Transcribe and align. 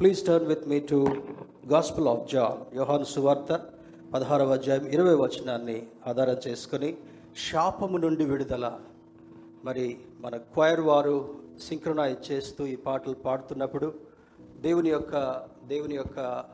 Please 0.00 0.26
turn 0.26 0.48
with 0.48 0.68
me 0.68 0.80
to 0.80 1.06
gospel 1.68 2.08
of 2.08 2.32
John 2.32 2.76
యోహాను 2.76 3.04
సువార్త 3.04 3.60
పదహారవ 4.14 4.52
అధ్యాయం 4.52 4.86
ఇరవై 4.86 5.14
వచనాన్ని 5.14 5.86
ఆధారం 6.06 6.36
చేసుకొని 6.48 6.96
శాపము 7.50 7.96
నుండి 7.96 8.24
విడుదల. 8.24 8.78
మరి 9.64 9.98
మన 10.20 10.36
క్వైర్ 10.36 10.80
వారు 10.80 11.34
సింక్రనైజ్ 11.68 12.32
చేస్తూ 12.32 12.66
ఈ 12.66 12.76
పాటలు 12.76 13.14
పాడుతున్నప్పుడు 13.14 13.94
దేవుని 14.60 14.90
యొక్క 14.90 15.42
దేవుని 15.66 15.94
యొక్క 15.94 16.44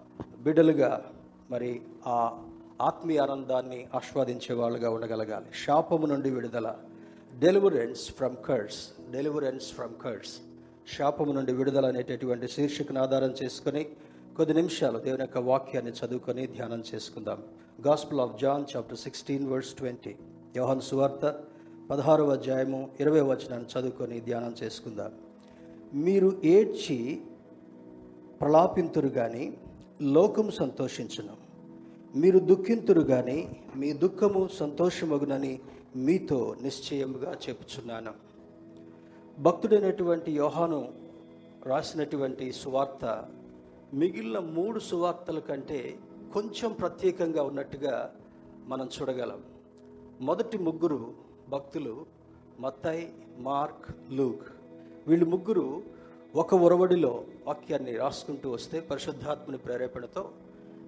బిడ్డలుగా 0.40 1.04
మరి 1.50 1.82
ఆ 2.06 2.16
ఆత్మీయ 2.82 3.18
ఆనందాన్ని 3.18 3.88
ఆస్వాదించే 3.94 4.54
వాళ్ళుగా 4.54 4.90
ఉండగలగాలి. 4.90 5.46
శాపము 5.66 6.06
నుండి 6.06 6.30
విడుదల. 6.30 6.76
Deliverance 7.38 8.10
from 8.10 8.36
curse 8.46 9.12
deliverance 9.12 9.72
from 9.72 9.94
curse 10.02 10.34
శాపము 10.88 11.32
నుండి 11.32 11.52
విడుదల 11.52 11.86
అనేటటువంటి 11.86 12.48
శీర్షికను 12.48 13.00
ఆధారం 13.02 13.34
చేసుకుని 13.42 13.86
కొద్ది 14.36 14.54
నిమిషాలు 14.54 14.98
దేవుని 14.98 15.22
యొక్క 15.22 15.38
వాక్యాన్ని 15.38 15.92
చదువుకొని 15.92 16.46
ధ్యానం 16.46 16.84
చేసుకుందాం. 16.94 17.42
Gospel 17.86 18.20
of 18.20 18.40
John 18.40 18.76
chapter 18.76 18.98
sixteen 18.98 19.48
verse 19.48 19.74
twenty 19.74 20.16
యోహన్ 20.56 20.80
సువార్త 20.80 21.40
పదహారవ 21.90 22.30
అధ్యాయము 22.32 22.90
ఇరవై 23.00 23.20
వచనాన్ని 23.20 23.80
చదువుకొని 23.80 24.20
ధ్యానం 24.20 24.54
చేసుకుందాం. 24.62 25.12
మీరు 25.94 26.40
ఏడ్చి 26.44 27.20
ప్రలాపింతురు 28.40 29.08
కానీ 29.08 29.54
లోకము 30.02 30.50
సంతోషించును. 30.50 31.36
మీరు 32.16 32.38
దుఃఖింతురు 32.38 33.00
కానీ 33.00 33.56
మీ 33.76 33.92
దుఃఖము 33.92 34.48
సంతోషమగునని 34.60 35.60
మీతో 35.96 36.56
నిశ్చయముగా 36.62 37.36
చెప్పుచున్నాను. 37.48 38.23
భక్తుడైనటువంటి 39.38 40.32
యోహాను 40.32 40.92
రాసినటువంటి 41.66 42.52
సువార్త 42.52 43.24
మిగిలిన 43.94 44.38
మూడు 44.38 44.78
సువార్తల 44.78 45.38
కంటే 45.38 45.98
కొంచెం 46.34 46.72
ప్రత్యేకంగా 46.72 47.42
ఉన్నట్టుగా 47.42 48.14
మనం 48.68 48.86
చూడగలం. 48.86 49.42
మొదటి 50.20 50.58
ముగ్గురు 50.58 51.14
భక్తులు 51.48 52.06
మత్తై 52.60 53.08
మార్క్ 53.38 54.12
లూక్. 54.12 54.44
వీళ్ళు 55.08 55.26
ముగ్గురు 55.26 55.82
ఒక 56.34 56.54
ఒరవడిలో 56.54 57.24
వాక్యాన్ని 57.46 57.96
రాసుకుంటూ 57.96 58.50
వస్తే 58.50 58.80
పరిశుద్ధాత్మని 58.80 59.58
ప్రేరేపణతో 59.58 60.30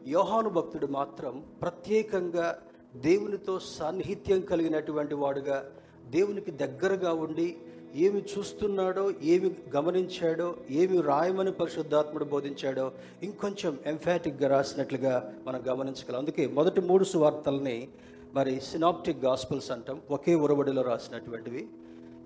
యోహాను 0.06 0.50
భక్తుడు 0.50 0.86
మాత్రం 0.86 1.44
ప్రత్యేకంగా 1.62 2.58
దేవునితో 2.96 3.58
సాన్నిహిత్యం 3.58 4.40
కలిగినటువంటి 4.40 5.14
వాడుగా 5.14 5.64
దేవునికి 6.10 6.50
దగ్గరగా 6.50 7.12
ఉండి 7.12 7.56
ఏమి 7.94 8.22
చూస్తున్నాడో 8.22 9.12
ఏమి 9.22 9.56
గమనించాడో 9.76 10.56
ఏమి 10.70 11.00
రాయమని 11.00 11.52
పరిశుద్ధాత్ముడు 11.52 12.24
బోధించాడో 12.24 12.92
ఇంకొంచెం 13.22 13.78
ఎంఫాటిక్గా 13.86 14.48
రాసినట్లుగా 14.48 15.34
మనం 15.44 15.62
గమనించగలం. 15.68 16.18
అందుకే 16.18 16.46
మొదటి 16.46 16.80
మూడు 16.80 17.04
సువార్తల్ని 17.04 17.88
మరి 18.34 18.60
సినాప్టిక్ 18.60 19.24
గాస్పుల్స్ 19.24 19.70
అంటాం. 19.70 20.00
ఒకే 20.10 20.34
ఉరవడిలో 20.34 20.82
రాసినటువంటివి. 20.82 21.66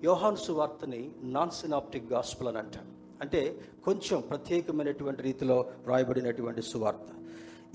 యోహాన్ 0.03 0.37
సువార్తని 0.37 1.09
నాన్ 1.23 1.51
సినాప్టిక్ 1.51 2.11
గాస్పుల్ 2.11 2.47
అని 2.47 2.57
అంటాం. 2.57 2.83
అంటే 3.21 3.59
కొంచెం 3.85 4.21
ప్రత్యేకమైనటువంటి 4.21 5.21
రీతిలో 5.21 5.65
రాయబడినటువంటి 5.87 6.61
సువార్త. 6.61 7.07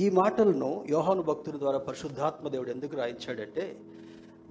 ఈ 0.00 0.10
మాటలను 0.10 0.84
యోహాను 0.90 1.22
భక్తుల 1.22 1.58
ద్వారా 1.58 1.78
పరిశుద్ధాత్మ 1.78 2.48
దేవుడు 2.48 2.70
ఎందుకు 2.70 2.96
రాయించాడంటే 2.96 3.76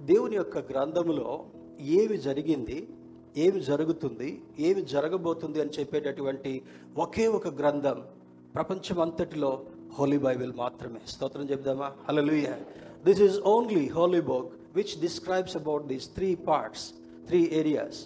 దేవుని 0.00 0.36
యొక్క 0.36 0.58
గ్రంథములో 0.58 1.44
ఏమి 1.80 2.16
జరిగింది 2.16 2.88
ఏమి 3.36 3.60
జరుగుతుంది 3.60 4.42
ఏమి 4.58 4.82
జరగబోతుంది 4.82 5.60
అని 5.60 5.70
చెప్పేటటువంటి 5.70 6.62
ఒకే 6.96 7.26
ఒక 7.26 7.48
గ్రంథం 7.48 8.02
ప్రపంచం 8.54 9.00
అంతటిలో 9.00 9.64
హోలీ 9.98 10.18
బైబిల్ 10.18 10.52
మాత్రమే. 10.52 11.00
స్తోత్రం 11.08 11.50
చెప్దామా 11.50 11.92
hallelujah 12.08 12.46
this 13.04 13.22
is 13.22 13.40
only 13.40 13.88
holy 13.88 14.20
book 14.20 14.52
which 14.76 15.00
describes 15.00 15.56
about 15.56 15.86
these 15.86 16.08
three 16.14 16.34
parts 16.34 16.92
three 17.26 17.50
areas 17.52 18.00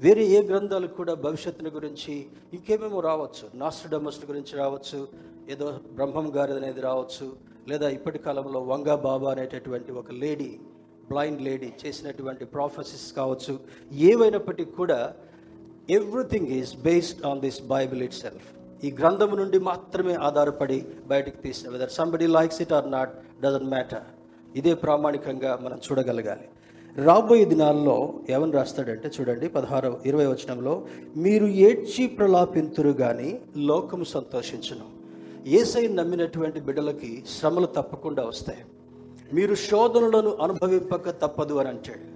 వేరే 0.00 0.26
ఏ 0.26 0.42
గ్రంథాలు 0.42 0.86
కూడా 0.86 1.14
భవిష్యత్తుని 1.14 1.70
గురించి 1.70 2.26
ఇంకేమేమో 2.52 3.00
రావచ్చు. 3.00 3.44
నాస్టడమస్ 3.54 4.24
గురించి 4.24 4.56
రావచ్చు 4.56 5.08
ఏదో 5.50 5.78
బ్రహ్మం 5.92 6.36
గారి 6.36 6.52
అనేది 6.52 6.80
రావచ్చు 6.80 7.36
లేదా 7.68 7.88
ఇప్పటి 7.88 8.18
కాలంలో 8.18 8.60
వంగా 8.60 8.96
బాబా 8.96 9.30
అనేటటువంటి 9.30 9.92
ఒక 9.92 10.10
లేడీ 10.12 10.58
బ్లైండ్ 11.10 11.42
లేడీ 11.42 11.72
చేసినటువంటి 11.86 12.44
ప్రాఫెసెస్ 12.44 13.12
కావచ్చు 13.12 13.54
ఏవైనప్పటికీ 13.92 14.70
కూడా 14.70 15.14
everything 15.90 16.46
is 16.46 16.76
based 16.76 17.26
on 17.26 17.40
this 17.40 17.62
Bible 17.62 18.02
itself 18.14 18.48
ఈ 18.84 18.90
గ్రంథము 18.90 19.36
నుండి 19.36 19.58
మాత్రమే 19.58 20.14
ఆధారపడి 20.14 20.84
బయటకు 21.06 21.42
తీసిన 21.42 21.70
whether 21.70 21.90
somebody 21.90 22.26
likes 22.26 22.62
it 22.62 22.72
or 22.72 22.90
not 22.90 23.14
doesn't 23.42 23.70
matter 23.70 24.06
ఇదే 24.56 24.74
ప్రామాణికంగా 24.74 25.58
మనం 25.62 25.80
చూడగలగాలి. 25.86 26.48
రాబోయే 26.96 27.44
దినాల్లో 27.44 28.14
ఏమని 28.30 28.52
రాస్తాడంటే 28.52 29.10
చూడండి 29.20 29.48
పదహారు 29.48 30.00
ఇరవై 30.06 30.26
వచనంలో 30.26 30.86
మీరు 31.16 31.46
ఏడ్చి 31.46 32.06
ప్రలాపింతురు 32.06 32.90
కానీ 32.90 33.40
లోకము 33.56 34.04
సంతోషించును. 34.04 34.86
ఏసై 35.46 35.88
నమ్మినటువంటి 35.88 36.60
బిడ్డలకి 36.60 37.24
శ్రమలు 37.28 37.66
తప్పకుండా 37.66 38.24
వస్తాయి. 38.24 38.62
మీరు 39.34 39.54
శోధనలను 39.54 40.34
అనుభవింపక 40.34 41.10
తప్పదు 41.10 41.54
అని 41.54 41.68
అంటాడు. 41.68 42.06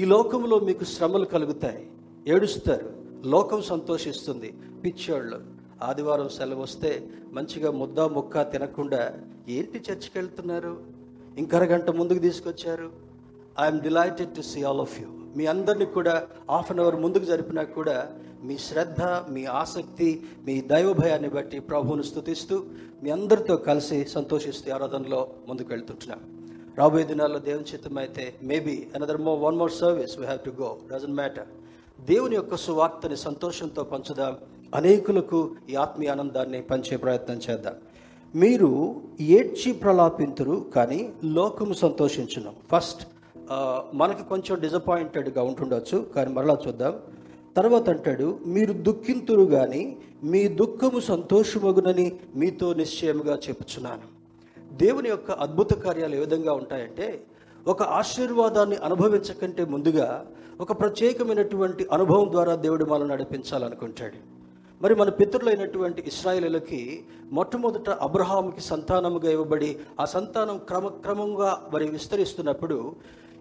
ఈ 0.00 0.04
లోకంలో 0.04 0.58
మీకు 0.58 0.84
శ్రమలు 0.84 1.24
కలుగుతాయి. 1.24 1.90
ఏడుస్తారు. 2.28 2.92
లోకం 3.24 3.62
సంతోషిస్తుంది. 3.62 4.52
పిచ్చోళ్ళు. 4.84 5.40
ఆదివారం 5.82 6.28
సెలవు 6.28 6.62
వస్తే 6.62 7.08
మంచిగా 7.32 7.70
ముద్ద 7.70 8.00
ముక్క 8.00 8.42
తినకుండా 8.42 9.14
ఏంటి 9.48 9.78
చర్చికి 9.78 10.18
వెళ్తున్నారు 10.18 10.82
ఇంకరగంట 11.38 11.90
ముందుకు 11.90 12.18
తీసుకొచ్చారు. 12.18 12.92
I'm 13.60 13.80
delighted 13.80 14.34
to 14.34 14.40
see 14.40 14.62
all 14.62 14.80
of 14.80 15.02
you 15.02 15.08
మీ 15.36 15.46
అందరినీ 15.46 15.84
కూడా 15.84 16.26
హాఫ్ 16.50 16.70
అన్ 16.70 16.80
అవర్ 16.80 16.96
ముందుకు 16.96 17.24
జరిపినా 17.24 17.62
కూడా 17.62 18.08
మీ 18.42 18.58
శ్రద్ధ 18.58 19.02
మీ 19.02 19.44
ఆసక్తి 19.44 20.22
మీ 20.44 20.60
దైవభయాన్ని 20.60 21.28
బట్టి 21.28 21.60
ప్రభువును 21.60 22.02
స్థుతిస్తూ 22.02 22.64
మీ 23.02 23.10
అందరితో 23.10 23.56
కలిసి 23.56 24.04
సంతోషిస్తూ 24.04 24.74
ఆరాధనలో 24.74 25.30
ముందుకు 25.48 25.68
వెళ్తుంటున్నాను 25.68 26.43
రాబోయే 26.78 27.04
దినాల్లో 27.04 27.38
దేవుని 27.38 27.64
చిత్తం 27.72 27.98
అయితే 27.98 28.34
maybe 28.42 28.86
another 28.94 29.20
mo 29.26 29.34
one 29.34 29.56
more 29.56 29.72
service 29.72 30.18
we 30.18 30.24
have 30.24 30.40
to 30.46 30.52
go 30.62 30.76
doesn't 30.92 31.14
matter 31.14 31.46
దేవుని 32.06 32.36
యొక్క 32.36 32.56
సువార్తని 32.56 33.16
సంతోషంతో 33.16 33.82
పంచుదాం. 33.84 34.36
అనేకులకు 34.74 35.38
ఈ 35.70 35.74
ఆత్మీయ 35.74 36.08
ఆనందాన్ని 36.14 36.62
పంచే 36.70 36.96
ప్రయత్నం 36.96 37.40
చేద్దాం. 37.50 37.74
మీరు 38.34 38.70
ఏడ్చి 39.20 39.72
ప్రలాపింతురు 39.72 40.56
కానీ 40.76 41.12
లోకము 41.24 41.74
సంతోషించును. 41.74 42.52
ఫస్ట్ 42.72 43.02
మనకి 43.94 44.24
కొంచెం 44.32 44.60
డిసప్పాయింటెడ్గా 44.60 45.42
ఉంటుండొచ్చు 45.42 45.98
కానీ 46.16 46.32
మరలా 46.32 46.56
చూద్దాం. 46.66 46.94
తర్వాత 47.56 47.88
అంటాడు 47.90 48.38
మీరు 48.46 48.72
దుఃఖింతురు 48.88 49.44
కానీ 49.56 49.82
మీ 50.24 50.42
దుఃఖము 50.48 51.00
సంతోషమగునని 51.00 52.08
మీతో 52.36 52.74
నిశ్చయముగా 52.74 53.38
చెప్పుచున్నాను. 53.48 54.13
దేవుని 54.76 55.08
యొక్క 55.08 55.30
అద్భుత 55.30 55.72
కార్యాలు 55.72 56.14
ఏ 56.14 56.18
విధంగా 56.18 56.52
ఉంటాయంటే 56.52 57.24
ఒక 57.68 57.82
ఆశీర్వాదాన్ని 57.82 58.76
అనుభవించకంటే 58.76 59.64
ముందుగా 59.64 60.26
ఒక 60.60 60.80
ప్రత్యేకమైనటువంటి 60.80 61.86
అనుభవం 61.92 62.32
ద్వారా 62.32 62.54
దేవుడు 62.54 62.84
మనం 62.84 63.08
నడిపించాలనుకుంటాడు. 63.08 64.16
మరి 64.82 64.94
మన 64.94 65.08
పితృలైనటువంటి 65.08 66.02
ఇస్రాయేలులకి 66.06 67.04
మొట్టమొదట 67.32 67.90
అబ్రహాంకి 67.90 68.60
సంతానముగా 68.60 69.30
ఇవ్వబడి 69.30 69.76
ఆ 70.00 70.04
సంతానం 70.04 70.58
క్రమక్రమంగా 70.58 71.70
మరి 71.74 71.88
విస్తరిస్తున్నప్పుడు 71.88 72.96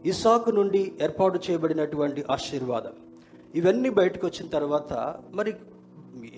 ఇసాకు 0.05 0.49
నుండి 0.49 0.93
ఏర్పాటు 1.01 1.39
చేయబడినటువంటి 1.51 2.25
ఆశీర్వాదం. 2.31 2.93
ఇవన్నీ 3.55 3.89
బయటకు 3.89 4.27
వచ్చిన 4.27 4.49
తర్వాత 4.49 5.16
మరి 5.33 5.53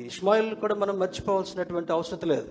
ఇస్మాయిల్ 0.06 0.56
కూడా 0.56 0.76
మనం 0.76 1.00
మర్చిపోవాల్సినటువంటి 1.00 1.92
అవసరం 1.92 2.30
లేదు. 2.30 2.48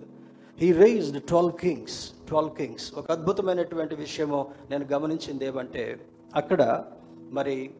He 0.59 0.73
raised 0.73 1.23
twelve 1.23 1.53
kings 1.53 1.99
twelve 2.35 2.55
kings 2.59 2.87
ఒక 2.95 3.09
అద్భుతమైనటువంటి 3.11 3.95
విషయము 3.95 4.39
నేను 4.71 4.85
గమనించింది 4.93 5.45
ఏమంటే 5.47 5.83
అక్కడ 6.35 6.85
మరి 7.31 7.71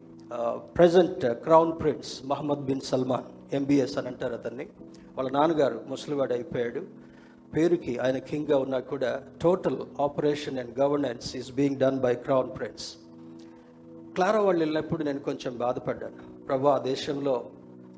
present 0.75 1.25
crown 1.45 1.73
prince 1.81 2.11
Mohammed 2.25 2.63
bin 2.69 2.81
Salman 2.81 3.55
MBS 3.55 3.97
అని 3.97 4.07
అంటారు 4.07 4.33
అతన్ని. 4.33 4.65
వాళ్ళ 5.17 5.31
నాన్నగారు 5.31 5.81
ముసలివాడు 5.87 6.33
అయిపోయాడు. 6.33 6.81
పేరుకి 7.55 7.97
ఆయన 7.97 8.17
కింగ్గా 8.29 8.57
ఉన్నా 8.57 8.79
కూడా 8.79 9.11
total 9.41 9.77
operation 10.01 10.59
and 10.59 10.79
governance 10.79 11.35
is 11.35 11.51
being 11.51 11.79
done 11.83 11.99
by 11.99 12.13
crown 12.15 12.49
prince 12.57 12.87
Clara 14.15 14.39
వాళ్ళు 14.39 14.61
వెళ్ళినప్పుడు 14.61 15.03
నేను 15.03 15.19
కొంచెం 15.19 15.53
బాధపడ్డాను. 15.57 16.19
ప్రభా 16.47 16.71
ఆ 16.71 16.81
దేశంలో 16.91 17.37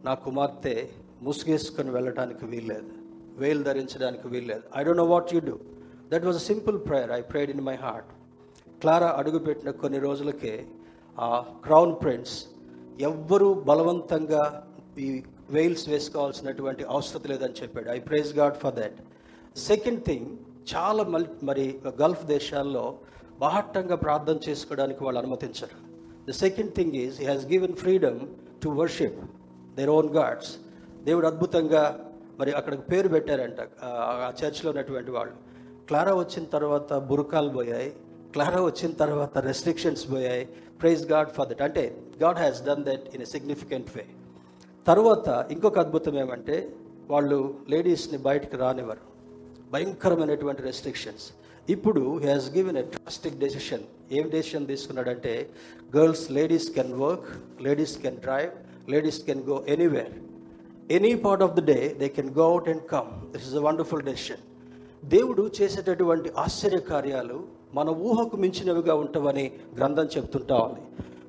నా 0.03 0.13
కుమార్తె 0.25 0.75
ముసుగేసుకొని 1.21 1.91
వెళ్ళడానికి 1.91 2.45
వీల్లేదు. 2.45 2.91
వేలు 3.41 3.63
ధరించడానికి 3.63 4.27
వీల్లేదు. 4.27 4.63
I 4.77 4.83
don't 4.83 5.01
know 5.01 5.09
what 5.15 5.33
you 5.35 5.41
do 5.49 5.59
that 6.11 6.25
was 6.27 6.37
a 6.41 6.43
simple 6.51 6.77
prayer 6.87 7.11
I 7.19 7.21
prayed 7.31 7.51
in 7.55 7.63
my 7.69 7.77
heart 7.85 8.11
Clara 8.81 9.09
అడుగుపెట్టిన 9.19 9.69
కొన్ని 9.83 9.99
రోజులకే 10.07 10.53
ఆ 11.17 11.29
క్రౌన్ 11.65 11.95
ప్రిన్స్ 12.03 12.35
ఎవ్వరూ 13.09 13.49
బలవంతంగా 13.69 14.43
ఈ 15.05 15.07
వెయిల్స్ 15.55 15.85
వేసుకోవాల్సినటువంటి 15.89 16.83
అవసరం 16.93 17.23
లేదని 17.31 17.57
చెప్పాడు. 17.61 17.87
I 17.97 17.99
praise 18.09 18.29
God 18.39 18.55
for 18.63 18.75
that 18.79 18.97
second 19.69 20.01
thing 20.09 20.27
చాలా 20.73 21.03
మల్ 21.13 21.27
మరి 21.49 21.65
గల్ఫ్ 22.01 22.23
దేశాల్లో 22.35 22.85
బాహట్టంగా 23.43 23.95
ప్రార్థన 24.05 24.37
చేసుకోవడానికి 24.47 25.01
వాళ్ళు 25.05 25.19
అనుమతించరు. 25.23 25.75
The 26.29 26.33
second 26.43 26.71
thing 26.77 26.95
is 27.03 27.17
he 27.21 27.27
has 27.31 27.45
given 27.53 27.75
freedom 27.83 28.19
to 28.63 28.69
worship 28.81 29.19
their 29.77 29.91
own 29.97 30.09
gods 30.19 30.51
దేవుడు 31.07 31.27
అద్భుతంగా 31.31 31.83
మరి 32.39 32.51
అక్కడికి 32.59 32.83
పేరు 32.91 33.09
పెట్టారంట 33.15 33.59
ఆ 33.89 34.31
చర్చ్లో 34.39 34.69
ఉన్నటువంటి 34.73 35.11
వాళ్ళు. 35.17 35.35
క్లారా 35.89 36.13
వచ్చిన 36.21 36.45
తర్వాత 36.55 36.93
బురకాలు 37.09 37.49
పోయాయి 37.49 37.89
క్లారా 38.33 38.61
వచ్చిన 38.69 38.91
తర్వాత 39.01 39.37
రెస్ట్రిక్షన్స్ 39.49 40.03
పోయాయి. 40.13 40.43
ప్రైజ్ 40.81 41.03
గాడ్ 41.11 41.29
ఫర్ 41.35 41.47
దట్ 41.49 41.61
అంటే 41.67 41.83
God 42.23 42.39
has 42.43 42.59
done 42.67 42.83
that 42.89 43.05
in 43.15 43.23
a 43.25 43.29
significant 43.35 43.89
way 43.97 44.03
తర్వాత 44.87 45.27
ఇంకొక 45.53 45.77
అద్భుతం 45.83 46.15
ఏమంటే 46.23 46.57
వాళ్ళు 47.11 47.37
లేడీస్ని 47.73 48.17
బయటకు 48.27 48.55
రానివ్వరు. 48.63 49.03
భయంకరమైనటువంటి 49.73 50.61
రెస్ట్రిక్షన్స్ 50.69 51.25
ఇప్పుడు 51.75 52.01
he 52.23 52.27
has 52.33 52.49
given 52.57 52.77
a 52.81 52.85
drastic 52.93 53.39
decision 53.45 53.85
ఏం 54.17 54.25
decision 54.35 54.67
తీసుకున్నాడంటే 54.71 55.33
girls 55.95 56.25
ladies 56.37 56.69
can 56.77 56.93
work 57.03 57.27
ladies 57.65 57.95
can 58.03 58.19
drive 58.25 58.51
ladies 58.93 59.21
can 59.29 59.43
go 59.49 59.57
anywhere 59.75 60.13
any 60.97 61.13
part 61.25 61.43
of 61.47 61.55
the 61.59 61.63
day 61.71 61.79
they 62.01 62.07
can 62.17 62.31
go 62.39 62.45
out 62.51 62.69
and 62.73 62.85
come 62.95 63.09
this 63.33 63.47
is 63.49 63.57
a 63.61 63.65
wonderful 63.67 64.03
decision 64.11 64.43
దేవుడు 65.07 65.51
చేసేటటువంటి 65.57 66.29
ఆశ్చర్య 66.37 66.79
కార్యాలు 66.79 67.37
మన 67.73 67.89
ఊహకు 67.89 68.37
మించినవిగా 68.37 68.93
ఉంటామని 68.95 69.51
గ్రంథం 69.77 70.07
చెప్తుంటా 70.17 70.55
ఉంది. 70.57 70.81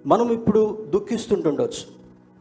మనం 0.07 0.33
ఇప్పుడు 0.33 0.63
దుఃఖిస్తుంటుండొచ్చు. 0.95 1.85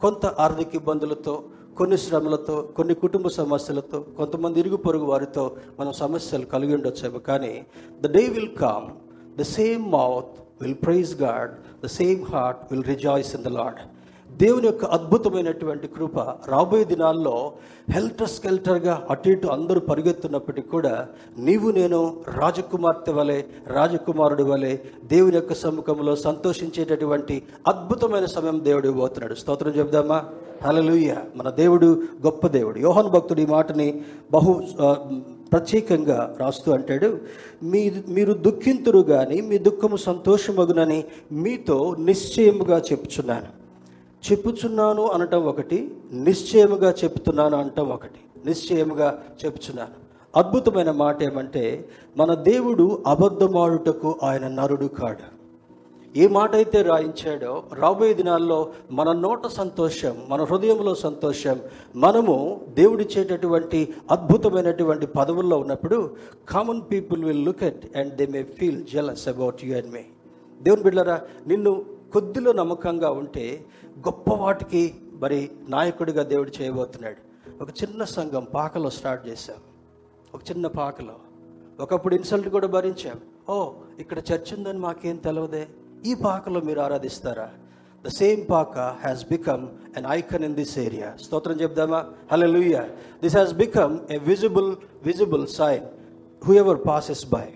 కొంత 0.02 0.26
ఆర్థిక 0.26 0.76
ఇబ్బందులతో 0.76 1.34
కొన్ని 1.78 1.98
శ్రమలతో 1.98 2.56
కొన్ని 2.78 2.94
కుటుంబ 2.94 3.28
సమస్యలతో 3.28 4.00
కొంతమంది 4.18 4.60
ఇరుగు 4.60 4.78
పొరుగు 4.78 5.06
వారితో 5.06 5.44
మనం 5.80 5.94
సమస్యలు 5.94 6.46
కలిగి 6.46 6.76
ఉండొచ్చేమో 6.76 7.20
కానీ 7.20 7.54
the 8.02 8.12
day 8.12 8.24
will 8.36 8.56
come 8.58 8.88
the 9.38 9.42
same 9.42 9.92
mouth 9.92 10.34
will 10.62 10.80
praise 10.86 11.22
God 11.22 11.52
the 11.84 11.88
same 11.88 12.24
heart 12.26 12.60
will 12.72 12.84
rejoice 12.84 13.36
in 13.36 13.44
the 13.44 13.48
Lord 13.48 13.80
దేవుని 14.42 14.68
యొక్క 14.68 14.86
అద్భుతమైనటువంటి 14.96 15.88
కృప 15.96 16.16
రాబోయే 16.52 16.86
దినాల్లో 16.92 17.36
హెల్టర్ 17.96 18.32
స్కెల్టర్గా 18.34 18.94
అటు 19.10 19.30
ఇటు 19.30 19.48
అందరూ 19.48 19.80
పరిగెత్తున్నప్పటికీ 19.90 20.68
కూడా 20.70 20.94
నీవు 21.48 21.68
నేను 21.78 22.00
రాజకుమార్తె 22.40 23.14
వలె 23.18 23.38
రాజకుమారుడి 23.76 24.44
వలె 24.44 24.74
దేవుని 25.14 25.38
యొక్క 25.40 25.56
సముఖంలో 25.64 26.16
సంతోషించేటటువంటి 26.28 27.36
అద్భుతమైన 27.68 28.26
సమయం 28.36 28.58
దేవుడు 28.64 28.88
ఇవ్వబోతున్నాడు. 28.92 29.36
స్తోత్రం 29.42 29.76
చెప్దామా 29.80 30.20
హలలుయ 30.66 31.12
మన 31.36 31.50
దేవుడు 31.62 31.90
గొప్ప 32.26 32.48
దేవుడు. 32.58 32.78
యోహన్ 32.88 33.12
భక్తుడు 33.16 33.42
ఈ 33.46 33.48
మాటని 33.56 33.90
బహు 34.36 34.54
ప్రత్యేకంగా 35.54 36.20
రాస్తూ 36.40 36.70
అంటాడు 36.78 37.10
మీ 37.72 37.82
మీరు 38.16 38.34
దుఃఖింతురు 38.48 39.02
కానీ 39.14 39.38
మీ 39.50 39.58
దుఃఖము 39.70 39.98
సంతోషమగునని 40.10 41.00
మీతో 41.44 41.78
నిశ్చయముగా 42.10 42.80
చెప్పుచున్నాను. 42.90 43.50
చెప్పుచున్నాను 44.24 45.06
అనటం 45.08 45.44
ఒకటి 45.44 45.92
నిశ్చయముగా 46.14 46.94
చెప్తున్నాను 47.04 47.58
అనటం 47.58 47.88
ఒకటి. 47.88 48.20
నిశ్చయముగా 48.46 49.24
చెప్తున్నాను 49.46 49.96
అద్భుతమైన 50.36 50.92
మాట 50.92 51.24
ఏమంటే 51.24 51.64
మన 52.18 52.34
దేవుడు 52.34 53.04
అబద్ధమాడుటకు 53.08 54.20
ఆయన 54.24 54.48
నరుడు 54.48 54.88
కాడు. 54.88 55.26
ఏ 56.16 56.28
మాట 56.28 56.56
అయితే 56.56 56.82
రాయించాడో 56.82 57.64
రాబోయే 57.74 58.14
దినాల్లో 58.14 58.72
మన 58.92 59.12
నోట 59.12 59.48
సంతోషం 59.48 60.16
మన 60.30 60.42
హృదయంలో 60.44 60.96
సంతోషం 60.96 61.58
మనము 61.96 62.62
దేవుడిచ్చేటటువంటి 62.74 63.94
అద్భుతమైనటువంటి 64.12 65.06
పదవుల్లో 65.06 65.58
ఉన్నప్పుడు 65.58 66.16
common 66.50 66.82
people 66.92 67.26
will 67.26 67.46
look 67.46 67.64
at 67.64 67.98
and 67.98 68.16
they 68.16 68.26
may 68.26 68.44
feel 68.44 68.84
jealous 68.94 69.28
about 69.28 69.66
you 69.66 69.76
and 69.76 69.92
may 69.92 70.04
దేవుని 70.62 70.84
బిడ్డరా 70.84 71.22
నిన్ను 71.48 71.74
కొద్దిలో 72.14 72.52
నమ్మకంగా 72.52 73.10
ఉంటే 73.10 73.46
గొప్ప 73.98 74.34
వాటికి 74.34 74.96
మరి 75.14 75.52
నాయకుడిగా 75.70 76.24
దేవుడు 76.24 76.52
చేయబోతున్నాడు. 76.62 77.18
ఒక 77.64 77.70
చిన్న 77.70 78.04
సంఘం 78.04 78.48
పాకలో 78.54 78.90
స్టార్ట్ 78.90 79.28
చేశాం. 79.28 79.56
ఒక 80.36 80.42
చిన్న 80.52 80.68
పాకలో. 80.68 81.16
ఒకప్పుడు 81.80 82.16
ఇన్సల్ట్ 82.16 82.50
కూడా 82.50 82.68
భరించాం. 82.68 83.16
ఓ 83.50 83.72
ఇక్కడ 84.00 84.20
చర్చ్ 84.20 84.54
ఉందని 84.54 84.80
మాకేం 84.80 85.16
తెలవదే. 85.16 85.68
ఈ 86.06 86.14
పాకలో 86.14 86.60
మీరు 86.62 86.80
ఆరాధిస్తారా? 86.80 87.50
The 88.06 88.08
same 88.08 88.46
paka 88.50 88.78
has 88.78 89.30
become 89.30 89.68
an 89.98 90.06
icon 90.10 90.44
in 90.44 90.56
this 90.56 90.80
area 90.80 91.18
స్తోత్రం 91.22 91.62
చెప్దామా? 91.62 92.06
Hallelujah 92.48 92.90
this 93.24 93.36
has 93.36 93.54
become 93.54 94.00
a 94.12 94.18
visible 94.18 94.76
visible 95.06 95.48
sign 95.48 95.86
whoever 96.54 96.80
passes 96.88 97.30
by 97.30 97.54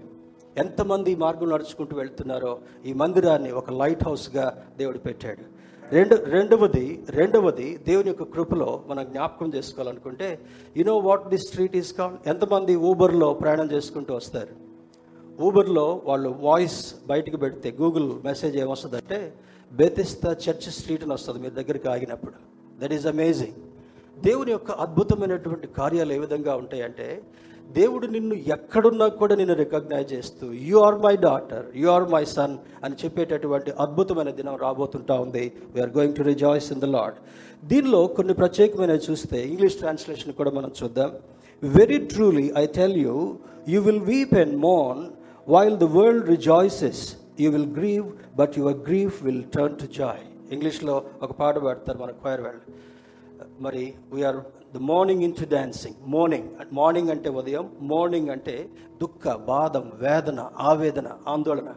ఎంతమంది 0.57 1.11
ఈ 1.11 1.15
మార్గం 1.15 1.49
నడుచుకుంటూ 1.49 1.97
వెళ్తున్నారో 1.97 2.59
ఈ 2.85 2.93
మందిరాన్ని 2.93 3.51
ఒక 3.51 3.69
లైట్ 3.71 4.03
హౌస్గా 4.03 4.67
దేవుడు 4.77 4.97
పెట్టాడు. 4.97 5.60
రెండు 5.95 6.15
రెండవది 6.35 6.83
రెండవది 7.19 7.69
దేవుని 7.87 8.09
యొక్క 8.11 8.23
కృపలో 8.33 8.67
మనం 8.89 9.03
జ్ఞాపకం 9.11 9.47
చేసుకోవాలనుకుంటే 9.55 10.27
you know 10.77 10.93
what 11.07 11.25
the 11.29 11.39
street 11.45 11.75
is 11.75 11.91
call 11.93 12.15
ఎంతమంది 12.31 12.73
ఊబర్లో 12.89 13.29
ప్రయాణం 13.41 13.69
చేసుకుంటూ 13.73 14.11
వస్తారు? 14.15 14.53
ఊబర్లో 15.39 15.85
వాళ్ళు 16.05 16.29
వాయిస్ 16.47 16.79
బయటికి 17.11 17.37
పెడితే 17.37 17.71
గూగుల్ 17.81 18.09
మెసేజ్ 18.29 18.55
ఏమొస్తుందంటే 18.57 19.19
బెతిస్తా 19.71 20.31
చర్చ్ 20.45 20.69
స్ట్రీట్ 20.77 21.03
అని 21.03 21.13
వస్తుంది 21.17 21.39
మీ 21.43 21.49
దగ్గరికి 21.59 21.87
ఆగినప్పుడు. 21.87 22.37
దట్ 22.81 22.93
ఈస్ 22.93 23.07
అమేజింగ్ 23.13 23.57
దేవుని 24.17 24.51
యొక్క 24.51 24.71
అద్భుతమైనటువంటి 24.85 25.67
కార్యాలు 25.79 26.13
ఏ 26.13 26.19
విధంగా 26.25 26.55
ఉంటాయంటే 26.55 27.07
దేవుడు 27.79 28.05
నిన్ను 28.15 28.35
ఎక్కడున్నా 28.55 29.07
కూడా 29.19 29.33
నిన్ను 29.39 29.55
రికగ్నైజ్ 29.61 30.09
చేస్తూ 30.13 30.45
you 30.69 30.77
are 30.87 30.97
my 31.05 31.13
daughter 31.25 31.65
you 31.81 31.87
are 31.95 32.07
my 32.13 32.21
son 32.35 32.55
అని 32.85 32.95
చెప్పేటటువంటి 33.01 33.71
అద్భుతమైన 33.83 34.29
దినం 34.39 34.55
రాబోతుంటా 34.65 35.15
ఉంది. 35.25 35.45
We are 35.73 35.93
going 35.97 36.15
to 36.19 36.25
rejoice 36.31 36.67
in 36.75 36.81
the 36.85 36.89
Lord 36.97 37.17
దీనిలో 37.71 38.01
కొన్ని 38.17 38.35
ప్రత్యేకమైనవి 38.41 39.03
చూస్తే 39.09 39.39
ఇంగ్లీష్ 39.51 39.77
ట్రాన్స్లేషన్ 39.81 40.37
కూడా 40.39 40.51
మనం 40.57 40.71
చూద్దాం. 40.81 41.11
Very 41.63 41.99
truly 42.13 42.47
I 42.63 42.65
tell 42.79 42.97
you 43.05 43.17
you 43.73 43.81
will 43.87 44.03
weep 44.13 44.35
and 44.43 44.55
Mon 44.69 45.01
while 45.47 45.77
the 45.83 45.89
world 45.97 46.29
rejoices 46.35 47.03
you 47.43 47.49
will 47.57 47.71
grieve 47.79 48.07
but 48.41 48.55
your 48.61 48.79
grief 48.89 49.17
will 49.27 49.43
turn 49.57 49.77
to 49.83 49.89
joy 49.99 50.23
ఇంగ్లీష్లో 50.55 50.95
ఒక 51.25 51.31
పాట 51.41 51.55
పాడతారు 51.65 51.99
మన 52.03 52.13
క్వైర్ 52.23 52.41
వాళ్ళు. 52.47 52.63
మరి 53.65 53.83
we are 54.13 54.39
the 54.75 54.77
morning 54.77 55.23
in 55.23 55.33
to 55.33 55.45
dancing 55.55 55.95
morning 56.07 56.49
morning 56.73 57.09
అంటే 57.09 57.29
ఉదయం 57.29 57.69
morning 57.81 58.29
అంటే 58.29 58.69
దుఃఖ 59.01 59.35
బాధం 59.35 59.91
వేదన 59.93 60.49
ఆవేదన 60.59 61.07
ఆందోళన. 61.27 61.69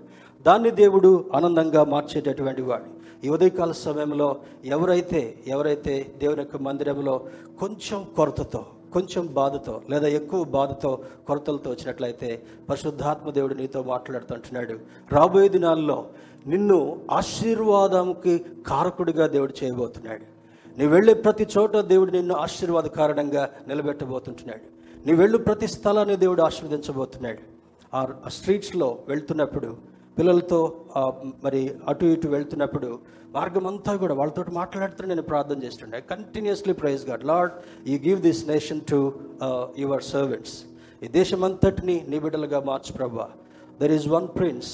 దాన్ని 0.47 0.71
దేవుడు 0.71 1.31
ఆనందంగా 1.35 1.85
మార్చేటటువంటి 1.85 2.63
వాడు. 2.63 2.91
ఈ 3.27 3.29
ఉదయకాల 3.29 3.73
సమయంలో 3.73 4.37
ఎవరైతే 4.65 5.39
ఎవరైతే 5.47 6.15
దేవుని 6.19 6.41
యొక్క 6.41 6.57
మందిరంలో 6.57 7.27
కొంచెం 7.61 8.07
కొరతతో 8.17 8.65
కొంచెం 8.93 9.27
బాధతో 9.27 9.83
లేదా 9.91 10.09
ఎక్కువ 10.09 10.45
బాధతో 10.45 10.99
కొరతలతో 11.27 11.71
వచ్చినట్లయితే 11.71 12.43
పరిశుద్ధాత్మ 12.69 13.31
దేవుడు 13.31 13.55
నీతో 13.55 13.83
మాట్లాడుతుంటున్నాడు. 13.83 14.79
రాబోయే 15.13 15.49
దినాల్లో 15.49 16.07
నిన్ను 16.47 16.79
ఆశీర్వాదంకి 17.11 18.39
కారకుడిగా 18.67 19.27
దేవుడు 19.27 19.65
చేయబోతున్నాడు. 19.65 20.34
నీ 20.79 20.87
వెళ్ళే 20.95 21.15
ప్రతి 21.25 21.45
చోట 21.55 21.77
దేవుడు 21.93 22.11
నిన్ను 22.11 22.35
ఆశీర్వాద 22.45 22.87
కారణంగా 23.01 23.43
నిలబెట్టబోతుంటున్నాడు. 23.69 24.65
నీ 25.07 25.13
వెళ్ళు 25.21 25.39
ప్రతి 25.49 25.67
స్థలాన్ని 25.75 26.17
దేవుడు 26.23 26.43
ఆశీర్వదించబోతున్నాడు. 26.49 27.43
ఆ 27.97 28.31
స్ట్రీట్స్లో 28.37 28.89
వెళ్తున్నప్పుడు 29.09 29.69
పిల్లలతో 30.19 30.61
మరి 31.45 31.61
అటు 31.91 32.05
ఇటు 32.15 32.29
వెళ్తున్నప్పుడు 32.35 32.89
మార్గం 33.37 33.65
అంతా 33.71 33.93
కూడా 34.03 34.15
వాళ్ళతో 34.21 34.43
మాట్లాడుతూ 34.61 35.03
నేను 35.11 35.23
ప్రార్థన 35.31 35.59
చేస్తుండే. 35.65 35.99
Continuously 36.13 36.75
praise 36.83 37.05
God 37.11 37.25
Lord 37.31 37.55
you 37.91 37.97
give 38.09 38.21
this 38.29 38.43
nation 38.49 38.83
to 38.93 38.99
your 39.85 40.05
servants 40.15 40.57
ఈ 41.05 41.09
దేశమంతటిని 41.19 41.97
నీ 42.11 42.19
బిడ్డలుగా 42.25 42.61
మార్చు 42.71 42.93
ప్రభా. 42.99 43.29
There 43.81 43.95
is 43.99 44.09
one 44.17 44.29
prince 44.39 44.71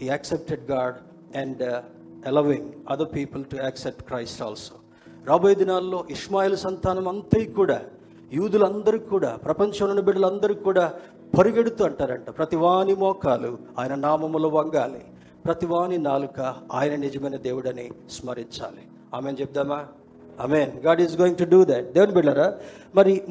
he 0.00 0.08
accepted 0.14 0.64
God 0.74 0.98
and 1.42 1.62
allowing 2.32 2.68
other 2.94 3.10
people 3.16 3.44
to 3.52 3.58
accept 3.66 4.02
Christ 4.10 4.42
also 4.48 4.74
రాబోయే 5.28 5.54
దినాల్లో 5.54 6.04
ఇస్మాయిల్ 6.10 6.56
సంతానం 6.56 7.08
అంతా 7.08 7.52
కూడా 7.56 7.80
యూదులందరికీ 8.32 9.04
కూడా 9.04 9.36
ప్రపంచంలోని 9.44 10.02
బిడ్డలందరికీ 10.02 10.60
కూడా 10.60 10.92
పరిగెడుతూ 11.38 11.84
అంటారంట. 11.84 12.30
ప్రతివాని 12.30 12.94
మోకాలు 12.94 13.58
ఆయన 13.78 13.94
నామములు 13.94 14.48
వంగాలి. 14.48 15.02
ప్రతివాని 15.44 15.98
నాలుక 15.98 16.54
ఆయన 16.72 16.94
నిజమైన 16.94 17.36
దేవుడని 17.36 17.90
స్మరించాలి. 18.10 18.82
Amen 19.14 19.36
చెప్దామా? 19.40 19.86
Amen 20.40 20.70
God 20.86 21.00
is 21.00 21.20
going 21.20 21.36
to 21.36 21.44
do 21.44 21.64
that 21.64 21.92
దేవుని 21.92 22.12
బిడ్డరా 22.12 22.54
మరి 22.94 23.22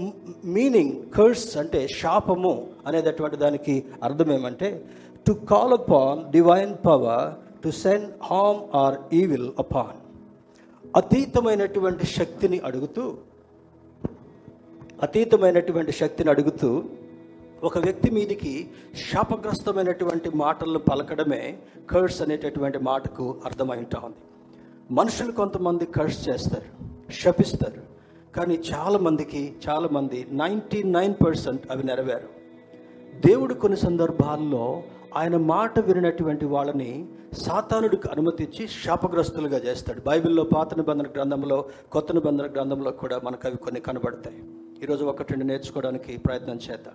మీనింగ్ 0.45 1.11
కర్స్ 1.11 1.57
అంటే 1.57 1.87
శాపము 1.87 2.67
అనేటటువంటి 2.87 3.35
దానికి 3.35 3.83
అర్థం 4.03 4.31
ఏమంటే 4.31 4.85
to 5.27 5.33
call 5.33 5.73
upon 5.73 6.31
divine 6.31 6.75
power 6.85 7.53
to 7.63 7.69
send 7.69 8.09
harm 8.23 8.75
or 8.75 8.95
evil 9.13 9.51
upon 9.59 10.02
అతీతమైనటువంటి 10.95 12.05
శక్తిని 12.05 12.59
అడుగుతూ 12.59 13.03
అతీతమైనటువంటి 15.03 15.91
శక్తిని 15.91 16.29
అడుగుతూ 16.29 16.69
ఒక 17.63 17.77
వ్యక్తి 17.77 18.11
మీదికి 18.11 18.69
శాపగ్రస్తమైనటువంటి 19.11 20.29
మాటలను 20.35 20.79
పలకడమే 20.79 21.57
కర్స్ 21.89 22.21
అనేటటువంటి 22.21 22.77
మాటకు 22.79 23.35
అర్థమై 23.45 23.77
ఉంటా 23.77 23.99
ఉంది. 23.99 24.21
మనుషులు 24.91 25.31
కొంతమంది 25.31 25.85
కర్స్ 25.85 26.29
చేస్తారు 26.29 26.69
శపిస్తారు 27.11 27.83
కానీ 28.35 28.59
చాలామందికి 28.71 29.53
చాలామంది 29.69 30.27
నైంటీ 30.31 30.83
నైన్ 30.83 31.13
పర్సెంట్ 31.25 31.71
అవి 31.71 31.83
నెరవేరు 31.83 32.29
దేవుడు 33.25 33.53
కొన్ని 33.53 33.77
సందర్భాల్లో 33.77 34.63
ఆయన 35.15 35.37
మాట 35.37 35.79
వినటువంటి 35.79 36.45
వాళ్ళని 36.45 37.07
సాతానుడికి 37.33 38.07
అనుమతించి 38.07 38.67
శాపగ్రస్తులుగా 38.67 39.57
చేస్తాడు. 39.57 40.01
బైబిల్లో 40.01 40.43
పాత 40.43 40.73
నిబంధన 40.73 41.05
గ్రంథంలో 41.05 41.65
కొత్త 41.91 42.11
నిబంధన 42.11 42.45
గ్రంథంలో 42.45 42.91
కూడా 42.91 43.21
మనకు 43.23 43.47
అవి 43.47 43.57
కొన్ని 43.57 43.81
కనబడతాయి. 43.81 44.43
ఈరోజు 44.83 45.05
ఒకటి 45.05 45.33
రెండు 45.33 45.45
నేర్చుకోవడానికి 45.45 46.17
ప్రయత్నం 46.17 46.59
చేద్దాం. 46.71 46.93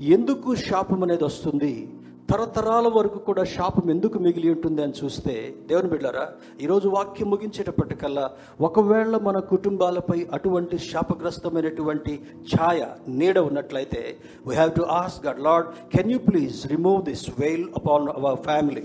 ఎందుకు 0.00 0.54
శాపం 0.54 1.02
అనేది 1.02 1.24
వస్తుంది? 1.24 1.90
తరతరాల 2.28 2.86
వరకు 2.88 3.18
కూడా 3.18 3.42
శాపం 3.44 3.86
ఎందుకు 3.90 4.16
మిగిలి 4.18 4.48
ఉంటుంది 4.50 4.80
అని 4.82 4.94
చూస్తే 5.00 5.34
దేవుని 5.66 5.88
బిడ్డారా 5.88 6.24
ఈరోజు 6.60 6.88
వాక్యం 6.88 7.28
ముగించేటప్పటికల్లా 7.30 8.26
ఒకవేళ 8.60 9.16
మన 9.22 9.38
కుటుంబాలపై 9.50 10.18
అటువంటి 10.32 10.78
శాపగ్రస్తమైనటువంటి 10.88 12.14
ఛాయ 12.52 12.80
నీడ 13.12 13.38
ఉన్నట్లయితే 13.48 14.02
we 14.46 14.54
have 14.54 14.74
to 14.76 14.86
ask 14.98 15.18
God 15.26 15.40
Lord 15.40 15.70
can 15.96 16.12
you 16.12 16.20
please 16.28 16.58
remove 16.66 17.00
this 17.04 17.26
veil 17.38 17.66
upon 17.76 18.08
our 18.14 18.38
family 18.44 18.84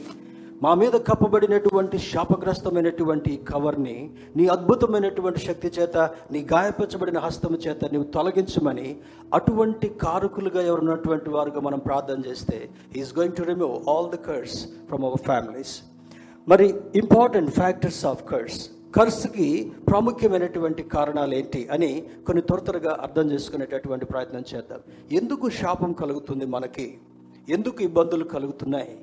మా 0.63 0.73
మీద 0.73 0.95
కప్పబడినటువంటి 1.07 1.97
శాపగ్రస్తమైనటువంటి 1.97 3.33
కవర్ని 3.49 3.97
నీ 4.35 4.47
అద్భుతమైనటువంటి 4.47 5.39
శక్తి 5.39 5.67
చేత 5.67 5.97
నీ 6.31 6.39
గాయపరచబడిన 6.53 7.19
హస్తము 7.19 7.57
చేత 7.57 7.85
నీవు 7.85 8.03
తొలగించమని 8.03 8.87
అటువంటి 9.33 9.89
కారకులుగా 9.89 10.61
ఎవరున్నటువంటి 10.61 11.29
వారుగా 11.29 11.59
మనం 11.59 11.79
ప్రార్థన 11.79 12.21
చేస్తే 12.27 12.69
is 12.95 13.13
going 13.19 13.35
to 13.35 13.43
remove 13.43 13.75
all 13.89 14.09
the 14.11 14.15
curse 14.15 14.57
from 14.87 15.05
our 15.05 15.21
families 15.21 15.73
మరి 16.47 16.67
ఇంపార్టెంట్ 16.95 17.51
ఫ్యాక్టర్స్ 17.51 18.05
ఆఫ్ 18.05 18.23
కర్స్ 18.31 18.69
కర్స్కి 18.95 19.73
ప్రాముఖ్యమైనటువంటి 19.87 20.83
కారణాలు 20.83 21.35
ఏంటి 21.35 21.67
అని 21.71 21.89
కొన్ని 22.27 22.41
త్వర 22.41 22.59
త్వరగా 22.59 22.97
అర్థం 23.01 23.31
చేసుకునేటటువంటి 23.31 24.05
ప్రయత్నం 24.05 24.43
చేద్దాం. 24.55 24.79
ఎందుకు 25.11 25.49
శాపం 25.49 25.93
కలుగుతుంది 25.93 26.45
మనకి? 26.45 26.97
ఎందుకు 27.49 27.79
ఇబ్బందులు 27.83 28.23
కలుగుతున్నాయి? 28.23 28.95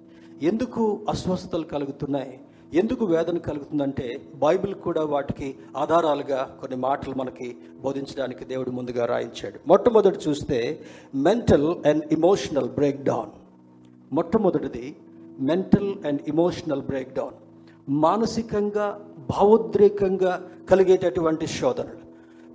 ఎందుకు 0.43 1.01
అస్వస్థతలు 1.09 1.65
కలుగుతున్నాయి? 1.65 2.41
ఎందుకు 2.75 3.05
వేదన 3.05 3.39
కలుగుతుందంటే 3.39 4.21
బైబిల్ 4.35 4.75
కూడా 4.75 5.05
వాటికి 5.05 5.55
ఆధారాలుగా 5.77 6.57
కొన్ని 6.61 6.77
మాటలు 6.77 7.15
మనకి 7.15 7.57
బోధించడానికి 7.83 8.45
దేవుడు 8.45 8.71
ముందుగా 8.71 9.07
రాయించాడు. 9.07 9.61
మొట్టమొదటి 9.67 10.19
చూస్తే 10.29 10.81
mental 11.15 11.87
and 11.87 12.13
emotional 12.13 12.69
break 12.69 13.03
down 13.03 13.31
మొట్టమొదటిది 14.15 14.97
mental 15.41 15.95
and 16.07 16.23
emotional 16.29 16.83
break 16.83 17.15
down 17.15 17.35
మానసికంగా 17.89 19.01
భావోద్రేకంగా 19.19 20.51
కలిగేటటువంటి 20.71 21.47
శోధనలు. 21.47 22.05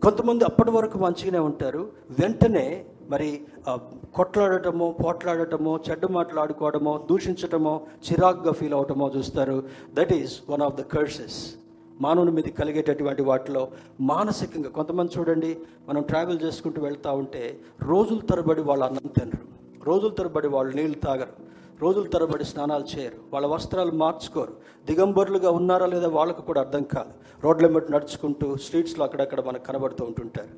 కొంతమంది 0.02 0.44
అప్పటి 0.44 0.72
వరకు 0.72 0.98
మంచిగానే 0.98 1.40
ఉంటారు 1.40 1.92
వెంటనే 2.10 2.86
మరి 3.10 3.42
కొట్లాడటము 3.66 4.16
కొట్లాడటమో 4.16 4.92
పోట్లాడటమో 4.92 5.80
చెడ్డ 5.90 6.06
మాట్లాడుకోవడమో 6.06 7.08
దూషించటమో 7.10 7.82
చిరాగ్గా 8.12 8.52
ఫీల్ 8.52 8.74
అవటమో 8.74 9.12
చూస్తారు. 9.18 9.64
That 9.94 10.14
is 10.14 10.40
one 10.50 10.62
of 10.62 10.76
the 10.76 10.82
curses 10.82 11.56
మానవుని 12.02 12.32
మీద 12.32 12.44
కలిగేటటువంటి 12.44 13.24
వాటిలో 13.24 13.68
మానసికంగా 14.02 14.70
కొంతమంది 14.70 15.20
చూడండి 15.20 15.58
మనం 15.90 16.02
ట్రావెల్ 16.02 16.40
చేసుకుంటూ 16.44 16.82
వెళ్తూ 16.82 17.14
ఉంటే 17.14 17.60
రోజుల 17.82 18.20
తరబడి 18.20 18.62
వాళ్ళు 18.62 18.86
అన్నం 18.86 19.08
తినరు. 19.20 19.48
రోజుల 19.84 20.12
తరబడి 20.12 20.48
వాళ్ళు 20.48 20.76
నీళ్ళు 20.76 20.98
తాగరు. 21.06 21.34
రోజుల 21.82 22.08
తరబడి 22.08 22.44
స్నానాలు 22.44 22.86
చేయరు. 22.98 23.16
వాళ్ళ 23.34 23.48
వస్త్రాలు 23.48 23.92
మార్చుకోరు. 23.92 24.54
దిగంబరులుగా 24.86 25.52
ఉన్నారా 25.52 25.86
లేదా 25.86 26.08
వాళ్ళకు 26.08 26.42
కూడా 26.42 26.62
అర్థం 26.62 26.84
కాదు. 26.84 27.10
రోడ్ల 27.44 27.68
మీద 27.68 27.84
నడుచుకుంటూ 27.92 28.56
స్ట్రీట్స్లో 28.56 29.06
అక్కడక్కడ 29.06 29.42
మనకు 29.46 29.64
కనబడుతూ 29.64 30.06
ఉంటుంటారు. 30.06 30.50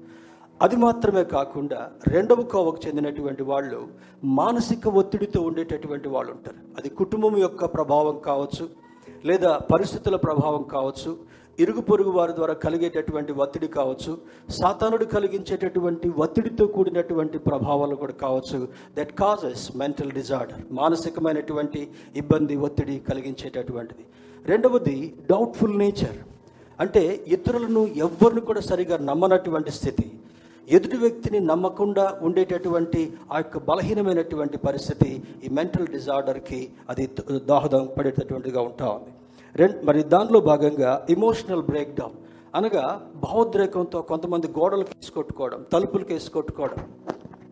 అది 0.63 0.75
మాత్రమే 0.85 1.23
కాకుండా 1.35 1.79
రెండవ 2.13 2.41
కోవకు 2.53 2.79
చెందినటువంటి 2.85 3.43
వాళ్ళు 3.49 3.79
మానసిక 4.39 4.87
ఒత్తిడితో 5.01 5.39
ఉండేటటువంటి 5.49 6.09
వాళ్ళు 6.15 6.31
ఉంటారు 6.35 6.59
అది 6.77 6.89
కుటుంబం 7.01 7.35
యొక్క 7.45 7.65
ప్రభావం 7.75 8.17
కావచ్చు 8.29 8.65
లేదా 9.29 9.51
పరిస్థితుల 9.73 10.15
ప్రభావం 10.25 10.63
కావచ్చు 10.75 11.11
ఇరుగు 11.59 11.81
పొరుగు 11.87 12.11
వారి 12.17 12.33
ద్వారా 12.37 12.53
కలిగేటటువంటి 12.65 13.31
ఒత్తిడి 13.43 13.67
కావచ్చు 13.77 14.11
సాతానుడు 14.59 15.05
కలిగించేటటువంటి 15.15 16.07
ఒత్తిడితో 16.23 16.65
కూడినటువంటి 16.75 17.37
ప్రభావాలు 17.47 17.95
కూడా 18.03 18.15
కావచ్చు. 18.23 18.59
దట్ 18.97 19.13
కాజెస్ 19.21 19.65
మెంటల్ 19.81 20.15
డిజార్డర్ 20.19 20.61
మానసికమైనటువంటి 20.79 21.81
ఇబ్బంది 22.21 22.55
ఒత్తిడి 22.67 22.95
కలిగించేటటువంటిది. 23.09 24.05
రెండవది 24.45 24.97
డౌట్ఫుల్ 25.31 25.77
నేచర్ 25.83 26.17
అంటే 26.79 27.03
ఇతరులను 27.35 27.83
ఎవ్వరిని 28.05 28.43
కూడా 28.49 28.61
సరిగా 28.71 28.97
నమ్మనటువంటి 29.09 29.71
స్థితి. 29.79 30.07
ఎదుటి 30.67 30.97
వ్యక్తిని 30.97 31.39
నమ్మకుండా 31.47 32.05
ఉండేటటువంటి 32.21 33.01
ఆ 33.31 33.37
యొక్క 33.37 33.57
బలహీనమైనటువంటి 33.67 34.57
పరిస్థితి 34.65 35.09
ఈ 35.43 35.49
మెంటల్ 35.51 35.87
డిజార్డర్కి 35.87 36.59
అది 36.89 37.05
దోహదం 37.49 37.83
పడేటటువంటిగా 37.97 38.61
ఉంటా 38.61 38.87
ఉంది. 38.95 39.11
రెండు 39.55 39.77
మరి 39.83 40.01
దానిలో 40.13 40.39
భాగంగా 40.47 40.91
ఇమోషనల్ 41.09 41.65
బ్రేక్ 41.69 41.95
డౌన్ 41.95 42.17
అనగా 42.55 42.85
భావోద్రేకంతో 43.23 43.99
కొంతమంది 44.09 44.47
గోడలకు 44.57 44.93
కేసుకొట్టుకోవడం 44.95 45.59
తలుపులు 45.73 46.05
తలుపులకు 46.11 46.81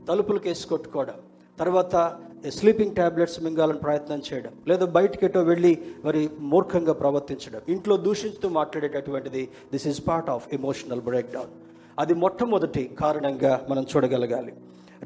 తలుపులు 0.08 0.40
కేసుకొట్టుకోవడం 0.46 1.18
తలుపులకు 1.18 1.18
తర్వాత 1.58 1.96
స్లీపింగ్ 2.52 2.96
ట్యాబ్లెట్స్ 2.96 3.40
మింగాలని 3.46 3.80
ప్రయత్నం 3.80 4.20
చేయడం 4.28 4.54
లేదా 4.68 4.86
బయటికి 4.94 5.24
ఎటో 5.26 5.42
వెళ్ళి 5.44 5.72
మరి 6.06 6.22
మూర్ఖంగా 6.52 6.94
ప్రవర్తించడం 7.02 7.62
ఇంట్లో 7.74 7.96
దూషించుతూ 8.06 8.50
మాట్లాడేటటువంటిది 8.60 9.42
this 9.74 9.88
is 9.88 10.02
part 10.08 10.30
of 10.30 10.46
emotional 10.54 11.02
breakdown 11.34 11.52
అది 12.02 12.14
మొట్టమొదటి 12.24 12.84
కారణంగా 13.02 13.54
మనం 13.70 13.84
చూడగలగాలి. 13.92 14.54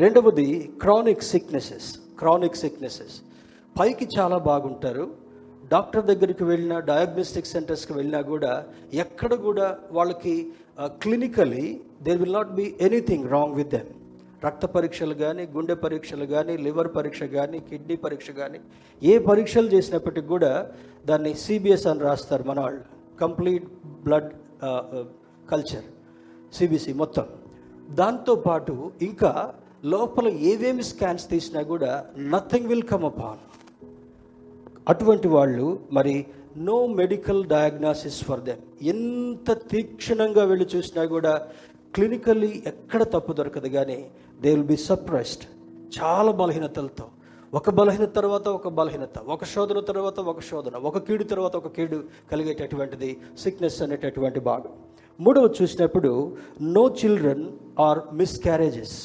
రెండవది 0.04 0.48
క్రానిక్ 0.82 1.30
సిక్నెసెస్ 1.34 1.90
క్రానిక్ 2.20 2.62
సిక్నెసెస్ 2.64 3.16
పైకి 3.80 4.06
చాలా 4.16 4.38
బాగుంటారు. 4.50 5.06
డాక్టర్ 5.74 6.06
దగ్గరికి 6.10 6.44
వెళ్ళినా 6.52 6.78
డయాగ్నోస్టిక్ 6.90 7.52
సెంటర్స్కి 7.54 7.94
వెళ్ళినా 7.98 8.20
కూడా 8.32 8.52
ఎక్కడ 9.04 9.34
కూడా 9.48 9.68
వాళ్ళకి 9.98 10.34
clinically 11.04 11.66
there 12.06 12.20
will 12.22 12.38
not 12.40 12.52
be 12.60 12.66
anything 12.88 13.30
wrong 13.36 13.56
with 13.60 13.72
them 13.76 13.92
రక్త 14.46 14.66
పరీక్షలు 14.76 15.16
కానీ 15.24 15.44
గుండె 15.56 15.76
పరీక్షలు 15.86 16.26
కానీ 16.34 16.54
లివర్ 16.66 16.90
పరీక్ష 16.96 17.24
కానీ 17.38 17.60
కిడ్నీ 17.70 17.96
పరీక్ష 18.06 18.30
కానీ 18.42 18.60
ఏ 19.02 19.14
పరీక్షలు 19.30 19.70
చేసినప్పటికి 19.76 20.28
కూడా 20.34 20.52
దాన్ని 21.10 21.32
సిబిఎస్ 21.44 21.88
అని 21.92 22.04
రాస్తారు 22.08 22.44
మన 22.50 22.60
వాళ్ళు. 22.66 22.84
Complete 23.24 23.68
blood 24.06 24.32
culture. 25.52 25.88
సిబిసి 26.54 26.94
మొత్తం. 26.94 27.26
దాంతోపాటు 27.92 28.92
ఇంకా 29.02 29.54
లోపల 29.86 30.28
ఏవేమి 30.28 30.84
స్కాన్స్ 30.84 31.30
తీసినా 31.30 31.62
కూడా 31.62 32.06
నథింగ్ 32.18 32.68
విల్ 32.68 32.84
కమ్ 32.84 33.06
అపాన్ 33.06 33.42
అటువంటి 34.90 35.28
వాళ్ళు 35.28 35.80
మరి 35.92 36.26
no 36.58 36.88
medical 36.88 37.42
diagnosis 37.46 38.24
for 38.24 38.42
them 38.42 38.62
ఎంత 38.88 39.52
తీక్షణంగా 39.72 40.44
వెళ్ళి 40.44 40.68
చూసినా 40.76 41.06
కూడా 41.06 41.34
క్లినికల్లీ 41.96 42.64
ఎక్కడ 42.68 43.04
తప్పు 43.04 43.34
దొరకదు 43.34 43.68
కానీ 43.68 44.00
దే 44.42 44.50
విల్ 44.50 44.64
బి 44.64 44.78
సర్ప్రైజ్డ్ 44.78 45.46
చాలా 45.98 46.32
బలహీనతలతో. 46.32 47.06
ఒక 47.54 47.70
బలహీనత 47.70 48.16
తర్వాత 48.16 48.48
ఒక 48.48 48.68
బలహీనత 48.68 49.18
ఒక 49.34 49.44
శోధన 49.44 49.80
తర్వాత 49.80 50.20
ఒక 50.20 50.40
శోధన 50.40 50.76
ఒక 50.90 50.98
కీడు 50.98 51.24
తర్వాత 51.24 51.56
ఒక 51.56 51.68
కీడు 51.68 52.04
కలిగేటటువంటిది 52.32 53.10
సిక్నెస్ 53.40 53.82
అనేటటువంటి 53.82 54.40
భాగం. 54.40 54.74
మూడవ 55.20 55.50
చూసినప్పుడు 55.62 56.38
నో 56.62 56.84
చిల్డ్రన్ 57.00 57.46
ఆర్ 57.80 58.00
మిస్క్యారేజెస్ 58.14 58.96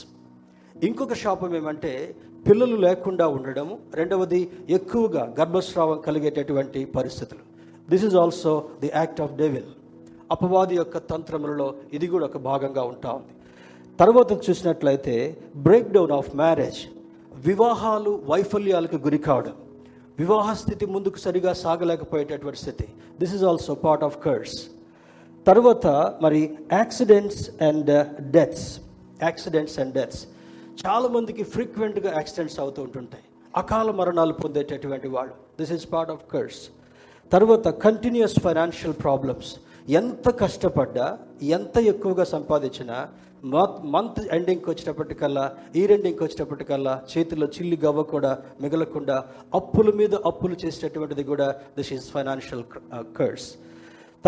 ఇంకొక 0.84 1.12
శాపం 1.12 1.56
ఏమంటే 1.56 2.14
పిల్లలు 2.48 2.76
లేకుండా 2.76 3.28
ఉండడము. 3.28 3.78
రెండవది 3.94 4.50
ఎక్కువగా 4.70 5.34
గర్భస్రావం 5.40 6.00
కలిగేటటువంటి 6.00 6.84
పరిస్థితులు. 6.84 7.42
This 7.90 8.04
is 8.04 8.16
also 8.16 8.64
the 8.80 8.90
act 8.94 9.20
of 9.20 9.34
devil 9.34 9.68
అపవాది 10.30 10.76
యొక్క 10.76 10.98
తంత్రములలో 10.98 11.74
ఇది 11.92 12.06
కూడా 12.06 12.24
ఒక 12.24 12.36
భాగంగా 12.36 12.82
ఉంటా 12.82 13.10
ఉంది. 13.12 13.34
తర్వాత 14.00 14.32
చూసినట్లయితే 14.32 15.14
బ్రేక్ 15.56 15.92
డౌన్ 15.92 16.12
ఆఫ్ 16.12 16.36
మ్యారేజ్ 16.36 16.80
వివాహాలు 17.32 18.22
వైఫల్యాలకు 18.24 18.96
గురి 18.96 19.18
కావడం. 19.18 19.54
వివాహ 20.18 20.54
స్థితి 20.54 20.86
ముందుకు 20.86 21.18
సరిగా 21.18 21.52
సాగలేకపోయేటటువంటి 21.52 22.58
స్థితి. 22.58 22.88
This 23.20 23.34
is 23.34 23.44
also 23.44 23.74
part 23.74 24.04
of 24.04 24.18
curse 24.24 24.58
తర్వాత 25.48 25.86
మరి 26.24 26.40
accidents 26.78 27.42
and 27.68 27.90
deaths 28.36 28.66
accidents 29.26 29.76
and 29.82 29.94
deaths 29.98 30.22
చాలామందికి 30.82 31.42
ఫ్రీక్వెంట్గా 31.52 32.10
యాక్సిడెంట్స్ 32.18 32.58
అవుతూ 32.62 32.80
ఉంటుంటాయి. 32.86 33.24
అకాల 33.60 33.90
మరణాలు 34.00 34.34
పొందేటటువంటి 34.42 35.08
వాళ్ళు. 35.14 35.34
This 35.60 35.72
is 35.76 35.86
part 35.94 36.10
of 36.14 36.24
curse 36.32 36.60
తర్వాత 37.32 37.68
కంటిన్యూస్ 37.84 38.36
ఫైనాన్షియల్ 38.46 38.96
ప్రాబ్లమ్స్ 39.04 39.50
ఎంత 40.00 40.28
కష్టపడ్డా 40.42 41.06
ఎంత 41.58 41.76
ఎక్కువగా 41.92 42.24
సంపాదించినా 42.34 42.96
మంత్ 43.94 44.20
ఎండింగ్కి 44.36 44.68
వచ్చేటప్పటికల్లా 44.70 45.44
ఇయర్ 45.78 45.92
ఎండింగ్కి 45.96 46.22
వచ్చేటప్పటికల్లా 46.24 46.94
చేతిలో 47.12 47.46
చిల్లి 47.56 47.76
గవ్వ 47.84 48.02
కూడా 48.14 48.32
మిగలకుండా 48.62 49.16
అప్పుల 49.60 49.90
మీద 50.00 50.14
అప్పులు 50.30 50.56
చేసేటటువంటిది 50.62 51.24
కూడా 51.32 51.48
దిస్ 51.78 51.92
ఇస్ 51.96 52.08
ఫైనాన్షియల్ 52.16 52.64
కర్స్ 53.18 53.48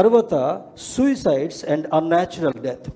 తర్వాత 0.00 0.35
సూయిసైడ్స్ 0.90 1.62
అండ్ 1.73 1.87
అన్యాచురల్ 1.99 2.61
డెత్ 2.66 2.87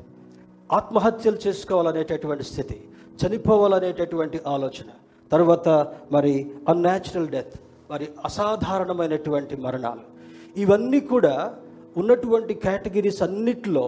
ఆత్మహత్యలు 0.78 1.38
చేసుకోవాలనేటటువంటి 1.44 2.44
స్థితి 2.50 2.76
చనిపోవాలనేటటువంటి 3.20 4.38
ఆలోచన. 4.54 4.88
తర్వాత 5.32 5.68
మరి 6.14 6.32
అన్యాచురల్ 6.72 7.28
డెత్ 7.34 7.54
మరి 7.90 8.06
అసాధారణమైనటువంటి 8.28 9.54
మరణాలు. 9.66 10.04
ఇవన్నీ 10.62 11.00
కూడా 11.12 11.34
ఉన్నటువంటి 12.02 12.54
కేటగిరీస్ 12.64 13.22
అన్నిటిలో 13.26 13.86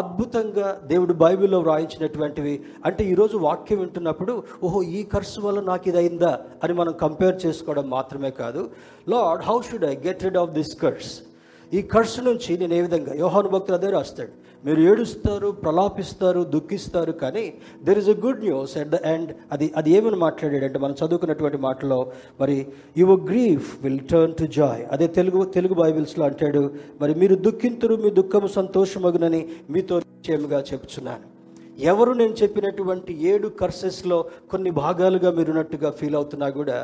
అద్భుతంగా 0.00 0.68
దేవుడు 0.92 1.14
బైబిల్లో 1.24 1.58
వ్రాయించినటువంటివి. 1.66 2.54
అంటే 2.86 3.02
ఈరోజు 3.12 3.36
వాక్యం 3.48 3.78
వింటున్నప్పుడు 3.82 4.32
ఓహో 4.64 4.80
ఈ 4.98 5.02
ఖర్చు 5.12 5.42
వల్ల 5.46 5.60
నాకు 5.70 5.84
ఇది 5.90 5.98
అయిందా 6.02 6.32
అని 6.64 6.74
మనం 6.80 6.92
కంపేర్ 7.04 7.36
చేసుకోవడం 7.44 7.86
మాత్రమే 7.96 8.30
కాదు. 8.42 8.62
Lord 9.14 9.44
how 9.50 9.56
should 9.68 9.86
I 9.92 9.94
get 10.08 10.24
rid 10.28 10.42
of 10.42 10.52
this 10.58 10.74
curse? 10.82 11.12
ఈ 11.74 11.80
కర్సు 11.90 12.20
నుంచి 12.20 12.52
నేను 12.58 12.74
ఏ 12.74 12.80
విధంగా 12.80 13.12
యోహాను 13.20 13.48
భక్తులు 13.48 13.76
అదే 13.76 13.90
రాస్తాడు 13.90 14.32
మీరు 14.64 14.80
ఏడుస్తారు 14.82 15.48
ప్రలాపిస్తారు 15.62 16.40
దుఃఖిస్తారు 16.52 17.12
కానీ 17.22 17.44
there 17.84 17.98
is 17.98 18.08
a 18.08 18.16
good 18.20 18.42
news 18.44 18.72
at 18.78 18.90
the 18.90 18.98
end 19.06 19.30
అది 19.52 19.66
అది 19.76 19.90
ఏమని 19.96 20.18
మాట్లాడాడంటే 20.22 20.78
మనం 20.78 20.94
చదువుకున్నటువంటి 21.00 21.58
మాటలో 21.64 21.98
మరి 22.40 22.56
your 22.96 23.22
grief 23.30 23.68
will 23.84 24.00
turn 24.10 24.34
to 24.34 24.46
joy 24.56 24.82
అదే 24.92 25.08
తెలుగు 25.16 25.42
తెలుగు 25.54 25.76
బైబిల్స్లో 25.80 26.24
అంటాడు 26.26 26.62
మరి 27.00 27.14
మీరు 27.14 27.36
దుఃఖింతురు 27.44 27.96
మీ 27.96 28.12
దుఃఖము 28.14 28.50
సంతోషమగునని 28.56 29.42
మీతో 29.70 29.98
నిశ్చయముగా 30.04 30.60
చెప్తున్నాను 30.70 31.26
ఎవరు 31.84 32.10
నేను 32.14 32.34
చెప్పినటువంటి 32.34 33.12
ఏడు 33.26 33.48
కర్సెస్లో 33.58 34.18
కొన్ని 34.50 34.72
భాగాలుగా 34.76 35.30
మీరున్నట్టుగా 35.32 35.90
ఫీల్ 35.98 36.16
అవుతున్నా 36.16 36.48
కూడా 36.52 36.78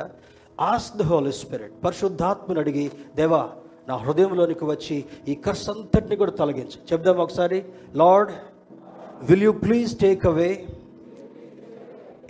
ఆస్ 0.65 0.91
ద 0.97 1.05
హోల్ 1.07 1.33
స్పిరిట్ 1.35 1.77
పరిశుద్ధాత్మను 1.85 2.61
అడిగి 2.61 2.87
దేవా 3.17 3.43
నా 3.91 3.97
హృదయంలోనికి 4.05 4.65
వచ్చి 4.73 4.97
ఈ 5.29 5.35
కర్స్ 5.47 5.67
అంతటిని 5.73 6.17
కూడా 6.23 6.33
తొలగించు. 6.41 6.79
చెప్దాం 6.91 7.17
ఒకసారి 7.27 7.59
Lord 7.95 8.33
will 9.31 9.45
you 9.49 9.53
please 9.65 9.93
take 10.05 10.25
away 10.33 10.51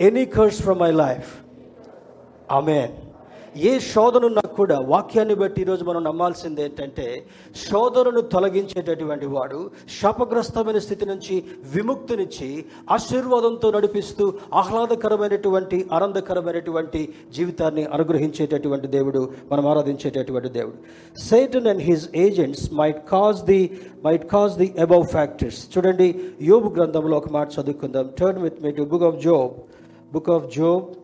any 0.07 0.25
curse 0.37 0.59
from 0.61 0.79
my 0.79 0.91
life 1.03 1.29
amen 2.51 2.93
ఏ 3.57 3.79
శోధన 3.79 4.39
కూడా 4.39 4.79
వాక్యాన్ని 4.79 5.35
బట్టి 5.35 5.61
ఈరోజు 5.61 5.83
మనం 5.83 6.03
నమ్మాల్సింది 6.03 6.63
ఏంటంటే 6.63 7.25
శోధనను 7.69 8.21
తొలగించేటటువంటి 8.21 9.25
వాడు 9.25 9.71
శాపగ్రస్తమైన 10.01 10.77
స్థితి 10.77 11.05
నుంచి 11.05 11.43
విముక్తినిచ్చి 11.63 12.65
ఆశీర్వాదంతో 12.91 13.71
నడిపిస్తూ 13.71 14.33
ఆహ్లాదకరమైనటువంటి 14.53 15.87
ఆనందకరమైనటువంటి 15.91 17.13
జీవితాన్ని 17.35 17.83
అనుగ్రహించేటటువంటి 17.83 18.87
దేవుడు 18.87 19.33
మనం 19.51 19.67
ఆరాధించేటటువంటి 19.67 20.49
దేవుడు. 20.49 20.77
Satan 21.19 21.67
and 21.67 21.83
his 21.83 22.09
agents 22.15 22.73
might 22.73 23.07
cause 23.09 23.43
the 23.43 23.79
might 24.05 24.25
cause 24.25 24.57
the 24.57 24.75
above 24.81 25.07
factors 25.07 25.77
చూడండి 25.77 26.19
యోబు 26.41 26.69
గ్రంథంలో 26.69 27.17
ఒక 27.17 27.29
మాట 27.29 27.49
చదువుకుందాం. 27.59 28.09
Turn 28.19 28.41
with 28.41 28.63
me 28.63 28.71
to 28.71 28.83
book 28.83 29.03
of 29.03 29.23
Job 29.23 29.53
book 30.13 30.29
of 30.29 30.55
Job 30.55 31.00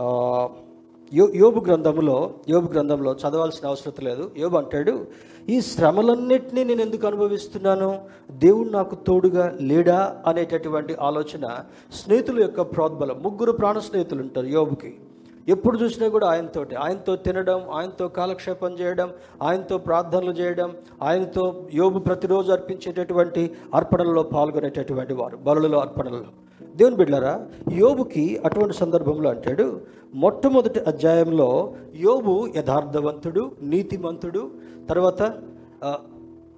యో 0.00 1.28
యోబు 1.34 1.60
గ్రంథంలో 1.60 2.30
యోబు 2.48 2.72
గ్రంథంలో 2.72 3.12
చదవాల్సిన 3.12 3.66
అవసరం 3.66 4.04
లేదు. 4.04 4.30
యోబు 4.38 4.56
అంటాడు 4.56 5.06
ఈ 5.48 5.60
శ్రమలన్నిటినీ 5.60 6.64
నేను 6.64 6.80
ఎందుకు 6.80 7.06
అనుభవిస్తున్నాను? 7.06 7.98
దేవుడు 8.30 8.68
నాకు 8.68 8.94
తోడుగా 8.94 9.56
లేడా? 9.60 10.22
అనేటటువంటి 10.26 10.94
ఆలోచన 11.00 11.64
స్నేహితుల 11.92 12.40
యొక్క 12.40 12.60
ప్రోద్బలం. 12.60 13.22
ముగ్గురు 13.22 13.52
ప్రాణ 13.52 13.78
స్నేహితులు 13.78 14.22
ఉంటారు 14.22 14.46
యోబుకి. 14.46 14.94
ఎప్పుడు 15.48 15.78
చూసినా 15.78 16.08
కూడా 16.08 16.26
ఆయనతోటి. 16.30 16.74
ఆయనతో 16.74 17.16
తినడం 17.16 17.70
ఆయనతో 17.70 18.08
కాలక్షేపం 18.08 18.72
చేయడం 18.72 19.10
ఆయనతో 19.42 19.78
ప్రార్థనలు 19.78 20.30
చేయడం 20.30 20.76
ఆయనతో 21.02 21.66
యోబు 21.74 21.98
ప్రతిరోజు 21.98 22.52
అర్పించేటటువంటి 22.52 23.50
అర్పణలలో 23.74 24.22
పాల్గొనేటటువంటి 24.22 25.14
వారు 25.14 25.36
బలులలో 25.36 25.78
అర్పణలలో. 25.78 26.30
దేవుని 26.78 26.96
బిడ్డారా 26.96 27.32
యోబుకి 27.78 28.24
అటువంటి 28.44 28.74
సందర్భంలో 28.76 29.28
అంటాడు 29.30 29.66
మొట్టమొదటి 30.14 30.80
అధ్యాయంలో 30.80 31.48
యోబు 31.96 32.34
యథార్థవంతుడు 32.56 33.42
నీతిమంతుడు 33.62 34.42
తర్వాత 34.88 35.22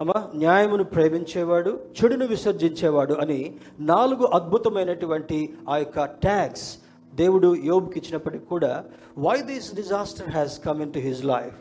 అమ్మా 0.01 0.19
న్యాయమును 0.35 0.85
ప్రేమించేవాడు 0.85 1.73
చెడును 1.97 2.27
విసర్జించేవాడు 2.27 3.15
అని 3.15 3.41
నాలుగు 3.81 4.25
అద్భుతమైనటువంటి 4.39 5.39
ఆ 5.69 5.77
యొక్క 5.77 6.05
ట్యాగ్స్ 6.25 6.67
దేవుడు 7.13 7.49
యోబుకి 7.71 7.99
ఇచ్చినప్పటికీ 7.99 8.45
కూడా 8.45 8.73
why 9.19 9.37
this 9.43 9.69
disaster 9.75 10.31
has 10.31 10.57
come 10.67 10.81
into 10.93 10.99
his 10.99 11.25
life 11.25 11.59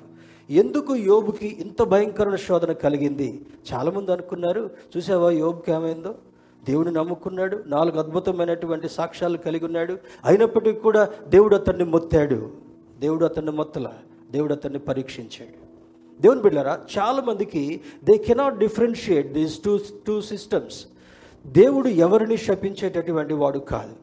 ఎందుకు 0.50 0.94
యోబుకి 1.10 1.50
ఇంత 1.66 1.82
భయంకరమైన 1.84 2.40
శోధన 2.48 2.72
కలిగింది? 2.86 3.30
చాలామంది 3.70 4.12
అనుకున్నారు 4.12 4.64
చూసావా 4.94 5.30
యోబుకి 5.44 5.72
ఏమైందో? 5.72 6.14
దేవుని 6.66 6.92
నమ్ముకున్నాడు. 6.92 7.64
నాలుగు 7.68 8.00
అద్భుతమైనటువంటి 8.00 8.90
సాక్ష్యాలు 8.90 9.38
కలిగి 9.38 9.66
ఉన్నాడు. 9.66 9.98
అయినప్పటికీ 10.26 10.80
కూడా 10.80 11.10
దేవుడు 11.28 11.56
అతన్ని 11.56 11.84
మొత్తాడు. 11.84 12.52
దేవుడు 13.00 13.26
అతన్ని 13.26 13.52
మొత్తల. 13.52 13.92
దేవుడు 14.32 14.54
అతన్ని 14.54 14.80
పరీక్షించాడు. 14.80 15.64
దేవుని 16.22 16.42
బిడ్డారా 16.42 16.80
చాలామందికి 16.98 17.82
they 18.04 18.18
cannot 18.18 18.58
differentiate 18.58 19.34
these 19.34 19.64
two 19.64 19.80
two 20.08 20.22
systems 20.22 20.86
దేవుడు 21.48 21.88
ఎవరిని 21.88 22.38
శపించేటటువంటి 22.38 23.34
వాడు 23.34 23.60
కాదు. 23.60 23.96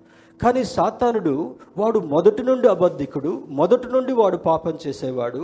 కానీ 0.42 0.64
సాతానుడు 0.64 1.33
వాడు 1.79 1.98
మొదటి 2.12 2.42
నుండి 2.42 2.68
అబద్ధికుడు 2.68 3.33
మొదటి 3.61 3.88
నుండి 3.88 4.12
వాడు 4.12 4.37
పాపం 4.37 4.74
చేసేవాడు. 4.85 5.42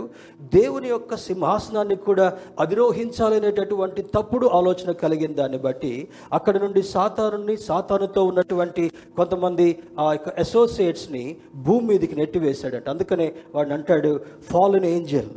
దేవుని 0.53 0.87
యొక్క 0.89 1.15
సింహాసనాన్ని 1.15 1.95
కూడా 1.95 2.25
అధిరోహించాలనేటటువంటి 2.59 4.01
తప్పుడు 4.15 4.45
ఆలోచన 4.59 4.91
కలిగిన 4.91 5.33
దాన్ని 5.33 5.57
బట్టి 5.57 5.93
అక్కడ 6.33 6.57
నుండి 6.57 6.81
సాతానుని 6.93 7.57
సాతానుతో 7.57 8.23
ఉన్నటువంటి 8.23 8.85
కొంతమంది 9.17 9.67
ఆ 9.99 10.07
యొక్క 10.11 10.29
అసోసియేట్స్ని 10.39 11.23
భూమి 11.55 11.85
మీదకి 11.87 12.15
నెట్టివేశాడంట. 12.15 12.89
అందుకనే 12.89 13.27
వాడిని 13.55 13.73
అంటాడు 13.73 14.13
fallen 14.51 14.85
angel 14.85 15.29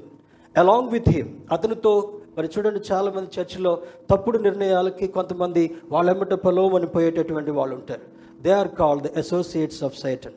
along 0.56 0.88
with 0.88 1.10
him 1.10 1.28
అతనితో 1.52 1.92
మరి 2.38 2.48
చూడండి 2.54 2.80
చాలామంది 2.92 3.30
చర్చిలో 3.36 3.72
తప్పుడు 4.10 4.38
నిర్ణయాలకి 4.38 5.06
కొంతమంది 5.08 5.62
వాళ్ళెమ్మట 5.92 6.34
పొలవమని 6.46 6.86
పోయేటటువంటి 6.86 7.50
వాళ్ళు 7.50 7.74
ఉంటారు 7.76 8.04
they 8.40 8.52
are 8.60 8.70
called 8.80 9.02
the 9.06 9.12
associates 9.22 9.82
of 9.88 9.96
Satan 10.04 10.36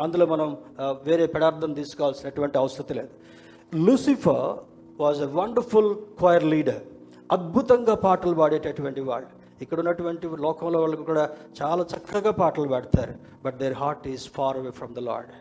అందులో 0.00 0.26
మనం 0.32 0.48
ఆ, 0.80 0.86
వేరే 1.06 1.24
పదార్థం 1.34 1.70
తీసుకోవాల్సినటువంటి 1.80 2.56
అవసరం 2.62 2.96
లేదు. 2.98 3.12
Lucifer 3.86 4.46
was 4.98 5.20
a 5.26 5.30
wonderful 5.40 5.90
choir 6.20 6.46
leader 6.54 6.80
అద్భుతంగా 7.30 7.94
పాటలు 8.06 8.36
పాడేటటువంటి 8.40 9.02
వాళ్ళు 9.08 9.28
ఇక్కడ 9.64 9.78
ఉన్నటువంటి 9.82 10.26
లోకంలో 10.46 10.78
వాళ్ళు 10.82 10.96
కూడా 11.10 11.24
చాలా 11.60 11.82
చక్కగా 11.92 12.32
పాటలు 12.40 12.68
పాడతారు. 12.74 13.14
But 13.44 13.56
their 13.62 13.76
heart 13.82 14.06
is 14.14 14.24
far 14.38 14.58
away 14.62 14.72
from 14.80 14.94
the 14.94 15.04
Lord 15.10 15.34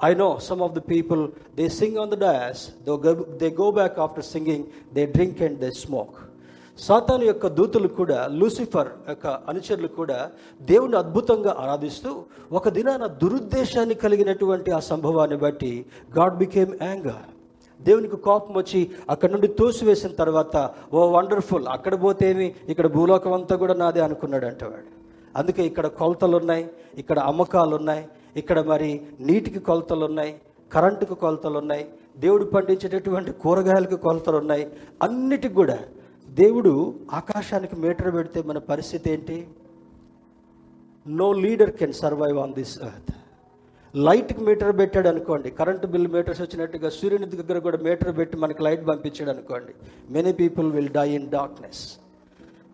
I 0.00 0.12
know 0.12 0.30
some 0.40 0.60
of 0.60 0.74
the 0.74 0.82
people, 0.84 1.20
they 1.58 1.68
sing 1.70 1.92
on 1.98 2.08
the 2.10 2.18
dais, 2.18 2.72
they 2.84 2.94
go, 2.98 3.12
they 3.40 3.50
go 3.60 3.68
back 3.72 3.92
after 3.96 4.22
singing, 4.24 4.62
they 4.92 5.06
drink 5.06 5.40
and 5.40 5.54
they 5.62 5.70
smoke. 5.82 6.16
సాతాను 6.78 7.24
యొక్క 7.24 7.46
దూతలు 7.48 7.88
కూడా 7.96 8.16
Lucifer 8.30 8.88
యొక్క 9.08 9.26
అనుచరులు 9.48 9.88
కూడా 9.96 10.16
దేవుని 10.60 10.96
అద్భుతంగా 10.96 11.52
ఆరాధిస్తూ 11.58 12.10
ఒక 12.52 12.68
దినాన 12.68 13.06
దురుద్దేశాన్ని 13.20 13.94
కలిగినటువంటి 13.94 14.70
ఆ 14.72 14.80
సంభవాన్ని 14.88 15.36
బట్టి 15.36 15.72
గాడ్ 16.18 16.36
బికేమ్ 16.38 16.72
యాంగర్. 16.82 17.24
దేవునికి 17.80 18.16
కోపం 18.24 18.52
వచ్చి 18.54 18.80
అక్కడ 19.08 19.30
నుండి 19.30 19.48
తోసివేసిన 19.58 20.12
తర్వాత 20.14 20.56
ఓ 20.92 21.00
వండర్ఫుల్ 21.10 21.66
అక్కడ 21.66 21.94
పోతేమి 22.02 22.46
ఇక్కడ 22.68 22.86
భూలోకం 22.86 23.32
అంతా 23.32 23.56
కూడా 23.56 23.74
నాదే 23.74 24.00
అనుకున్నాడు 24.00 24.46
అంటవాడు 24.46 24.88
అందుకే 25.36 25.62
ఇక్కడ 25.66 25.86
కొలతలు 25.98 26.36
ఉన్నాయి 26.36 26.64
ఇక్కడ 26.98 27.18
అమ్మకాలు 27.30 27.74
ఉన్నాయి 27.76 28.04
ఇక్కడ 28.36 28.58
మరి 28.64 28.90
నీటికి 29.20 29.58
కొలతలు 29.60 30.04
ఉన్నాయి 30.04 30.32
కరెంటుకు 30.70 31.14
కొలతలు 31.14 31.58
ఉన్నాయి 31.58 31.84
దేవుడు 32.18 32.44
పండించేటటువంటి 32.44 33.30
కూరగాయలకు 33.42 33.96
కొలతలు 33.96 34.36
ఉన్నాయి 34.36 34.64
అన్నిటికి 35.02 35.54
కూడా 35.54 35.78
దేవుడు 36.34 36.72
ఆకాశానికి 37.12 37.76
మీటర్ 37.76 38.10
పెడితే 38.14 38.38
మన 38.42 38.58
పరిస్థితి 38.70 39.08
ఏంటి? 39.10 39.36
No 41.06 41.28
leader 41.44 41.72
can 41.72 41.96
survive 42.00 42.38
on 42.38 42.54
this 42.54 42.74
earth 42.82 43.10
లైట్కి 43.94 44.42
meter 44.44 44.72
పెట్టాడు 44.78 45.08
అనుకోండి 45.08 45.48
కరెంటు 45.50 45.86
బిల్ 45.86 46.08
మీటర్స్ 46.08 46.40
వచ్చినట్టుగా 46.40 46.88
సూర్యుని 46.90 47.26
దగ్గర 47.32 47.58
కూడా 47.58 47.78
మీటర్ 47.78 48.12
పెట్టి 48.16 48.36
మనకి 48.36 48.62
లైట్ 48.62 48.84
పంపించాడు 48.88 49.30
అనుకోండి 49.30 49.72
many 50.10 50.32
people 50.40 50.68
will 50.72 50.92
die 50.92 51.08
in 51.18 51.28
darkness 51.30 51.82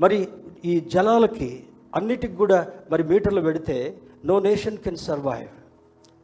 మరి 0.00 0.18
ఈ 0.64 0.76
జలాలకి 0.94 1.50
అన్నిటికి 1.92 2.36
కూడా 2.36 2.58
మరి 2.90 3.02
మీటర్లు 3.04 3.42
పెడితే 3.48 3.76
నో 4.24 4.36
నేషన్ 4.40 4.78
కెన్ 4.78 5.00
సర్వైవ్ 5.08 5.50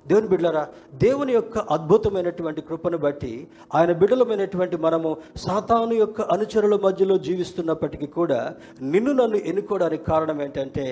దేవుని 0.06 0.28
బిడ్డలారా 0.28 0.64
దేవుని 0.94 1.32
యొక్క 1.32 1.58
అద్భుతమైనటువంటి 1.58 2.60
కృపను 2.60 2.98
బట్టి 2.98 3.32
ఆయన 3.74 3.92
బిడ్డలమైనటువంటి 3.92 4.76
మనము 4.76 5.16
సాతాను 5.36 5.94
యొక్క 5.94 6.20
అనుచరుల 6.20 6.76
మధ్యలో 6.84 7.18
జీవిస్తున్నప్పటికీ 7.18 8.06
కూడా 8.06 8.40
నిన్ను 8.82 9.12
నన్ను 9.12 9.36
ఎన్నుకోవడానికి 9.36 10.04
కారణం 10.04 10.42
ఏంటంటే 10.42 10.84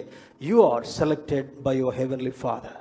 you 0.42 0.60
are 0.62 0.86
selected 0.86 1.50
by 1.62 1.76
your 1.78 1.94
heavenly 1.94 2.30
father 2.30 2.80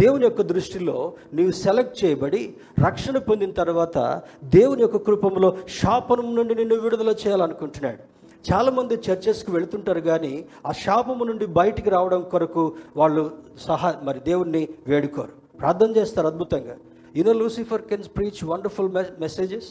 దేవుని 0.00 0.24
యొక్క 0.24 0.42
దృష్టిలో 0.42 0.98
నీవు 1.34 1.50
సెలెక్ట్ 1.50 2.04
చేయబడి 2.04 2.42
రక్షణ 2.86 3.18
పొందిన 3.18 3.50
తర్వాత 3.50 3.98
దేవుని 4.44 4.82
యొక్క 4.82 4.96
కృపంలో 4.96 5.56
శాపనం 5.82 6.36
నుండి 6.36 6.54
నిన్ను 6.54 6.76
విడుదల 6.76 7.14
చేయాలనుకుంటున్నాడు. 7.22 8.02
చాలామంది 8.50 8.94
చర్చెస్కి 8.94 9.50
వెళుతుంటారు 9.50 10.00
కానీ 10.00 10.44
ఆ 10.66 10.72
శాపము 10.72 11.24
నుండి 11.24 11.46
బయటికి 11.46 11.90
రావడం 11.90 12.22
కొరకు 12.22 12.64
వాళ్ళు 12.96 13.24
సహా 13.66 13.90
మరి 14.02 14.20
దేవుణ్ణి 14.20 14.68
వేడుకోరు. 14.86 15.45
ప్రార్థన 15.60 15.90
చేస్తారు 15.96 16.26
అద్భుతంగా. 16.26 16.76
You know 17.16 17.32
Lucifer 17.32 17.82
can 17.82 18.04
preach 18.16 18.44
wonderful 18.44 18.90
messages 19.20 19.70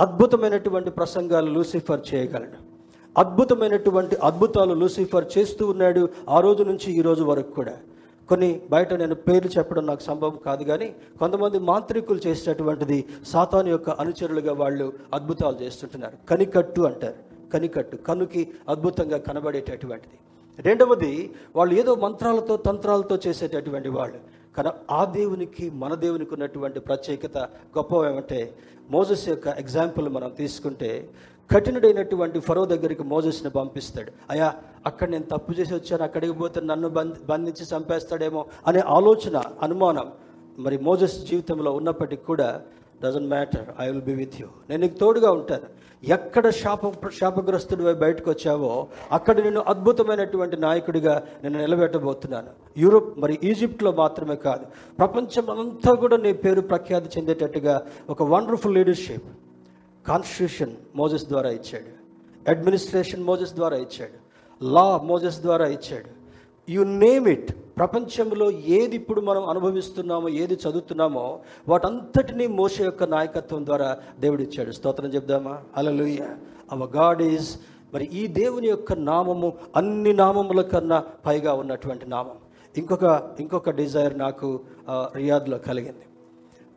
అద్భుతమైనటువంటి 0.00 0.90
ప్రసంగాలు 0.90 1.50
లూసిఫర్ 1.50 2.00
చేయగలడు. 2.14 2.58
అద్భుతమైనటువంటి 3.18 4.16
అద్భుతాలు 4.16 4.74
లూసిఫర్ 4.74 5.26
చేస్తూ 5.38 5.66
ఉన్నాడు 5.66 6.08
ఆ 6.28 6.40
రోజు 6.40 6.62
నుంచి 6.62 6.92
ఈ 6.98 7.02
రోజు 7.02 7.24
వరకు 7.24 7.50
కూడా. 7.50 7.74
కొన్ని 8.28 8.60
బయట 8.70 8.92
నేను 8.94 9.14
పేర్లు 9.14 9.50
చెప్పడం 9.58 9.86
నాకు 9.86 10.02
సంభవం 10.02 10.38
కాదు 10.46 10.64
కానీ 10.64 10.94
కొంతమంది 11.18 11.58
మాంత్రికులు 11.58 12.20
చేసేటటువంటిది 12.26 13.04
సాతాను 13.26 13.68
యొక్క 13.68 13.90
అనుచరులుగా 13.90 14.52
వాళ్ళు 14.52 14.92
అద్భుతాలు 15.14 15.56
చేస్తుంటున్నారు. 15.62 16.16
కనికట్టు 16.30 16.80
అంటారు. 16.80 17.48
కనికట్టు 17.52 17.96
కనుకి 17.96 18.48
అద్భుతంగా 18.68 19.18
కనబడేటటువంటిది. 19.18 20.18
రెండవది 20.62 21.30
వాళ్ళు 21.56 21.74
ఏదో 21.74 21.94
మంత్రాలతో 21.94 22.56
తంత్రాలతో 22.56 23.18
చేసేటటువంటి 23.26 23.88
వాళ్ళు. 23.88 24.18
కానీ 24.54 24.70
ఆ 24.90 25.04
దేవునికి 25.04 25.70
మన 25.74 25.94
దేవునికి 25.94 26.34
ఉన్నటువంటి 26.34 26.80
ప్రత్యేకత 26.80 27.38
గొప్ప 27.76 28.04
ఏమంటే 28.06 28.40
మోజస్ 28.90 29.28
యొక్క 29.28 29.48
ఎగ్జాంపుల్ 29.58 30.08
మనం 30.08 30.30
తీసుకుంటే 30.38 30.90
కఠినుడైనటువంటి 31.50 32.38
ఫరో 32.40 32.64
దగ్గరికి 32.64 33.02
మోజస్ని 33.02 33.50
పంపిస్తాడు. 33.50 34.10
అయా 34.30 34.48
అక్కడ 34.86 35.08
నేను 35.08 35.24
తప్పు 35.24 35.52
చేసి 35.52 35.74
వచ్చాను 35.74 36.02
అక్కడికి 36.02 36.32
పోతే 36.32 36.60
నన్ను 36.60 36.88
బంధ 36.88 37.14
బంధించి 37.28 37.64
చంపేస్తాడేమో 37.72 38.42
అనే 38.66 38.80
ఆలోచన 38.88 39.36
అనుమానం 39.62 40.06
మరి 40.58 40.78
మోజస్ 40.78 41.26
జీవితంలో 41.26 41.72
ఉన్నప్పటికీ 41.72 42.24
కూడా 42.24 42.48
doesn't 43.04 43.28
matter 43.28 43.64
I 43.80 43.86
will 43.90 44.02
be 44.02 44.14
with 44.14 44.36
you 44.40 44.48
నేను 44.70 44.82
నీకు 44.82 44.98
తోడుగా 44.98 45.30
ఉంటాను. 45.32 45.82
ఎక్కడ 46.04 46.50
శాప 46.50 47.08
శాపగ్రస్తుడి 47.08 47.82
బయటకు 47.94 48.30
వచ్చావో 48.30 48.86
అక్కడ 49.12 49.40
నేను 49.40 49.60
అద్భుతమైనటువంటి 49.60 50.56
నాయకుడిగా 50.56 51.22
నేను 51.44 51.58
నిలబెట్టబోతున్నాను. 51.58 52.48
యూరోప్ 52.76 53.18
మరి 53.18 53.38
ఈజిప్ట్లో 53.44 53.92
మాత్రమే 53.92 54.36
కాదు 54.36 54.66
ప్రపంచం 54.98 55.50
అంతా 55.50 55.92
కూడా 55.92 56.16
నీ 56.16 56.32
పేరు 56.32 56.60
ప్రఖ్యాతి 56.60 57.18
చెందేటట్టుగా 57.18 57.86
ఒక 58.10 58.22
వండర్ఫుల్ 58.22 58.74
లీడర్షిప్ 58.74 59.28
కాన్స్టిట్యూషన్ 60.08 60.76
మోజెస్ 60.96 61.26
ద్వారా 61.26 61.50
ఇచ్చాడు. 61.50 61.92
అడ్మినిస్ట్రేషన్ 62.50 63.24
మోజెస్ 63.24 63.52
ద్వారా 63.52 63.76
ఇచ్చాడు. 63.76 64.18
లా 64.64 64.98
మోజెస్ 64.98 65.40
ద్వారా 65.40 65.66
ఇచ్చాడు. 65.66 66.10
యు 66.72 66.82
నేమ్ 66.84 67.28
ఇట్ 67.28 67.52
ప్రపంచంలో 67.76 68.50
ఏది 68.50 68.96
ఇప్పుడు 68.96 69.20
మనం 69.20 69.44
అనుభవిస్తున్నామో 69.48 70.28
ఏది 70.42 70.54
చదువుతున్నామో 70.54 71.40
వాటంతటినీ 71.68 72.46
మోస 72.46 72.74
యొక్క 72.80 73.04
నాయకత్వం 73.04 73.66
ద్వారా 73.66 73.88
దేవుడు 74.20 74.42
ఇచ్చాడు 74.42 74.70
స్తోత్రం 74.70 75.10
చెప్దామా? 75.10 75.54
అలలుయ 75.76 76.20
అవర్ 76.72 76.90
గాడ్ 76.96 77.22
ఈజ్ 77.22 77.50
మరి 77.94 78.04
ఈ 78.12 78.26
దేవుని 78.26 78.68
యొక్క 78.68 78.92
నామము 78.92 79.48
అన్ని 79.76 80.12
నామముల 80.12 80.62
కన్నా 80.62 80.98
పైగా 81.26 81.52
ఉన్నటువంటి 81.54 82.06
నామం. 82.06 82.38
ఇంకొక 82.76 83.04
ఇంకొక 83.40 83.70
డిజైర్ 83.70 84.14
నాకు 84.18 84.48
రియాద్లో 85.16 85.58
కలిగింది. 85.58 86.06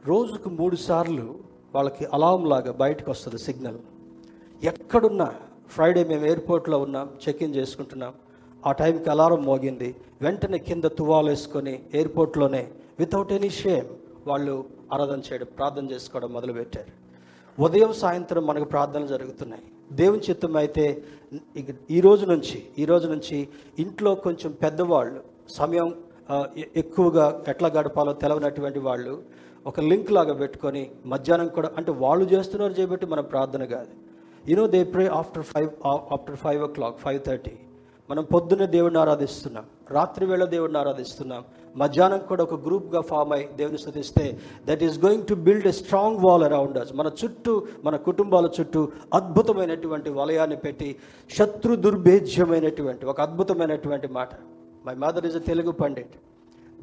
రోజుకు 0.05 0.49
మూడు 0.49 0.75
సార్లు 0.75 1.27
వాళ్ళకి 1.75 2.05
అలారం 2.13 2.43
లాగా 2.49 2.71
బయటకు 2.71 3.09
వస్తుంది 3.11 3.37
సిగ్నల్ 3.37 3.79
ఎక్కడున్నా 4.63 5.27
ఫ్రైడే 5.69 6.03
మేము 6.03 6.25
ఎయిర్పోర్ట్లో 6.25 6.77
ఉన్నాం 6.79 7.07
చెక్ 7.23 7.43
ఇన్ 7.43 7.55
చేసుకుంటున్నాం. 7.55 8.13
ఆ 8.67 8.71
టైంకి 8.79 9.09
అలారం 9.13 9.41
మోగింది. 9.49 9.89
వెంటనే 10.23 10.59
కింద 10.67 10.85
తువాలు 10.99 11.29
వేసుకొని 11.33 11.73
ఎయిర్పోర్ట్లోనే 11.97 12.63
వితౌట్ 13.01 13.33
ఎనీ 13.37 13.49
షేమ్ 13.61 13.89
వాళ్ళు 14.29 14.53
ఆరాధన 14.95 15.19
చేయడం 15.27 15.49
ప్రార్థన 15.57 15.85
చేసుకోవడం 15.93 16.29
మొదలుపెట్టారు. 16.37 16.91
ఉదయం 17.57 17.91
సాయంత్రం 18.03 18.43
మనకు 18.49 18.67
ప్రార్థనలు 18.73 19.09
జరుగుతున్నాయి. 19.13 19.65
దేవుని 19.99 20.23
చిత్తం 20.27 20.53
అయితే 20.63 20.85
ఈ 21.97 21.99
రోజు 22.05 22.25
నుంచి 22.31 22.57
ఈ 22.81 22.85
రోజు 22.91 23.07
నుంచి 23.13 23.37
ఇంట్లో 23.83 24.11
కొంచెం 24.25 24.51
పెద్దవాళ్ళు 24.63 25.19
సమయం 25.59 25.89
ఎక్కువగా 26.81 27.25
ఎట్లా 27.51 27.69
గడపాలో 27.75 28.13
తెలవనటువంటి 28.23 28.81
వాళ్ళు 28.87 29.13
ఒక 29.69 29.79
లింక్ 29.89 30.11
లాగా 30.17 30.33
పెట్టుకొని 30.41 30.83
మధ్యాహ్నం 31.13 31.47
కూడా 31.57 31.69
అంటే 31.79 31.91
వాళ్ళు 32.03 32.25
చేస్తున్నారు 32.33 32.73
చేయబట్టి 32.79 33.05
మన 33.13 33.21
ప్రార్థన 33.33 33.63
కాదు. 33.75 33.91
You know 34.49 34.65
they 34.75 34.81
pray 34.93 35.05
after 35.19 35.45
five 35.51 35.69
after 36.15 36.39
five 36.43 36.61
o'clock 36.77 36.97
five 37.05 37.19
thirty 37.27 37.55
మనం 38.09 38.23
పొద్దున్నే 38.23 38.67
దేవుడిని 38.67 38.99
ఆరాధిస్తున్నాం. 38.99 39.65
రాత్రి 39.91 40.25
వేళ 40.25 40.43
దేవుడిని 40.45 40.77
ఆరాధిస్తున్నాం. 40.79 41.43
మధ్యాహ్నం 41.75 42.19
కూడా 42.19 42.43
ఒక 42.43 42.53
గ్రూప్గా 42.53 43.01
ఫామ్ 43.01 43.33
అయి 43.33 43.49
దేవుని 43.55 43.77
స్థుతిస్తే 43.77 44.39
that 44.65 44.83
is 44.83 45.05
going 45.05 45.25
to 45.25 45.33
build 45.33 45.67
a 45.67 45.71
strong 45.71 46.17
wall 46.25 46.43
around 46.43 46.77
us 46.77 46.93
మన 46.93 47.11
చుట్టూ 47.23 47.67
మన 47.83 47.95
కుటుంబాల 47.95 48.49
చుట్టూ 48.59 48.91
అద్భుతమైనటువంటి 49.13 50.09
వలయాన్ని 50.09 50.57
పెట్టి 50.57 50.95
శత్రు 51.37 51.75
దుర్భేజ్యమైనటువంటి 51.75 53.05
ఒక 53.05 53.21
అద్భుతమైనటువంటి 53.21 54.07
మాట. 54.07 54.29
My 54.85 54.93
mother 54.93 55.25
is 55.25 55.35
a 55.35 55.39
Telugu 55.39 55.71
pandit 55.71 56.15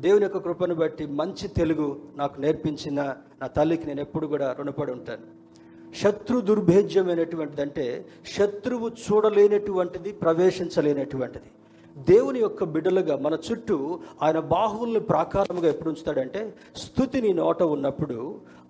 దేవుని 0.01 0.23
యొక్క 0.23 0.39
కృపను 0.39 0.75
బట్టి 0.75 1.07
మంచి 1.07 1.49
తెలుగు 1.49 2.01
నాకు 2.17 2.41
నేర్పించిన 2.41 3.15
నా 3.41 3.47
తల్లికి 3.47 3.87
నేను 3.87 4.01
ఎప్పుడు 4.01 4.27
కూడా 4.27 4.57
రుణపడి 4.59 4.93
ఉంటాను. 4.93 5.42
శత్రు 5.93 6.41
దుర్భేద్యమైనటువంటిది 6.41 7.63
అంటే 7.63 7.87
శత్రువు 8.27 8.87
చూడలేనటువంటిది 9.03 10.13
ప్రవేశించలేనటువంటిది. 10.23 11.49
దేవుని 11.97 12.39
యొక్క 12.41 12.65
బిడ్డలుగా 12.65 13.17
మన 13.17 13.35
చుట్టూ 13.47 13.77
ఆయన 14.23 14.39
బాహువుల్ని 14.53 15.01
ప్రాకారముగా 15.01 15.69
ఎప్పుడు 15.69 15.91
ఉంచుతాడంటే 15.91 16.41
స్థుతి 16.77 17.21
నీ 17.21 17.33
నోట 17.33 17.63
ఉన్నప్పుడు 17.75 18.17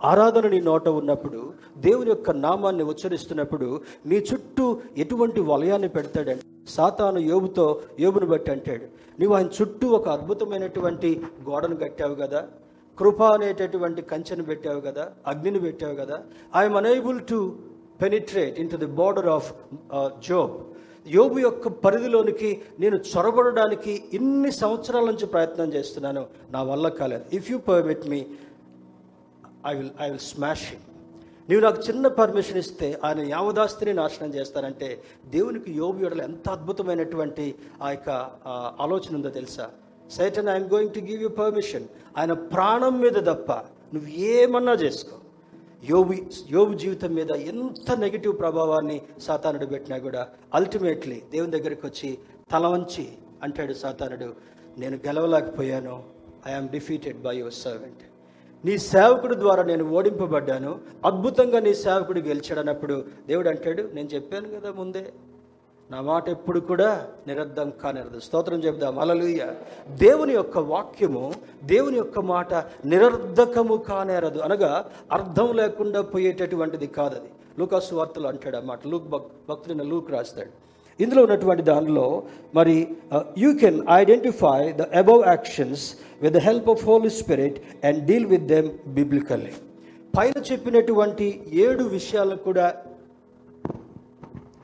ఆరాధన 0.01 0.47
నీ 0.49 0.61
నోట 0.61 0.89
ఉన్నప్పుడు 1.01 1.41
దేవుని 1.79 2.11
యొక్క 2.11 2.31
నామాన్ని 2.45 2.83
ఉచ్చరిస్తున్నప్పుడు 2.83 3.69
నీ 4.07 4.19
చుట్టూ 4.31 4.65
ఎటువంటి 4.97 5.41
వలయాన్ని 5.41 5.89
పెడతాడంటే 5.89 6.45
సాతాను 6.69 7.21
యోబుతో 7.31 7.67
యోబుని 8.01 8.27
బట్టి 8.27 8.51
అంటాడు. 8.51 8.87
నీవు 9.19 9.35
ఆయన 9.35 9.49
చుట్టూ 9.59 9.87
ఒక 9.89 10.09
అద్భుతమైనటువంటి 10.09 11.09
గోడను 11.49 11.77
కట్టావు 11.77 12.15
కదా 12.15 12.41
కృప 12.99 13.23
అనేటటువంటి 13.37 14.03
కంచెను 14.11 14.45
పెట్టావు 14.51 14.81
కదా 14.87 15.05
అగ్నిని 15.31 15.61
పెట్టావు 15.67 15.95
కదా. 16.03 16.17
I'm 16.61 16.77
unable 16.81 17.21
to 17.33 17.39
penetrate 18.03 18.57
into 18.75 18.79
the 18.85 18.91
border 19.01 19.31
of 19.37 19.49
Job 20.29 20.55
యోబు 21.17 21.39
యొక్క 21.47 21.69
పరిధిలోనికి 21.85 22.51
నేను 22.83 22.97
చొరబడడానికి 23.11 23.93
ఇన్ని 24.19 24.51
సంవత్సరాల 24.63 25.05
నుంచి 25.11 25.27
ప్రయత్నం 25.27 25.69
చేస్తున్నాను. 25.77 26.23
నా 26.55 26.61
వల్ల 26.71 26.87
కాలేదు. 27.01 27.25
If 27.39 27.51
you 27.53 27.59
permit 27.71 28.05
me 28.13 28.21
I 29.71 29.73
will 29.79 29.93
I 30.05 30.09
will 30.11 30.25
smash 30.33 30.65
him 30.71 30.85
నీవు 31.49 31.63
నాకు 31.67 31.81
చిన్న 31.87 32.05
పర్మిషన్ 32.19 32.59
ఇస్తే 32.63 32.89
ఆయన 33.07 33.21
యావదాస్తిని 33.35 33.93
నాశనం 34.01 34.31
చేస్తానంటే 34.37 34.89
దేవునికి 35.35 35.71
యోబు 35.81 36.05
ఎడలు 36.07 36.23
ఎంత 36.29 36.47
అద్భుతమైనటువంటి 36.57 37.47
ఆ 37.85 37.89
యొక్క 37.95 38.11
ఆలోచన 38.85 39.13
ఉందో 39.19 39.31
తెలుసా? 39.39 39.67
Satan 40.17 40.51
I'm 40.55 40.69
going 40.75 40.95
to 40.97 41.01
give 41.09 41.21
you 41.25 41.31
permission 41.43 41.87
ఆయన 42.19 42.33
ప్రాణం 42.55 42.95
మీద 43.05 43.19
తప్ప 43.31 43.53
నువ్వు 43.95 44.11
ఏమన్నా 44.37 44.75
చేసుకో. 44.83 45.17
యోబు 45.91 46.15
యోబు 46.51 46.75
జీవితం 46.83 47.11
మీద 47.19 47.31
ఎంత 47.53 47.91
నెగిటివ్ 48.05 48.35
ప్రభావాన్ని 48.43 48.99
సాతానుడు 49.27 49.67
పెట్టినా 49.73 49.97
కూడా 50.07 50.23
అల్టిమేట్లీ 50.59 51.19
దేవుని 51.33 51.55
దగ్గరికి 51.57 51.85
వచ్చి 51.87 52.11
తల 52.53 52.67
వంచి 52.67 53.05
అంటాడు 53.43 53.75
సాతానుడు 53.83 54.29
నేను 54.81 54.97
గెలవలేకపోయాను. 55.07 55.97
I am 56.51 56.69
defeated 56.77 57.19
by 57.27 57.35
your 57.41 57.59
servant 57.65 58.03
నీ 58.65 58.75
సేవకుడు 58.93 59.35
ద్వారా 59.43 59.63
నేను 59.71 59.85
ఓడింపబడ్డాను. 59.97 60.73
అద్భుతంగా 61.09 61.61
నీ 61.67 61.73
సేవకుడు 61.85 62.21
గెలిచాడన్నప్పుడు 62.31 62.97
దేవుడు 63.29 63.49
అంటాడు 63.53 63.83
నేను 63.97 64.09
చెప్పాను 64.15 64.49
కదా 64.57 64.71
ముందే 64.81 65.03
నా 65.91 65.99
మాట 66.11 66.25
ఎప్పుడు 66.37 66.61
కూడా 66.69 66.91
నిరర్థం 67.29 67.69
కానిరదు. 67.83 68.19
స్తోత్రం 68.27 68.61
చెప్దాం 68.67 68.99
అలలుయ్య 69.05 69.43
దేవుని 70.05 70.35
యొక్క 70.39 70.59
వాక్యము 70.73 71.25
దేవుని 71.73 71.97
యొక్క 72.01 72.19
మాట 72.35 72.53
నిరర్ధకము 72.93 73.77
కానేరదు. 73.89 74.39
అనగా 74.47 74.73
అర్థం 75.17 75.49
లేకుండా 75.61 76.01
పోయేటటువంటిది 76.13 76.89
కాదది. 76.99 77.31
లూకాసు 77.61 77.95
వార్తలు 77.99 78.29
అంటాడు 78.33 78.57
అన్నమాట 78.61 78.81
లూక్ 78.93 79.09
భక్ 79.15 79.29
భక్తుడిన 79.51 79.83
లూక్ 79.93 80.09
రాస్తాడు. 80.17 80.53
ఇందులో 81.01 81.21
ఉన్నటువంటి 81.27 81.63
దానిలో 81.71 82.07
మరి 82.59 82.77
you 83.43 83.51
can 83.63 83.79
identify 83.99 84.61
the 84.81 84.87
above 85.03 85.23
actions 85.33 85.85
with 86.23 86.35
the 86.39 86.43
help 86.49 86.71
of 86.75 86.83
holy 86.89 87.13
spirit 87.21 87.59
and 87.89 88.01
deal 88.11 88.29
with 88.33 88.47
them 88.55 88.71
biblically 88.99 89.53
పైన 90.17 90.39
చెప్పినటువంటి 90.51 91.27
ఏడు 91.67 91.85
విషయాలను 91.99 92.41
కూడా 92.49 92.67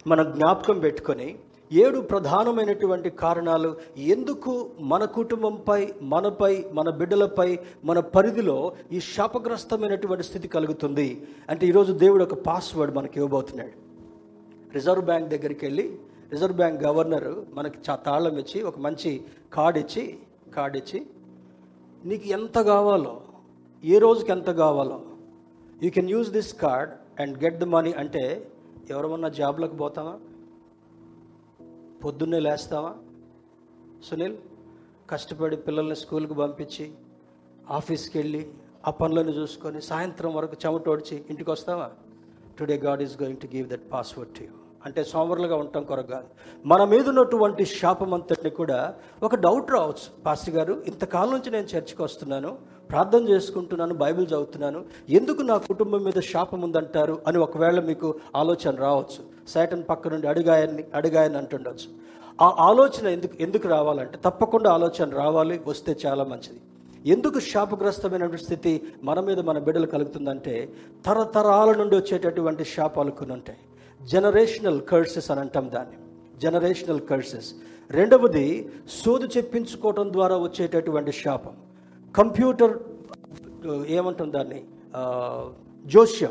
మనం 0.07 0.25
జ్ఞాపకం 0.33 0.81
పెట్టుకొని 0.81 1.29
ఏడు 1.73 1.99
ప్రధానమైనటువంటి 2.01 3.11
కారణాలు 3.11 3.77
ఎందుకు 3.97 4.53
మన 4.81 5.05
కుటుంబంపై 5.05 5.81
మనపై 6.03 6.65
మన 6.73 6.91
బిడ్డలపై 6.91 7.59
మన 7.85 8.01
పరిధిలో 8.01 8.73
ఈ 8.93 9.01
శాపగ్రస్తమైనటువంటి 9.01 10.23
స్థితి 10.23 10.49
కలుగుతుంది. 10.49 11.09
అంటే 11.51 11.67
ఈరోజు 11.67 11.93
దేవుడు 11.93 12.23
ఒక 12.25 12.35
పాస్వర్డ్ 12.49 12.95
మనకి 12.97 13.19
ఇవ్వబోతున్నాడు. 13.21 13.75
రిజర్వ్ 14.75 15.05
బ్యాంక్ 15.05 15.29
దగ్గరికి 15.29 15.67
వెళ్ళి 15.67 15.87
రిజర్వ్ 16.33 16.57
బ్యాంక్ 16.57 16.83
గవర్నర్ 16.83 17.29
మనకి 17.55 17.79
చా 17.89 17.95
తాళం 17.97 18.39
ఇచ్చి 18.39 18.63
ఒక 18.63 18.79
మంచి 18.79 19.21
కార్డ్ 19.55 19.79
ఇచ్చి 19.79 20.19
కార్డ్ 20.57 20.77
ఇచ్చి 20.77 21.07
నీకు 22.05 22.29
ఎంత 22.29 22.59
కావాలో 22.73 23.21
ఏ 23.83 23.99
రోజుకి 23.99 24.33
ఎంత 24.33 24.51
కావాలో 24.51 25.01
you 25.83 25.91
can 25.91 26.11
use 26.11 26.31
this 26.31 26.55
card 26.55 26.93
and 27.23 27.45
get 27.45 27.59
the 27.59 27.65
money 27.65 27.93
అంటే 27.93 28.25
ఎవరమన్నా 28.90 29.29
జాబ్లకు 29.29 29.77
పోతామా 29.77 30.18
పొద్దున్నే 32.05 32.40
లేస్తావా? 32.40 32.94
సునీల్ 34.05 34.37
కష్టపడి 35.11 35.57
పిల్లల్ని 35.57 35.96
స్కూల్కి 35.96 36.35
పంపించి 36.35 36.92
ఆఫీస్కి 37.70 38.18
వెళ్ళి 38.18 38.51
ఆ 38.87 38.90
పనులను 38.90 39.31
చూసుకొని 39.31 39.83
సాయంత్రం 39.83 40.35
వరకు 40.35 40.57
చెమటోడ్చి 40.66 41.24
ఇంటికి 41.31 41.51
వస్తావా? 41.51 41.90
Today 42.59 42.77
God 42.77 43.03
is 43.03 43.22
going 43.22 43.38
to 43.38 43.46
give 43.46 43.68
that 43.68 43.92
password 43.92 44.33
to 44.33 44.42
you 44.42 44.48
అంటే 44.85 45.05
సోమరులుగా 45.05 45.57
ఉండటం 45.57 45.85
కొరకు 45.85 46.07
కాదు. 46.07 46.27
మన 46.66 46.85
మీద 46.85 47.09
ఉన్నటువంటి 47.09 47.64
శాపం 47.64 48.14
అంతటిని 48.14 48.51
కూడా 48.51 48.94
ఒక 49.22 49.35
డౌట్ 49.35 49.70
రావచ్చు. 49.70 50.22
పాస్టర్ 50.22 50.55
గారు 50.55 50.85
ఇంతకాలం 50.87 51.31
నుంచి 51.31 51.51
నేను 51.51 51.66
చర్చికి 51.66 52.03
వస్తున్నాను. 52.03 52.59
ప్రార్థన 52.90 53.29
చేసుకుంటున్నాను 53.29 53.94
బైబిల్ 53.94 54.27
చదువుతున్నాను. 54.27 54.85
ఎందుకు 55.09 55.42
నా 55.42 55.57
కుటుంబం 55.57 56.05
మీద 56.05 56.20
శాపం 56.20 56.61
ఉందంటారు 56.61 57.18
అని 57.27 57.38
ఒకవేళ 57.38 57.81
మీకు 57.81 58.14
ఆలోచన 58.37 58.74
రావచ్చు. 58.77 59.48
సైటన్ 59.48 59.83
పక్క 59.88 60.09
నుండి 60.09 60.27
అడిగాయని 60.27 60.85
అడిగాయని 60.94 61.37
అంటుండొచ్చు. 61.37 62.09
ఆ 62.40 62.57
ఆలోచన 62.59 63.07
ఎందుకు 63.07 63.33
ఎందుకు 63.40 63.68
రావాలంటే 63.68 64.18
తప్పకుండా 64.24 64.70
ఆలోచన 64.70 65.11
రావాలి 65.11 65.61
వస్తే 65.66 65.96
చాలా 66.07 66.24
మంచిది. 66.24 66.61
ఎందుకు 67.07 67.40
శాపగ్రస్తమైనటువంటి 67.40 68.44
స్థితి 68.44 68.83
మన 69.03 69.20
మీద 69.20 69.40
మన 69.40 69.59
బిడ్డలు 69.59 69.87
కలుగుతుందంటే 69.87 70.72
తరతరాల 71.07 71.72
నుండి 71.72 71.96
వచ్చేటటువంటి 71.96 72.64
శాపాలు 72.64 73.11
కొన్ని 73.11 73.35
ఉంటాయి. 73.35 73.59
జనరేషనల్ 74.03 74.81
కర్సెస్ 74.81 75.31
అని 75.31 75.40
అంటాం 75.40 75.70
దాన్ని. 75.74 75.96
జనరేషనల్ 76.38 77.01
కర్సెస్ 77.01 77.55
రెండవది 77.90 78.68
సోదు 79.05 79.29
చెప్పించుకోవటం 79.37 80.12
ద్వారా 80.12 80.37
వచ్చేటటువంటి 80.37 81.12
శాపం. 81.12 81.57
కంప్యూటర్ 82.16 82.79
ఏమంటాం 83.87 84.33
దాన్ని? 84.33 84.62
జోష్యం 85.87 86.31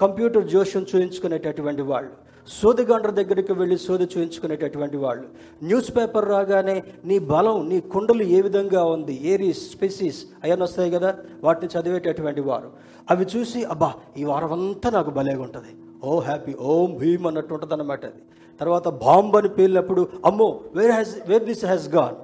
కంప్యూటర్ 0.00 0.48
జోష్యం 0.48 0.86
చూయించుకునేటటువంటి 0.94 1.82
వాళ్ళు. 1.82 2.10
సోదిగండ్ర 2.48 3.10
దగ్గరికి 3.10 3.52
వెళ్ళి 3.52 3.78
సోది 3.78 4.04
చూయించుకునేటటువంటి 4.04 4.96
వాళ్ళు. 4.96 5.24
న్యూస్ 5.62 5.96
పేపర్ 5.96 6.28
రాగానే 6.28 6.84
నీ 7.04 7.18
బలం 7.18 7.68
నీ 7.68 7.80
కుండలు 7.80 8.22
ఏ 8.22 8.40
విధంగా 8.40 8.84
ఉంది? 8.84 9.20
ఏరీస్ 9.28 9.70
స్పెసిస్ 9.70 10.24
అవన్నీ 10.44 10.62
వస్తాయి 10.62 10.90
కదా? 10.90 11.16
వాటిని 11.42 11.80
చదివేటటువంటి 11.80 12.40
వారు. 12.40 12.70
అవి 13.10 13.26
చూసి 13.36 13.64
అబ్బా 13.64 13.94
ఈ 14.18 14.24
వారం 14.24 14.52
అంతా 14.52 14.90
నాకు 14.90 15.10
భలేగా 15.10 15.42
ఉంటుంది. 15.42 15.72
ఓ 16.04 16.20
హ్యాపీ 16.20 16.54
ఓం 16.60 16.98
భీమ్ 16.98 17.26
అన్నట్టు 17.26 17.54
ఉంటుంది 17.54 17.74
అన్నమాట 17.74 18.04
అది. 18.04 18.22
తర్వాత 18.60 18.88
బాంబ్ 18.88 19.36
అని 19.36 19.48
పేలినప్పుడు 19.48 20.08
అమ్మో 20.24 20.60
where 20.74 20.90
has 20.90 21.16
where 21.28 21.44
this 21.44 21.64
has 21.64 21.88
gone 21.88 22.14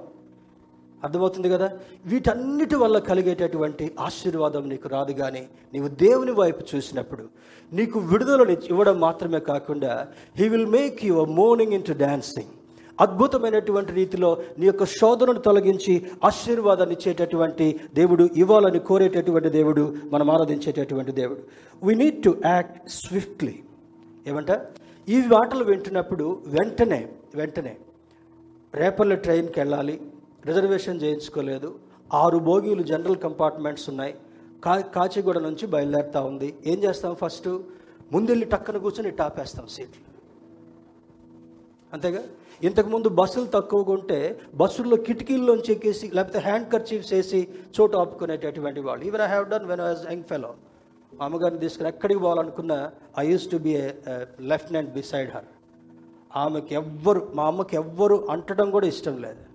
అర్థమవుతుంది 1.03 1.49
కదా? 1.49 1.71
వీటన్నిటి 2.05 2.75
వల్ల 2.75 2.99
కలిగేటటువంటి 2.99 3.91
ఆశీర్వాదం 3.99 4.69
నీకు 4.69 4.89
రాదు 4.89 5.11
కానీ 5.11 5.47
నీవు 5.73 5.87
దేవుని 5.87 6.31
వైపు 6.31 6.75
చూసినప్పుడు 6.75 7.23
నీకు 7.73 7.99
విడుదలని 7.99 8.57
ఇవ్వడం 8.69 8.99
మాత్రమే 8.99 9.39
కాకుండా 9.39 10.07
he 10.35 10.49
will 10.49 10.67
make 10.67 11.05
your 11.05 11.29
mourning 11.29 11.73
into 11.83 11.93
dancing 11.93 12.51
అద్భుతమైనటువంటి 13.01 13.91
రీతిలో 13.93 14.37
నీ 14.59 14.65
యొక్క 14.65 14.85
శోధనను 14.85 15.39
తొలగించి 15.39 16.05
ఆశీర్వాదాన్ని 16.23 16.95
ఇచ్చేటటువంటి 16.95 17.79
దేవుడు 17.93 18.29
ఇవ్వాలని 18.37 18.79
కోరేటటువంటి 18.79 19.49
దేవుడు 19.49 19.95
మనం 20.11 20.31
ఆరాధించేటటువంటి 20.31 21.11
దేవుడు. 21.11 21.39
We 21.83 21.95
need 21.95 22.23
to 22.23 22.41
act 22.45 22.89
swiftly 22.89 23.59
ఏమంట? 24.27 24.51
ఈ 25.09 25.17
మాటలు 25.17 25.63
వింటున్నప్పుడు 25.63 26.43
వెంటనే 26.47 27.07
వెంటనే 27.35 27.77
రేపర్ల 28.73 29.13
ట్రైన్కి 29.13 29.59
వెళ్ళాలి. 29.59 30.01
రిజర్వేషన్ 30.45 31.01
చేయించుకోలేదు. 31.03 31.79
ఆరు 32.13 32.37
బోగీలు 32.37 32.83
జనరల్ 32.83 33.19
కంపార్ట్మెంట్స్ 33.25 33.89
ఉన్నాయి. 33.89 34.13
కా 34.65 34.73
కాచిగూడ 34.95 35.37
నుంచి 35.37 35.65
బయలుదేరుతా 35.67 36.21
ఉంది. 36.21 36.49
ఏం 36.65 36.77
చేస్తాం 36.83 37.15
ఫస్ట్? 37.15 37.49
ముందెళ్ళి 38.11 38.45
టక్కన 38.45 38.77
కూర్చొని 38.77 39.11
టాపేస్తాం 39.11 39.67
సీట్లు. 39.67 40.03
అంతేగా? 41.93 42.23
ఇంతకుముందు 42.67 43.09
బస్సులు 43.09 43.45
తక్కువగా 43.45 43.91
ఉంటే 43.93 44.19
బస్సుల్లో 44.55 44.97
కిటికీల్లోంచి 44.97 45.71
ఎక్కేసి 45.71 46.07
లేకపోతే 46.17 46.39
హ్యాండ్ 46.39 46.67
కర్చీఫ్స్ 46.73 47.13
వేసి 47.13 47.47
చోటు 47.75 47.97
ఆపుకునేటటువంటి 47.97 48.79
వాళ్ళు. 48.79 49.05
Even 49.05 49.21
I 49.21 49.27
have 49.27 49.49
done 49.49 49.65
when 49.65 49.81
as 49.81 50.11
young 50.11 50.23
fellow 50.23 50.51
అమ్మగారిని 51.21 51.59
తీసుకుని 51.59 51.89
ఎక్కడికి 51.89 52.19
పోవాలనుకున్నా 52.19 52.91
I 53.19 53.31
use 53.31 53.51
to 53.51 53.57
be 53.57 53.73
a 53.75 53.89
lieutenant 54.51 54.93
beside 54.93 55.31
her 55.35 55.49
ఆమెకి 56.35 56.75
ఎవ్వరు 56.75 57.31
మా 57.35 57.47
అమ్మకి 57.47 57.75
ఎవ్వరు 57.75 58.17
అంటడం 58.29 58.71
కూడా 58.71 58.87
ఇష్టం 58.87 59.17
లేదు. 59.21 59.52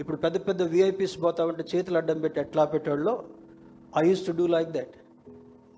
ఇప్పుడు 0.00 0.16
పెద్ద 0.16 0.36
పెద్ద 0.48 0.62
విఐపీస్ 0.62 1.22
పోతా 1.22 1.44
ఉంటే 1.44 1.64
చేతులు 1.76 1.96
అడ్డం 1.96 2.20
పెట్టి 2.20 2.40
ఎట్లా 2.40 2.64
పెట్టాడో 2.64 3.24
I 3.98 4.08
use 4.08 4.26
to 4.26 4.32
do 4.32 4.46
like 4.46 4.70
that 4.70 4.94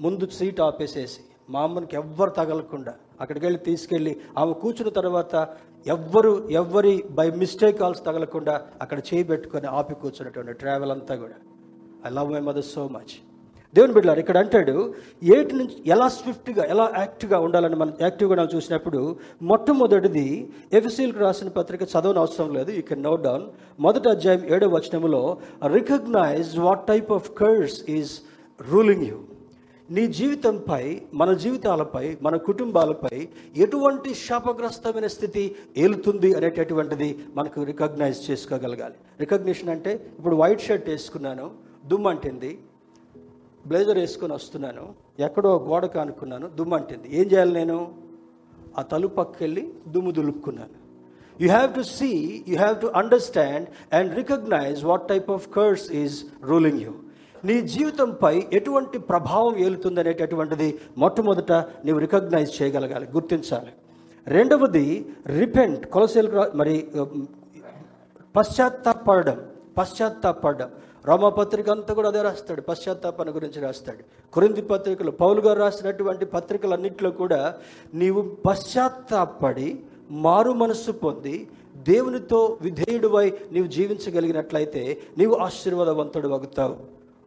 ముందు 0.00 0.26
సీట్ 0.26 0.60
ఆపేసేసి 0.60 1.20
మా 1.50 1.62
అమ్మనికి 1.62 1.96
ఎవ్వరు 1.96 2.30
తగలకుండా 2.30 2.94
అక్కడికి 3.20 3.46
వెళ్ళి 3.46 3.60
తీసుకెళ్ళి 3.60 4.20
ఆమె 4.38 4.52
కూర్చున్న 4.52 4.90
తర్వాత 4.90 5.34
ఎవ్వరు 5.86 6.48
ఎవ్వరి 6.50 7.04
బై 7.10 7.30
మిస్టేక్ 7.30 7.78
కాల్స్ 7.78 8.04
తగలకుండా 8.04 8.66
అక్కడ 8.80 8.98
చేయి 8.98 9.24
పెట్టుకొని 9.24 9.66
ఆపి 9.66 9.94
కూర్చున్నటువంటి 9.94 10.52
ట్రావెల్ 10.52 10.90
అంతా 10.90 11.16
కూడా. 11.16 11.36
I 12.06 12.10
love 12.10 12.32
my 12.32 12.40
mother 12.40 12.64
so 12.64 12.88
much 12.88 13.14
దేవుని 13.74 13.94
బిడ్డలారు 13.94 14.20
ఇక్కడ 14.22 14.38
అంటాడు 14.38 14.74
ఏటి 15.36 15.54
నుంచి 15.56 15.76
ఎలా 15.86 16.08
స్విఫ్ట్గా 16.16 16.64
ఎలా 16.64 16.84
యాక్టివ్గా 16.98 17.38
ఉండాలని 17.46 17.76
మనం 17.76 17.94
యాక్టివ్గా 18.00 18.34
మనం 18.34 18.50
చూసినప్పుడు 18.54 19.00
మొట్టమొదటిది 19.50 20.26
ఎఫ్సీల్కి 20.72 21.18
రాసిన 21.18 21.48
పత్రిక 21.48 21.82
చదవని 21.92 22.18
అవసరం 22.18 22.50
లేదు. 22.54 22.70
యూ 22.70 22.82
కెన్ 22.82 23.02
నోట్ 23.02 23.22
డౌన్ 23.22 23.44
మొదటి 23.80 24.08
అధ్యాయం 24.08 24.42
ఏడవ 24.54 24.70
వచనంలో 24.76 25.22
recognise 25.76 26.58
what 26.58 26.84
type 26.86 27.12
of 27.12 27.30
curse 27.34 27.78
is 27.90 28.12
ruling 28.60 29.06
you 29.08 29.18
నీ 29.88 30.04
జీవితంపై 30.18 30.82
మన 31.14 31.32
జీవితాలపై 31.36 32.04
మన 32.22 32.36
కుటుంబాలపై 32.48 33.16
ఎటువంటి 33.56 34.14
శాపగ్రస్తమైన 34.26 35.06
స్థితి 35.06 35.42
ఏలుతుంది 35.76 36.30
అనేటటువంటిది 36.36 37.08
మనకు 37.36 37.58
రికగ్నైజ్ 37.62 38.20
చేసుకోగలగాలి. 38.30 38.96
రికగ్నిషన్ 39.20 39.68
అంటే 39.68 39.92
ఇప్పుడు 40.18 40.36
వైట్ 40.36 40.64
షర్ట్ 40.68 40.88
వేసుకున్నాను 40.88 41.48
దుమ్మంటింది 41.86 42.52
బ్లేజర్ 43.66 43.98
వేసుకొని 43.98 44.32
వస్తున్నాను. 44.32 44.84
ఎక్కడో 45.18 45.50
గోడ 45.68 45.84
కానుకున్నాను 45.96 46.46
దుమ్ము 46.58 46.76
అంటింది 46.76 47.08
ఏం 47.20 47.26
చేయాలి 47.32 47.52
నేను? 47.52 47.78
ఆ 48.78 48.82
తలుపు 48.82 49.14
పక్కకెళ్ళి 49.14 49.64
దుమ్ము 49.88 50.10
దులుపుకున్నాను. 50.10 50.76
You 51.42 51.48
have 51.50 51.70
to 51.74 51.82
see 51.98 52.10
you 52.48 52.56
have 52.56 52.76
to 52.80 52.88
understand 53.00 53.66
and 53.94 54.10
recognise 54.20 54.84
what 54.84 55.08
type 55.08 55.30
of 55.36 55.46
curse 55.56 55.86
is 56.02 56.16
ruling 56.50 56.80
you 56.80 56.92
నీ 57.44 57.60
జీవితంపై 57.60 58.34
ఎటువంటి 58.52 58.98
ప్రభావం 58.98 59.56
ఏలుతుంది 59.64 60.00
అనేటటువంటిది 60.00 60.68
మొట్టమొదట 60.98 61.52
నీవు 61.52 61.98
రికగ్నైజ్ 61.98 62.52
చేయగలగాలి. 62.62 63.06
గుర్తించాలి. 63.16 63.72
రెండవది 64.26 64.86
రిపెంట్ 65.40 65.82
కొలసేలు 65.86 66.30
మరి 66.54 66.74
పశ్చాత్తాపడడం. 68.36 69.38
పశ్చాత్తాపడడం. 69.78 70.70
రోమపత్రిక 71.04 71.70
అంతా 71.70 71.94
కూడా 71.94 72.08
అదే 72.08 72.22
రాస్తాడు 72.22 72.62
పశ్చాత్తాపన 72.62 73.30
గురించి 73.30 73.60
రాస్తాడు. 73.60 74.02
కొరింది 74.32 74.62
పత్రికలు 74.62 75.10
పౌలు 75.10 75.40
గారు 75.40 75.58
రాసినటువంటి 75.58 76.24
పత్రికలన్నింటిలో 76.26 77.10
కూడా 77.10 77.40
నీవు 77.94 78.22
పశ్చాత్తాపడి 78.46 79.68
మారు 80.24 80.52
మనస్సు 80.52 80.92
పొంది 81.04 81.36
దేవునితో 81.76 82.58
విధేయుడివై 82.62 83.26
నీవు 83.52 83.66
జీవించగలిగినట్లయితే 83.66 84.82
నీవు 85.18 85.34
ఆశీర్వాదవంతుడు 85.46 86.28
అవుతావు 86.28 86.76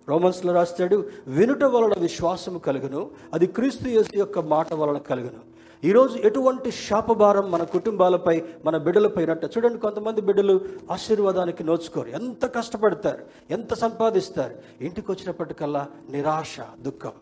రోమన్స్లో 0.09 0.51
రాస్తాడు 0.57 0.97
వినుట 1.37 1.63
వలన 1.73 1.93
విశ్వాసము 2.05 2.59
కలుగును 2.67 3.01
అది 3.35 3.47
క్రీస్తు 3.57 3.87
యేసు 3.95 4.13
యొక్క 4.17 4.39
మాట 4.53 4.73
వలన 4.73 4.99
కలుగును. 5.09 5.41
ఈరోజు 5.83 6.15
ఎటువంటి 6.27 6.69
శాపభారం 6.85 7.45
మన 7.51 7.63
కుటుంబాలపై 7.73 8.35
మన 8.65 8.75
బిడ్డలపై 8.85 9.23
నట్ట? 9.29 9.45
చూడండి 9.53 9.79
కొంతమంది 9.85 10.21
బిడ్డలు 10.29 10.55
ఆశీర్వాదానికి 10.95 11.63
నోచుకోరు. 11.69 12.09
ఎంత 12.19 12.45
కష్టపడతారు 12.57 13.23
ఎంత 13.57 13.73
సంపాదిస్తారు 13.83 14.55
ఇంటికి 14.85 15.07
వచ్చినప్పటికల్లా 15.11 15.83
నిరాశ 16.13 16.55
దుఃఖం. 16.87 17.15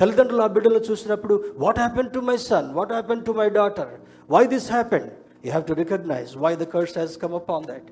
తల్లిదండ్రులు 0.00 0.42
ఆ 0.46 0.48
బిడ్డలు 0.54 0.80
చూసినప్పుడు 0.88 1.34
what 1.64 1.78
happen 1.78 2.10
to 2.14 2.20
my 2.28 2.36
son 2.48 2.70
what 2.78 2.94
happen 2.96 3.22
to 3.26 3.32
my 3.40 3.48
daughter 3.58 3.92
why 4.30 4.42
this 4.54 4.70
happen 4.76 5.06
you 5.44 5.50
have 5.50 5.66
to 5.70 5.76
recognise 5.82 6.32
why 6.44 6.52
the 6.62 6.66
curse 6.74 6.94
has 6.98 7.14
come 7.24 7.34
up 7.40 7.52
on 7.56 7.68
that 7.72 7.90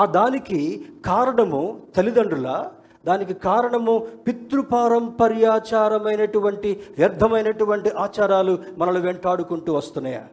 ఆ 0.00 0.04
దానికి 0.18 0.60
కారణము 1.10 1.62
తల్లిదండ్రుల 1.96 2.50
దానికి 3.06 3.34
కారణము 3.34 4.06
పితృపారంపర్యాచారమైనటువంటి 4.26 6.80
వ్యర్థమైనటువంటి 6.98 7.90
ఆచారాలు 7.90 8.58
మనల్ని 8.78 9.00
వెంటాడుకుంటూ 9.00 9.74
వస్తున్నాయా? 9.74 10.24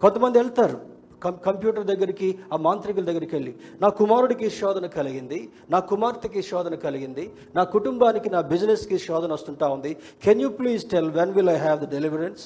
కొంతమంది 0.00 0.38
వెళ్తారు. 0.38 0.80
కం- 1.22 1.32
కంప్యూటర్ 1.32 1.86
దగ్గరికి 1.86 2.38
ఆ 2.52 2.56
మాంత్రికుల 2.56 3.04
దగ్గరికి 3.04 3.36
వెళ్ళి 3.36 3.54
నా 3.82 3.88
కుమారుడికి 3.88 4.50
శోధన 4.50 4.86
కలిగింది 4.86 5.48
నా 5.70 5.78
కుమార్తెకి 5.78 6.42
శోధన 6.42 6.74
కలిగింది 6.74 7.30
నా 7.54 7.64
కుటుంబానికి 7.64 8.30
నా 8.30 8.40
బిజినెస్కి 8.40 8.98
శోధన 8.98 9.32
వస్తుంటా 9.32 9.68
ఉంది. 9.68 9.96
Can 10.24 10.42
you 10.42 10.48
please 10.48 10.90
tell 10.90 11.10
when 11.10 11.32
will 11.32 11.50
I 11.50 11.56
have 11.56 11.80
the 11.80 11.90
deliverance 11.90 12.40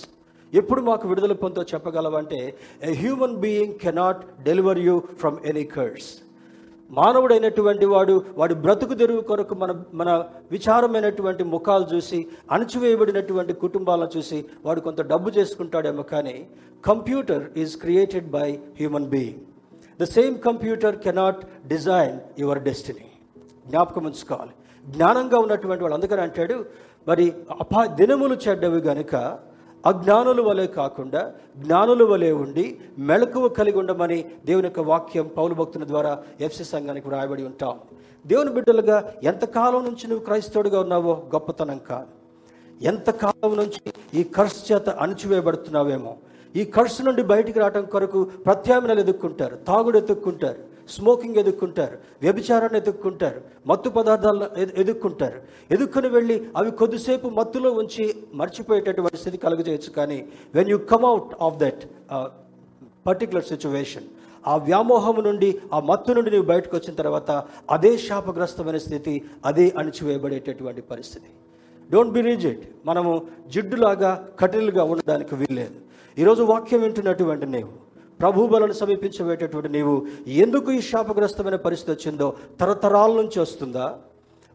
ఎప్పుడు 0.55 0.81
మాకు 0.81 1.09
విడుదల 1.09 1.33
పొందో 1.33 1.63
చెప్పగలవంటే 1.63 2.57
a 2.83 2.95
human 2.95 3.37
being 3.37 3.75
cannot 3.75 4.43
deliver 4.43 4.79
you 4.79 5.03
from 5.19 5.37
any 5.45 5.65
curse 5.65 6.30
మానవుడైనటువంటి 6.91 7.87
వాడు 7.87 8.25
వాడి 8.37 8.55
బ్రతుకు 8.55 8.95
తెరువు 8.95 9.21
కొరకు 9.21 9.55
మన 9.55 9.83
మన 9.95 10.25
విచారమైనటువంటి 10.51 11.45
ముఖాలు 11.45 11.87
చూసి 11.95 12.27
అణచివేయబడినటువంటి 12.53 13.53
కుటుంబాలను 13.53 14.09
చూసి 14.17 14.45
వాడు 14.65 14.81
కొంత 14.81 15.01
డబ్బు 15.01 15.31
చేసుకుంటాడేమో 15.31 16.03
కానీ 16.03 16.47
computer 16.85 17.59
is 17.59 17.77
created 17.77 18.31
by 18.31 18.51
human 18.53 19.07
being 19.07 19.41
the 20.01 20.05
same 20.05 20.39
computer 20.39 20.97
cannot 20.97 21.69
design 21.69 22.19
your 22.39 22.63
destiny 22.63 23.07
జ్ఞాపకం 23.67 24.05
ఉంచుకోవాలి. 24.05 24.51
జ్ఞానంగా 24.87 25.39
ఉన్నటువంటి 25.39 25.83
వాడు 25.85 25.95
అందుకని 25.95 26.21
అంటాడు 26.21 26.65
మరి 27.09 27.33
అపా 27.61 27.87
దినములు 27.87 28.35
చెడ్డవి 28.35 28.81
గనుక 28.81 29.15
అజ్ఞానుల 29.87 30.41
వలె 30.41 30.67
కాకుండా 30.67 31.33
జ్ఞానుల 31.57 32.03
వలె 32.03 32.33
ఉండి 32.33 32.79
మెళకువ 32.99 33.49
కలిగి 33.49 33.79
ఉండమని 33.79 34.25
దేవుని 34.45 34.67
యొక్క 34.67 34.81
వాక్యం 34.81 35.31
పౌలు 35.37 35.55
భక్తుల 35.55 35.87
ద్వారా 35.87 36.23
ఎఫ్సి 36.41 36.65
సంఘానికి 36.65 37.11
రాయబడి 37.11 37.45
ఉంటాం. 37.45 37.79
దేవుని 38.27 38.51
బిడ్డలుగా 38.51 39.13
ఎంతకాలం 39.23 39.85
నుంచి 39.85 40.09
నువ్వు 40.09 40.25
క్రైస్తవుడిగా 40.25 40.81
ఉన్నావో 40.81 41.23
గొప్పతనం 41.35 41.79
కాదు. 41.79 42.07
ఎంతకాలం 42.83 43.57
నుంచి 43.57 43.93
ఈ 44.21 44.23
కర్స్ 44.23 44.73
చేత 44.73 44.89
అణచివేయబడుతున్నావేమో. 44.89 46.17
ఈ 46.57 46.65
కర్స్ 46.65 47.03
నుండి 47.03 47.23
బయటికి 47.23 47.59
రావడం 47.59 47.85
కొరకు 47.85 48.25
ప్రత్యామ్నాయాలు 48.25 49.01
ఎదుక్కుంటారు 49.01 49.57
తాగుడు 49.57 49.99
ఎదుక్కుంటారు 49.99 50.70
స్మోకింగ్ 50.91 51.37
ఎదుక్కుంటారు 51.37 51.97
వ్యభిచారాన్ని 52.23 52.79
ఎదుక్కుంటారు 52.79 53.41
మత్తు 53.67 53.89
పదార్థాలను 53.91 54.49
ఎదు- 54.59 54.77
ఎదుక్కుంటారు 54.79 55.39
ఎదుక్కుని 55.71 56.09
వెళ్ళి 56.09 56.47
అవి 56.57 56.71
కొద్దిసేపు 56.73 57.29
మత్తులో 57.31 57.73
ఉంచి 57.73 58.05
మర్చిపోయేటటువంటి 58.35 59.17
స్థితి 59.17 59.37
కలుగజేయచ్చు 59.37 59.91
కానీ 59.91 60.19
when 60.55 60.71
you 60.71 60.79
come 60.93 61.05
out 61.05 61.35
of 61.43 61.57
that 61.57 61.83
particular 63.07 63.45
situation 63.45 64.09
ఆ 64.47 64.57
వ్యామోహం 64.61 65.25
నుండి 65.25 65.49
ఆ 65.73 65.81
మత్తు 65.81 66.13
నుండి 66.13 66.31
నువ్వు 66.31 66.47
బయటకు 66.47 66.77
వచ్చిన 66.77 66.95
తర్వాత 66.95 67.31
అదే 67.71 67.99
శాపగ్రస్తమైన 67.99 68.79
స్థితి 68.79 69.15
అదే 69.45 69.73
అణిచివేయబడేటటువంటి 69.79 70.83
పరిస్థితి. 70.83 71.31
డోంట్ 71.91 72.13
బి 72.13 72.21
రిజిడ్ 72.21 72.63
మనము 72.85 73.13
జిడ్డులాగా 73.49 74.11
కఠినలుగా 74.41 74.85
ఉండడానికి 74.85 75.35
వీల్లేదు. 75.35 75.77
ఈరోజు 76.17 76.43
వాక్యం 76.43 76.81
వింటున్నటువంటి 76.83 77.47
నీవు 77.47 77.71
ప్రభు 78.21 78.47
బలను 78.47 78.73
సమీపించబోయేటటువంటి 78.73 79.69
నీవు 79.69 80.07
ఎందుకు 80.29 80.71
ఈ 80.71 80.81
శాపగ్రస్తమైన 80.81 81.57
పరిస్థితి 81.57 81.93
వచ్చిందో 81.93 82.37
తరతరాల 82.61 83.13
నుంచి 83.13 83.41
వస్తుందా? 83.41 83.99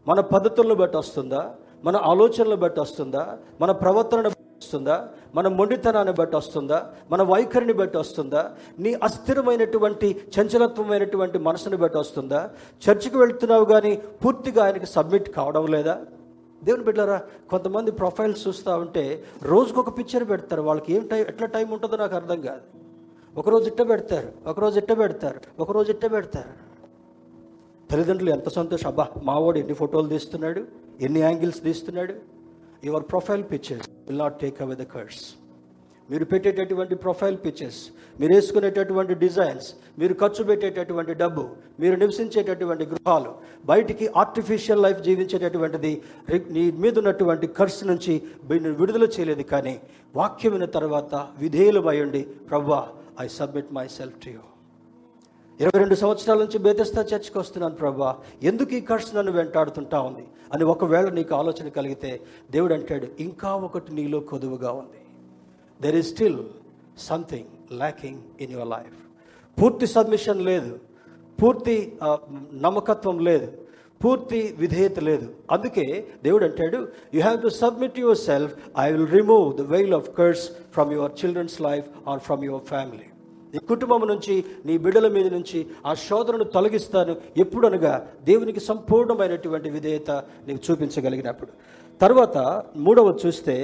మన 0.08 0.20
పద్ధతులను 0.20 0.74
బట్టి 0.74 0.96
వస్తుందా? 0.96 1.54
మన 1.84 1.96
ఆలోచనలు 1.96 2.56
బట్టి 2.56 2.80
వస్తుందా? 2.80 3.38
మన 3.60 3.72
ప్రవర్తనను 3.72 4.28
బట్టి 4.28 4.58
వస్తుందా? 4.62 5.08
మన 5.34 5.48
మొండితనాన్ని 5.48 6.14
బట్టి 6.14 6.36
వస్తుందా? 6.36 6.86
మన 7.10 7.22
వైఖరిని 7.22 7.72
బట్టి 7.72 7.98
వస్తుందా? 7.98 8.50
నీ 8.78 8.94
అస్థిరమైనటువంటి 8.94 10.22
చంచలత్వమైనటువంటి 10.40 11.38
మనసుని 11.38 11.76
బట్టి 11.76 11.98
వస్తుందా? 11.98 12.50
చర్చికి 12.84 13.18
వెళ్తున్నావు 13.18 13.64
కానీ 13.64 14.02
పూర్తిగా 14.24 14.64
ఆయనకి 14.64 14.86
సబ్మిట్ 14.86 15.30
కావడం 15.30 15.66
లేదా? 15.66 16.00
దేవుని 16.64 16.84
బిడ్డారా 16.84 17.22
కొంతమంది 17.50 17.90
ప్రొఫైల్స్ 17.90 18.48
చూస్తూ 18.48 18.76
ఉంటే 18.76 19.24
రోజుకు 19.42 19.80
ఒక 19.80 19.98
పిక్చర్ 19.98 20.28
పెడతారు. 20.28 20.62
వాళ్ళకి 20.62 20.94
ఏం 20.94 21.06
టైం 21.06 21.24
ఎట్లా 21.28 21.46
టైం 21.46 21.70
ఉంటుందో 21.70 21.96
నాకు 21.96 22.14
అర్థం 22.14 22.40
కాదు. 22.40 22.85
ఒకరోజు 23.40 23.66
ఇట్ట 23.70 23.82
పెడతారు 23.90 24.28
ఒకరోజు 24.50 24.76
ఇట్ట 24.82 24.92
పెడతారు 25.00 25.40
ఒకరోజు 25.62 25.90
ఇట్ట 25.94 26.04
పెడతారు. 26.12 26.52
తల్లిదండ్రులు 27.90 28.30
ఎంత 28.36 28.48
సంతోషం. 28.58 28.86
అబ్బా 28.90 29.06
మావాడు 29.28 29.58
ఎన్ని 29.62 29.74
ఫోటోలు 29.80 30.08
తీస్తున్నాడు 30.14 30.62
ఎన్ని 31.06 31.20
యాంగిల్స్ 31.26 31.60
తీస్తున్నాడు. 31.66 32.14
Your 32.88 33.04
profile 33.12 33.44
pictures 33.52 33.88
will 34.06 34.22
not 34.24 34.38
take 34.44 34.62
away 34.66 34.76
the 34.82 34.86
curse. 34.94 35.24
మీరు 36.08 36.24
పెట్టేటటువంటి 36.32 36.94
ప్రొఫైల్ 37.04 37.36
పిక్చర్స్ 37.44 37.78
మీరు 38.20 38.32
వేసుకునేటటువంటి 38.34 39.14
డిజైన్స్ 39.22 39.68
మీరు 40.00 40.14
ఖర్చు 40.20 40.42
పెట్టేటటువంటి 40.50 41.14
డబ్బు 41.22 41.44
మీరు 41.80 41.96
నివసించేటటువంటి 42.02 42.84
గృహాలు 42.92 43.30
బయటికి 43.70 44.06
ఆర్టిఫిషియల్ 44.22 44.84
లైఫ్ 44.86 45.00
జీవించేటటువంటిది 45.08 45.92
నీ 46.56 46.64
మీద 46.84 46.94
ఉన్నటువంటి 47.02 47.48
ఖర్చు 47.58 47.86
నుంచి 47.90 48.14
విడుదల 48.80 49.08
చేయలేదు 49.16 49.46
కానీ 49.54 49.74
వాక్యమైన 50.20 50.68
తర్వాత 50.76 51.14
విధేయులమై 51.38 51.98
ఉండి 52.06 52.22
ప్రవ్వా 52.50 52.80
I 53.20 53.28
submit 53.28 53.72
myself 53.88 54.24
to 54.24 54.30
you 54.30 54.38
ఇరవై 55.60 55.78
రెండు 55.78 55.94
సంవత్సరాల 55.94 56.38
నుంచి 56.38 56.58
బేదస్తా 56.58 57.02
చర్చికి 57.02 57.38
వస్తున్నాను 57.38 57.74
ప్రభా. 57.74 58.16
ఎందుకు 58.42 58.74
ఈ 58.74 58.80
కర్స్ 58.80 59.14
నన్ను 59.14 59.32
వెంటాడుతుంటా 59.32 60.00
ఉంది? 60.00 60.28
అని 60.52 60.64
ఒకవేళ 60.64 61.08
నీకు 61.08 61.34
ఆలోచన 61.34 61.68
కలిగితే 61.68 62.20
దేవుడు 62.50 62.74
అంటాడు 62.74 63.06
ఇంకా 63.20 63.54
ఒకటి 63.54 63.94
నీలో 63.94 64.20
కొదువుగా 64.20 64.70
ఉంది. 64.72 65.00
There 65.82 65.96
is 65.96 66.10
still 66.10 66.44
something 66.98 67.72
lacking 67.72 68.22
in 68.40 68.52
your 68.52 68.68
life 68.68 68.96
పూర్తి 69.62 69.86
సబ్మిషన్ 69.86 70.40
లేదు. 70.40 70.78
పూర్తి 71.42 71.98
నమ్మకత్వం 72.52 73.18
లేదు. 73.18 73.65
పూర్తి 74.04 74.40
విధేయత 74.58 74.98
లేదు. 75.08 75.26
అందుకే 75.54 75.86
దేవుడు 76.24 76.44
అంటాడు 76.44 76.78
you 77.14 77.20
have 77.20 77.38
to 77.42 77.48
submit 77.62 77.98
yourself 78.28 78.54
I 78.84 78.86
will 78.92 79.10
remove 79.18 79.46
the 79.60 79.64
veil 79.74 79.94
of 79.94 80.08
curse 80.18 80.44
from 80.74 80.92
your 80.92 81.12
children's 81.20 81.58
life 81.68 81.86
or 82.08 82.20
from 82.20 82.44
your 82.44 82.64
family 82.72 83.06
నీ 83.54 83.58
కుటుంబం 83.68 84.02
నుంచి 84.12 84.34
నీ 84.66 84.74
బిడ్డల 84.84 85.08
మీద 85.08 85.26
నుంచి 85.34 85.58
ఆ 85.86 85.94
శోధనను 85.94 86.46
తొలగిస్తాను. 86.54 87.16
ఎప్పుడనగా 87.36 87.92
దేవునికి 88.24 88.60
సంపూర్ణమైనటువంటి 88.60 89.68
విధేయత 89.76 90.10
నీకు 90.46 90.60
చూపించగలిగినప్పుడు. 90.66 91.52
తర్వాత 92.00 92.38
మూడవది 92.86 93.20
చూస్తే 93.26 93.54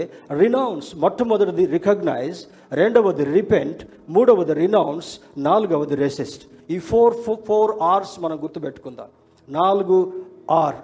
రినౌన్స్ 0.40 0.90
మొట్టమొదటిది 0.96 1.64
రికగ్నైజ్ 1.76 2.38
రెండవది 2.72 3.24
రిపెంట్ 3.24 3.82
మూడవది 4.08 4.54
రినౌన్స్ 4.54 5.10
నాలుగవది 5.48 5.96
రెసిస్ట్ 6.04 6.44
ఈ 6.70 6.78
ఫోర్ 6.78 7.14
ఫోర్ 7.48 7.72
ఆర్స్ 7.82 8.14
మనం 8.20 8.38
గుర్తుపెట్టుకుందాం. 8.42 9.10
నాలుగు 9.48 10.12
ఆర్ 10.50 10.74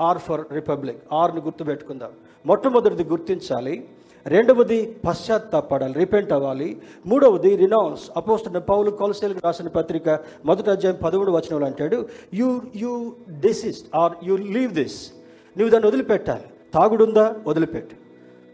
ఆర్ 0.00 0.18
ఫర్ 0.18 0.44
రిపబ్లిక్ 0.52 1.02
ఆర్ని 1.12 1.40
గుర్తుపెట్టుకుందాం. 1.40 2.10
మొట్టమొదటిది 2.46 3.04
గుర్తించాలి 3.04 3.88
రెండవది 4.26 4.96
పశ్చాత్తాపడాలి 5.08 5.94
రిపెంట్ 5.94 6.32
అవ్వాలి 6.32 6.82
మూడవది 7.06 7.56
రినౌన్స్ 7.56 8.10
అపోస్తున్న 8.16 8.58
పౌలు 8.58 8.90
కొలసేలకు 8.90 9.40
రాసిన 9.44 9.68
పత్రిక 9.68 10.08
మొదటి 10.44 10.70
అధ్యాయం 10.70 10.96
పదమూడు 11.04 11.32
వచనంలో 11.32 11.66
అంటాడు 11.66 12.08
you 12.34 12.60
you 12.76 13.12
desist 13.40 13.96
or 13.96 14.12
you 14.22 14.36
leave 14.36 14.72
this 14.72 15.12
నువ్వు 15.58 15.70
దాన్ని 15.70 15.88
వదిలిపెట్టాలి. 15.88 16.44
తాగుడుందా? 16.74 17.36
వదిలిపెట్టు. 17.46 17.96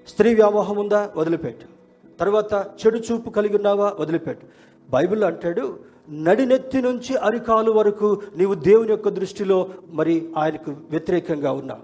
స్త్రీ 0.09 0.35
వ్యామోహం 0.35 0.77
ఉందా? 0.77 1.13
వదిలిపెట్టు. 1.17 1.67
తర్వాత 2.19 2.53
చెడు 2.53 2.99
చూపు 2.99 3.31
కలిగి 3.31 3.57
ఉన్నావా? 3.57 3.97
వదిలిపెట్టు. 4.01 4.47
బైబిల్ 4.91 5.25
అంటాడు 5.25 5.79
నడినెత్తి 6.11 6.83
నుంచి 6.83 7.17
అరికాలు 7.17 7.71
వరకు 7.71 8.23
నీవు 8.37 8.55
దేవుని 8.55 8.91
యొక్క 8.91 9.09
దృష్టిలో 9.09 9.69
మరి 9.89 10.33
ఆయనకు 10.37 10.71
వ్యతిరేకంగా 10.91 11.53
ఉన్నావు. 11.53 11.81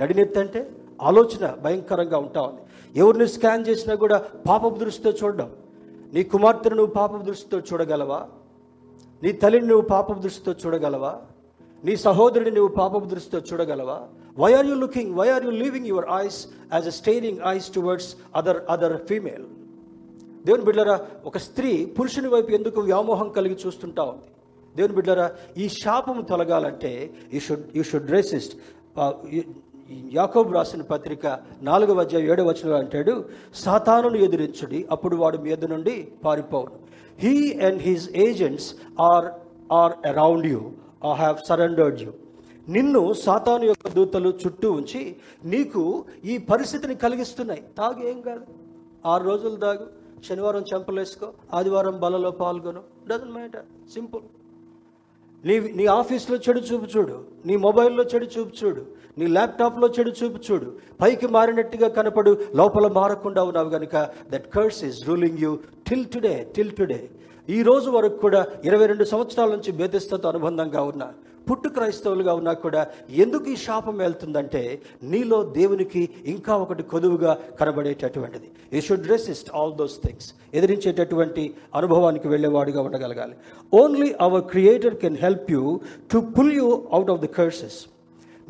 నడినెత్తి 0.00 0.40
అంటే 0.40 0.70
ఆలోచన 1.02 1.56
భయంకరంగా 1.64 2.18
ఉంటా 2.18 2.40
ఉంది. 2.40 2.60
ఎవరిని 3.00 3.28
స్కాన్ 3.28 3.66
చేసినా 3.68 3.94
కూడా 3.94 4.18
పాపపు 4.48 4.74
దృష్టితో 4.74 5.10
చూడడం. 5.10 5.50
నీ 6.12 6.22
కుమార్తెను 6.22 6.76
నువ్వు 6.76 6.94
పాపపు 6.94 7.22
దృష్టితో 7.22 7.58
చూడగలవా? 7.58 8.28
నీ 9.22 9.32
తల్లిని 9.32 9.66
నువ్వు 9.66 9.88
పాపపు 9.88 10.18
దృష్టితో 10.18 10.54
చూడగలవా? 10.66 11.20
నీ 11.84 11.96
సహోదరుని 11.96 12.50
నువ్వు 12.50 12.74
పాపపు 12.74 13.04
దృష్టితో 13.04 13.38
చూడగలవా? 13.38 14.00
Why 14.38 14.52
are 14.52 14.66
you 14.66 14.74
looking 14.74 15.14
why 15.14 15.28
are 15.30 15.44
you 15.44 15.50
living 15.50 15.86
your 15.86 16.04
eyes 16.14 16.46
as 16.72 16.86
a 16.86 16.90
staring 16.90 17.38
eyes 17.46 17.70
towards 17.70 18.16
other 18.36 18.56
other 18.70 18.96
female 19.06 19.44
దేవుని 20.48 20.64
బిడ్డరా 20.64 20.96
ఒక 21.24 21.38
స్త్రీ 21.38 21.70
పురుషుని 21.96 22.28
వైపు 22.28 22.50
ఎందుకు 22.50 22.80
వ్యామోహం 22.80 23.28
కలిగి 23.28 23.56
చూస్తుంటా 23.66 24.02
ఉంది? 24.02 24.28
దేవుని 24.76 24.94
బిడ్డరా 24.94 25.26
ఈ 25.58 25.68
శాపము 25.68 26.22
తొలగాలంటే 26.22 26.92
you 27.34 27.40
should 27.40 27.64
you 27.76 27.82
should 27.82 28.10
resist 28.10 28.54
యాకోబు 30.12 30.52
రాసిన 30.52 30.82
పత్రిక 30.82 31.26
నాలుగవ 31.62 32.00
అధ్యాయం 32.00 32.30
ఏడవ 32.32 32.48
వచనం 32.48 32.74
అంటాడు 32.74 33.14
సాతానును 33.54 34.16
ఎదిరించుడి 34.16 34.80
అప్పుడు 34.90 35.16
వాడు 35.16 35.38
మీద 35.38 35.64
నుండి 35.64 35.96
పారిపోవును. 36.24 36.78
He 37.18 37.34
and 37.66 37.82
his 37.82 38.08
agents 38.26 38.74
are 39.00 39.26
are 39.72 39.92
around 40.06 40.46
you 40.46 40.60
I 41.12 41.14
have 41.14 41.36
surrendered 41.48 42.02
you 42.02 42.12
నిన్ను 42.68 43.02
సాతాను 43.12 43.64
యొక్క 43.64 43.88
దూతలు 43.88 44.30
చుట్టూ 44.46 44.72
ఉంచి 44.72 45.02
నీకు 45.44 46.04
ఈ 46.24 46.38
పరిస్థితిని 46.38 46.94
కలిగిస్తున్నాయి. 46.94 47.62
తాగు 47.78 48.02
ఏం 48.08 48.20
కాదు. 48.20 48.44
ఆరు 49.06 49.24
రోజులు 49.24 49.56
తాగు. 49.56 49.86
శనివారం 50.26 50.64
చెంపలేసుకో 50.72 51.26
ఆదివారం 51.52 51.98
బలలో 51.98 52.30
పాల్గొను 52.30 52.82
డజన్ 53.08 53.32
మ్యాటర్ 53.32 53.66
సింపుల్ 53.94 54.24
నీ 55.44 55.60
నీ 55.78 55.86
ఆఫీస్లో 55.86 56.36
చెడు 56.36 56.60
చూపు 56.60 56.86
చూడు 56.96 57.16
నీ 57.46 57.56
మొబైల్లో 57.56 58.04
చెడు 58.04 58.26
చూపు 58.26 58.52
చూడు 58.60 58.82
నీ 59.18 59.26
ల్యాప్టాప్లో 59.26 59.88
చెడు 59.88 60.10
చూపు 60.10 60.38
చూడు. 60.38 60.68
పైకి 61.00 61.26
మారినట్టుగా 61.26 61.88
కనపడు 61.88 62.32
లోపల 62.54 62.86
మారకుండా 62.88 63.42
ఉన్నావు 63.42 63.70
కనుక 63.70 63.96
that 64.30 64.48
curse 64.48 64.84
is 64.84 65.08
ruling 65.08 65.38
you 65.38 65.52
till 65.88 66.06
today 66.06 66.46
till 66.56 66.70
today 66.70 67.00
ఈ 67.48 67.62
రోజు 67.62 67.90
వరకు 67.90 68.16
కూడా 68.16 68.46
ఇరవై 68.64 68.86
రెండు 68.86 69.04
సంవత్సరాల 69.04 69.50
నుంచి 69.50 69.72
బేతిస్తతో 69.72 70.28
అనుబంధంగా 70.28 70.82
ఉన్నా. 70.82 71.06
పుట్టు 71.48 71.68
క్రైస్తవులుగా 71.76 72.32
ఉన్నా 72.40 72.52
కూడా 72.64 72.82
ఎందుకు 73.24 73.46
ఈ 73.54 73.56
శాపం 73.66 73.96
వెళ్తుందంటే 74.04 74.62
నీలో 75.12 75.38
దేవునికి 75.58 76.02
ఇంకా 76.34 76.54
ఒకటి 76.64 76.82
కొదువుగా 76.92 77.32
కనబడేటటువంటిది. 77.60 78.48
You 78.74 78.80
should 78.88 79.06
resist 79.14 79.50
all 79.58 79.74
those 79.80 79.96
things 80.04 80.28
ఎదిరించేటటువంటి 80.58 81.44
అనుభవానికి 81.80 82.28
వెళ్ళేవాడుగా 82.32 82.82
ఉండగలగాలి. 82.88 83.36
Only 83.72 84.08
our 84.26 84.44
creator 84.54 84.98
can 85.04 85.20
help 85.26 85.48
you 85.56 85.62
to 86.14 86.20
pull 86.36 86.52
you 86.60 86.68
out 86.96 87.12
of 87.14 87.22
the 87.26 87.32
curses 87.38 87.78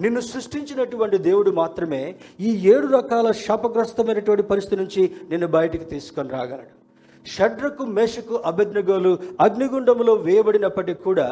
నిన్ను 0.03 0.21
సృష్టించినటువంటి 0.33 1.17
దేవుడు 1.29 1.51
మాత్రమే 1.61 2.03
ఈ 2.49 2.51
ఏడు 2.73 2.89
రకాల 2.99 3.29
శాపగ్రస్తమైనటువంటి 3.45 4.45
పరిస్థితి 4.51 4.77
నుంచి 4.83 5.03
నిన్ను 5.31 5.49
బయటికి 5.57 5.87
తీసుకొని 5.93 6.31
రాగలడు. 6.37 6.75
షడ్రకు 7.35 7.85
మేషకు 7.97 8.37
అభిజ్ఞగోలు 8.51 9.13
అగ్నిగుండంలో 9.47 10.13
వేయబడినప్పటికీ 10.27 11.01
కూడా 11.09 11.27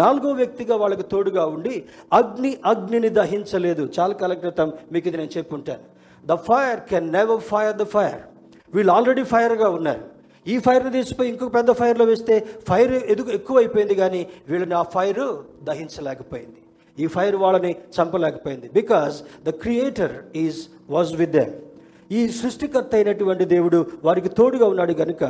నాలుగో 0.00 0.30
వ్యక్తిగా 0.40 0.74
వాళ్ళకు 0.82 1.04
తోడుగా 1.12 1.44
ఉండి 1.56 1.74
అగ్ని 2.20 2.52
అగ్నిని 2.72 3.10
దహించలేదు. 3.20 3.84
చాలా 3.96 4.14
కాలం 4.22 4.38
క్రితం 4.44 4.68
మీకు 4.92 5.08
ఇది 5.10 5.18
నేను 5.22 5.34
చెప్పుంటాను 5.38 5.84
the 6.24 6.36
fire 6.48 6.80
can 6.90 7.08
never 7.18 7.44
fire 7.50 7.76
the 7.82 7.86
fire 7.94 8.20
వీళ్ళు 8.74 8.92
ఆల్రెడీ 8.96 9.24
ఫైర్గా 9.34 9.68
ఉన్నారు. 9.78 10.04
ఈ 10.52 10.54
ఫైర్ని 10.66 10.90
తీసిపోయి 10.98 11.28
ఇంకొక 11.32 11.52
పెద్ద 11.56 11.70
ఫైర్లో 11.80 12.04
వేస్తే 12.10 12.34
ఫైర్ 12.68 12.94
ఎదుగు 13.14 13.30
ఎక్కువైపోయింది 13.38 13.94
కానీ 14.02 14.22
వీళ్ళని 14.50 14.76
ఆ 14.80 14.84
ఫైర్ 14.94 15.24
దహించలేకపోయింది. 15.68 16.58
ఈ 17.02 17.06
ఫైర్ 17.16 17.36
వాళ్ళని 17.42 17.72
చంపలేకపోయింది. 17.96 18.68
Because 18.78 19.16
the 19.48 19.50
creator 19.64 20.14
is 20.44 20.58
was 20.94 21.12
with 21.20 21.34
them 21.38 21.52
ఈ 22.16 22.20
సృష్టికర్త 22.38 22.94
అయినటువంటి 22.98 23.44
దేవుడు 23.52 23.78
వారికి 24.04 24.30
తోడుగా 24.38 24.66
ఉన్నాడు 24.72 24.94
కనుక 25.00 25.24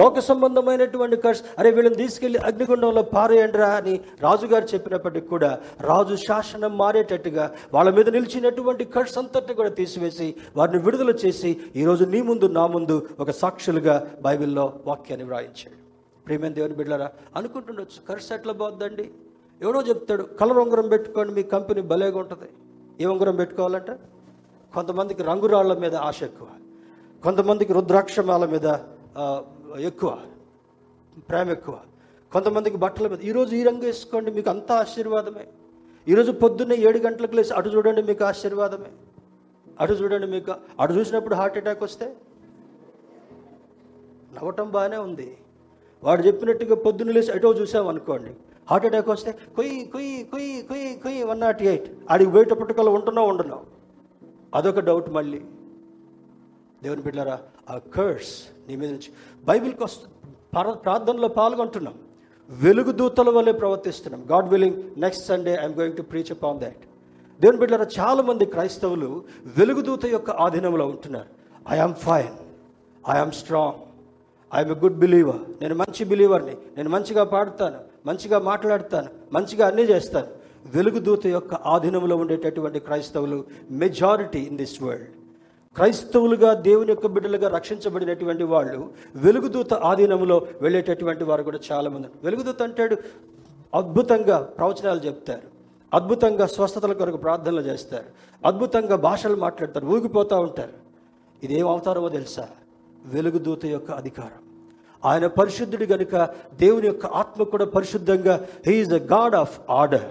లోక 0.00 0.20
సంబంధమైనటువంటి 0.28 1.16
కర్స్ 1.24 1.42
అరే 1.58 1.70
వీళ్ళని 1.76 1.98
తీసుకెళ్ళి 2.02 2.38
అగ్నిగుండంలో 2.48 3.02
పారేయండిరా 3.14 3.68
అని 3.80 3.94
రాజుగారు 4.24 4.66
చెప్పినప్పటికీ 4.72 5.26
కూడా 5.34 5.50
రాజు 5.90 6.16
శాసనం 6.26 6.72
మారేటట్టుగా 6.82 7.44
వాళ్ళ 7.74 7.90
మీద 7.90 8.08
నిలిచినటువంటి 8.16 8.86
కర్స్ 8.96 9.16
అంతటిని 9.22 9.56
కూడా 9.60 9.72
తీసివేసి 9.80 10.28
వారిని 10.56 10.80
విడుదల 10.86 11.14
చేసి 11.24 11.52
ఈరోజు 11.82 12.06
నీ 12.14 12.22
ముందు 12.30 12.48
నా 12.58 12.66
ముందు 12.76 12.96
ఒక 13.20 13.30
సాక్షులుగా 13.42 13.96
బైబిల్లో 14.26 14.66
వాక్యాన్ని 14.86 15.28
వ్రాయించాడు. 15.30 15.76
ప్రేమైన 16.26 16.52
దేవుని 16.58 16.76
బిడ్డలారా 16.80 17.08
అనుకుంటుండొచ్చు 17.36 17.98
కర్స్ 18.08 18.30
ఎట్లా 18.36 18.52
పోద్దండి? 18.62 19.06
ఎవడో 19.60 19.80
చెప్తాడు 19.90 20.24
కలర్ 20.40 20.58
ఉంగరం 20.62 20.88
పెట్టుకోండి 20.88 21.32
మీ 21.38 21.42
కంపెనీ 21.54 21.82
భలేగా 21.92 22.18
ఉంటుంది 22.24 22.48
ఏ 23.02 23.06
ఉంగరం 23.12 23.36
పెట్టుకోవాలంటే? 23.36 23.94
కొంతమందికి 24.76 25.22
రంగురాళ్ళ 25.28 25.72
మీద 25.82 25.94
ఆశ 26.08 26.18
ఎక్కువ. 26.22 26.48
కొంతమందికి 27.24 27.72
రుద్రాక్షమాల 27.76 28.44
మీద 28.54 28.66
ఎక్కువ. 29.90 30.10
ప్రేమ 31.28 31.48
ఎక్కువ. 31.50 31.76
కొంతమందికి 32.32 32.78
బట్టల 32.84 33.06
మీద. 33.08 33.20
ఈరోజు 33.28 33.52
ఈ 33.56 33.62
రంగు 33.68 33.84
వేసుకోండి 33.88 34.30
మీకు 34.36 34.50
అంతా 34.50 34.74
ఆశీర్వాదమే. 34.84 35.44
ఈరోజు 36.08 36.32
పొద్దున్నే 36.42 36.76
ఏడు 36.88 36.98
గంటలకు 37.06 37.36
లేచి 37.38 37.52
అటు 37.58 37.70
చూడండి 37.74 38.02
మీకు 38.10 38.24
ఆశీర్వాదమే. 38.24 38.90
అటు 39.80 39.94
చూడండి 40.00 40.26
మీకు 40.34 40.52
అటు 40.80 40.92
చూసినప్పుడు 40.98 41.34
హార్ట్ 41.40 41.56
అటాక్ 41.62 41.82
వస్తే? 41.82 42.06
నవ్వటం 44.34 44.68
బాగానే 44.76 44.98
ఉంది. 45.06 45.28
వాడు 46.04 46.22
చెప్పినట్టుగా 46.26 46.76
పొద్దున్న 46.86 47.12
లేచి 47.16 47.32
అటో 47.36 47.52
చూసాం 47.60 47.88
అనుకోండి 47.94 48.34
హార్ట్ 48.70 48.86
అటాక్ 48.86 49.08
వస్తే 49.08 49.30
కొయ్యి 49.56 49.80
కొయ్యి 49.94 50.24
కొయ్యి 50.34 50.62
కొయ్యి 50.70 50.92
కొయ్యి 51.06 51.22
వన్ 51.32 51.42
నాట్ 51.46 51.62
ఎయిట్. 51.62 51.88
ఆడికి 52.10 52.30
పోయేటప్పటికల్లా 52.30 52.92
ఉంటున్నావు 52.98 53.28
ఉంటున్నావు. 53.34 53.75
అదొక 54.56 54.80
డౌట్ 54.80 55.10
మళ్ళీ. 55.10 55.40
దేవుని 56.82 57.02
బిడ్డారా 57.02 57.38
ఆ 57.70 57.78
కర్స్ 57.78 58.34
నీ 58.68 58.76
మీద 58.76 58.90
నుంచి. 58.90 59.10
బైబిల్కి 59.44 59.84
వస్తు 59.84 60.06
ప్రార్థనలో 60.74 61.28
పాల్గొంటున్నాం. 61.28 61.94
వెలుగు 62.50 62.92
దూతల 62.92 63.30
వల్లే 63.30 63.52
ప్రవర్తిస్తున్నాం. 63.52 64.26
God 64.30 64.48
willing 64.48 65.00
next 65.00 65.26
Sunday 65.26 65.52
I'm 65.60 65.74
going 65.74 65.96
to 65.96 66.02
preach 66.02 66.32
upon 66.32 66.60
that 66.60 66.82
దేవుని 67.40 67.58
బిడ్డారా 67.58 67.86
చాలా 68.00 68.22
మంది 68.22 68.44
క్రైస్తవులు 68.44 69.24
వెలుగుదూత 69.58 70.06
యొక్క 70.06 70.30
ఆధీనంలో 70.30 70.86
ఉంటున్నారు. 70.86 71.28
I 71.68 71.78
am 71.78 71.94
fine 71.94 72.34
I 73.10 73.16
am 73.18 73.32
strong 73.32 73.78
I'm 74.54 74.70
a 74.70 74.74
good 74.74 74.98
believer 74.98 75.40
నేను 75.62 75.74
మంచి 75.74 76.04
బిలీవర్ని 76.04 76.56
నేను 76.76 76.90
మంచిగా 76.90 77.24
పాడుతాను. 77.24 77.78
మంచిగా 78.06 78.38
మాట్లాడతాను. 78.38 79.08
మంచిగా 79.32 79.66
అన్నీ 79.66 79.82
చేస్తాను. 79.82 80.26
వెలుగుదూత 80.74 81.26
యొక్క 81.26 81.54
ఆధీనంలో 81.54 82.16
ఉండేటటువంటి 82.16 82.78
క్రైస్తవులు 82.78 83.44
మెజారిటీ 83.70 84.38
ఇన్ 84.38 84.56
దిస్ 84.56 84.82
వరల్డ్ 84.82 85.06
క్రైస్తవులుగా 85.76 86.54
దేవుని 86.54 86.90
యొక్క 86.90 87.06
బిడ్డలుగా 87.06 87.48
రక్షించబడినటువంటి 87.48 88.44
వాళ్ళు 88.44 88.90
వెలుగుదూత 89.16 89.74
ఆధీనంలో 89.74 90.46
వెళ్ళేటటువంటి 90.62 91.24
వారు 91.24 91.42
కూడా 91.42 91.58
చాలామంది 91.72 92.08
వెలుగుదూత 92.24 92.62
అంటాడు 92.62 92.96
అద్భుతంగా 93.74 94.38
ప్రవచనాలు 94.58 95.00
చెప్తారు. 95.00 95.56
అద్భుతంగా 95.94 96.46
స్వస్థతల 96.46 96.92
కొరకు 96.92 97.16
ప్రార్థనలు 97.16 97.60
చేస్తారు. 97.60 98.04
అద్భుతంగా 98.46 98.96
భాషలు 98.96 99.36
మాట్లాడతారు. 99.36 99.86
ఊగిపోతూ 99.86 100.40
ఉంటారు. 100.40 100.72
ఇదేం 101.42 101.68
అవతారమో 101.68 102.08
తెలుసా? 102.08 102.48
వెలుగుదూత 103.04 103.66
యొక్క 103.66 103.90
అధికారం. 103.90 104.42
ఆయన 105.04 105.26
పరిశుద్ధుడు 105.26 105.84
గనుక 105.84 106.28
దేవుని 106.54 106.86
యొక్క 106.86 107.06
ఆత్మ 107.06 107.42
కూడా 107.42 107.64
పరిశుద్ధంగా 107.64 108.46
he is 108.66 108.90
the 108.90 109.12
God 109.12 109.34
of 109.34 109.60
order 109.70 110.04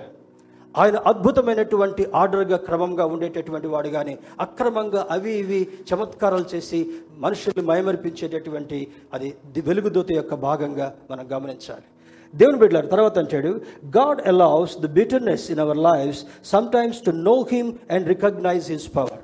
ఆయన 0.77 0.97
అద్భుతమైనటువంటి 1.11 2.03
ఆర్డర్గా 2.15 2.57
క్రమంగా 2.57 3.05
ఉండేటటువంటి 3.05 3.67
వాడు 3.67 3.89
కానీ 3.89 4.17
అక్రమంగా 4.39 5.07
అవి 5.11 5.33
ఇవి 5.33 5.59
చమత్కారాలు 5.89 6.45
చేసి 6.55 6.79
మనుషుల్ని 7.17 7.65
మయమర్పించేటటువంటి 7.65 8.79
అది 9.13 9.29
వెలుగుదూత 9.69 10.11
యొక్క 10.11 10.35
భాగంగా 10.35 10.87
మనం 11.11 11.25
గమనించాలి. 11.33 11.85
దేవుని 12.33 12.57
బిడ్డలారు 12.57 12.87
తర్వాత 12.87 13.17
అంటాడు 13.19 13.51
God 13.97 14.21
allows 14.27 14.79
the 14.79 14.85
bitterness 14.85 15.51
in 15.51 15.59
our 15.59 15.77
lifes 15.77 16.21
sometimes 16.71 16.99
to 17.05 17.11
know 17.11 17.35
him 17.51 17.73
and 17.91 18.07
recognise 18.07 18.71
his 18.71 18.87
power 18.97 19.21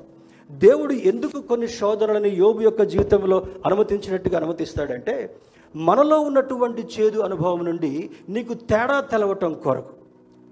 దేవుడు 0.49 0.93
ఎందుకు 0.93 1.41
కొన్ని 1.41 1.67
శోధనలను 1.67 2.27
యోబు 2.27 2.61
యొక్క 2.61 2.83
జీవితంలో 2.83 3.45
అనుమతించినట్టుగా 3.65 4.37
అనుమతిస్తాడంటే 4.37 5.15
మనలో 5.75 6.19
ఉన్నటువంటి 6.19 6.81
చేదు 6.95 7.19
అనుభవం 7.19 7.65
నుండి 7.65 8.09
నీకు 8.29 8.53
తేడా 8.53 8.99
తెలవటం 9.11 9.53
కొరకు. 9.53 9.93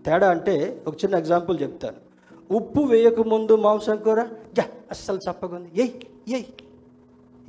తేడా 0.05 0.29
అంటే 0.29 0.83
ఒక 0.87 0.95
చిన్న 0.95 1.15
ఎగ్జాంపుల్ 1.15 1.61
చెప్తాను. 1.61 2.09
ఉప్పు 2.53 2.81
వేయకముందు 2.81 3.55
మాంసం 3.55 3.97
కూర? 3.97 4.23
జా 4.53 4.63
అస్సలు 4.91 5.19
చప్పకుంది 5.29 5.71
ఎయ్ 5.75 5.91
ఎయ్ 6.27 6.43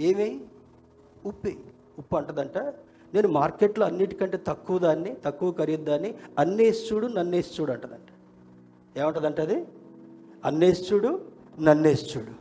ఏమేయి 0.00 0.40
ఉప్పు. 1.26 1.48
ఉప్పు 1.98 2.16
అంటదంట. 2.16 2.58
నేను 3.14 3.28
మార్కెట్లో 3.28 3.86
అన్నిటికంటే 3.86 4.40
తక్కువ 4.46 4.78
దాన్ని 4.78 5.16
తక్కువ 5.24 5.52
ఖరీదు 5.52 5.84
దాన్ని 5.84 6.14
అన్నేసి 6.38 6.94
చూడు 6.94 7.06
నన్నేసి 7.06 7.50
చూడు 7.60 7.72
అంటదంట. 7.72 8.08
ఏమంటదంట 8.98 9.40
అది? 9.40 9.66
అన్నేసి 10.44 10.94
చూడు 10.94 11.20
నన్నేసి 11.60 12.18
చూడు 12.18 12.40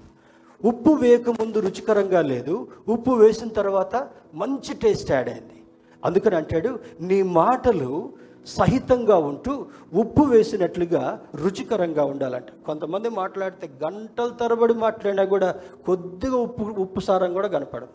ఉప్పు 0.68 0.92
వేయకముందు 0.92 1.60
రుచికరంగా 1.60 2.22
లేదు. 2.22 2.68
ఉప్పు 2.88 3.12
వేసిన 3.12 3.48
తర్వాత 3.48 4.10
మంచి 4.34 4.74
టేస్ట్ 4.74 5.12
యాడ్ 5.12 5.30
అయింది. 5.30 5.64
అందుకని 6.06 6.36
అంటాడు 6.36 6.80
నీ 7.02 7.22
మాటలు 7.22 8.14
సహితంగా 8.50 9.18
ఉంటూ 9.18 9.66
ఉప్పు 9.94 10.24
వేసినట్లుగా 10.24 11.26
రుచికరంగా 11.36 12.04
ఉండాలంట. 12.04 12.46
కొంతమంది 12.66 13.10
మాట్లాడితే 13.10 13.70
గంటల 13.86 14.28
తరబడి 14.28 14.74
మాట్లాడినా 14.74 15.24
కూడా 15.24 15.56
కొద్దిగా 15.86 16.38
ఉప్పు 16.38 16.64
ఉప్పు 16.64 17.00
సారం 17.00 17.34
కూడా 17.34 17.48
కనపడదు. 17.48 17.88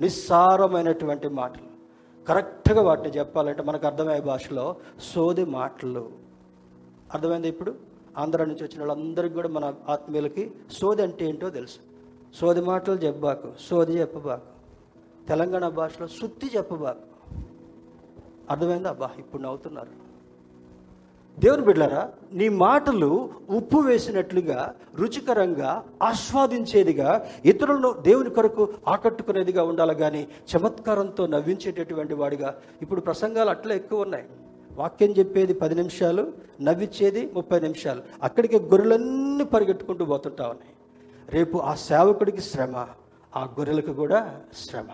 నిస్సారమైనటువంటి 0.00 1.28
మాటలు. 1.28 1.68
కరెక్ట్గా 2.26 2.82
వాటిని 2.82 3.08
చెప్పాలంటే 3.08 3.62
మనకు 3.62 3.86
అర్థమయ్యే 3.86 4.20
భాషలో 4.20 4.76
సోది 5.14 5.44
మాటలు. 5.44 6.10
అర్థమైంది 7.14 7.48
ఇప్పుడు? 7.48 7.74
ఆంధ్ర 8.18 8.44
నుంచి 8.44 8.64
వచ్చిన 8.64 8.84
వాళ్ళందరికీ 8.84 9.34
కూడా 9.34 9.48
మన 9.48 9.74
ఆత్మీయులకి 9.88 10.52
సోది 10.70 11.02
అంటే 11.02 11.28
ఏంటో 11.28 11.50
తెలుసు. 11.50 11.78
సోది 12.40 12.60
మాటలు 12.60 12.94
చెప్పబాకు 12.94 13.48
సోది 13.70 13.92
చెప్పబాకు. 13.92 14.58
తెలంగాణ 15.28 15.68
భాషలో 15.68 16.06
సుత్తి 16.06 16.50
చెప్పబాకు. 16.56 17.17
అర్థమైందా? 18.50 18.88
అబ్బా 18.88 19.10
ఇప్పుడు 19.18 19.42
నవ్వుతున్నారు. 19.42 20.08
దేవుని 21.38 21.62
బిడ్డారా 21.62 22.10
నీ 22.32 22.48
మాటలు 22.48 23.30
ఉప్పు 23.50 23.78
వేసినట్లుగా 23.78 24.74
రుచికరంగా 24.94 25.84
ఆస్వాదించేదిగా 26.02 27.30
ఇతరులను 27.44 27.92
దేవుని 27.92 28.30
కొరకు 28.30 28.68
ఆకట్టుకునేదిగా 28.88 29.62
ఉండాలి 29.62 29.94
కానీ 29.94 30.28
చమత్కారంతో 30.56 31.26
నవ్వించేటటువంటి 31.26 32.14
వాడిగా 32.14 32.58
ఇప్పుడు 32.82 33.00
ప్రసంగాలు 33.00 33.50
అట్లా 33.50 33.74
ఎక్కువ 33.74 34.00
ఉన్నాయి. 34.00 34.24
వాక్యం 34.72 35.10
చెప్పేది 35.10 35.54
పది 35.54 35.74
నిమిషాలు 35.74 36.32
నవ్విచ్చేది 36.60 37.30
ముప్పై 37.34 37.60
నిమిషాలు. 37.60 38.02
అక్కడికి 38.22 38.58
గొర్రెలన్నీ 38.58 39.44
పరిగెట్టుకుంటూ 39.44 40.04
పోతుంటా 40.04 40.48
ఉన్నాయి. 40.48 40.74
రేపు 41.28 41.58
ఆ 41.58 41.74
సేవకుడికి 41.74 42.40
శ్రమ 42.40 42.86
ఆ 43.36 43.44
గొర్రెలకు 43.44 43.92
కూడా 43.92 44.40
శ్రమ. 44.56 44.86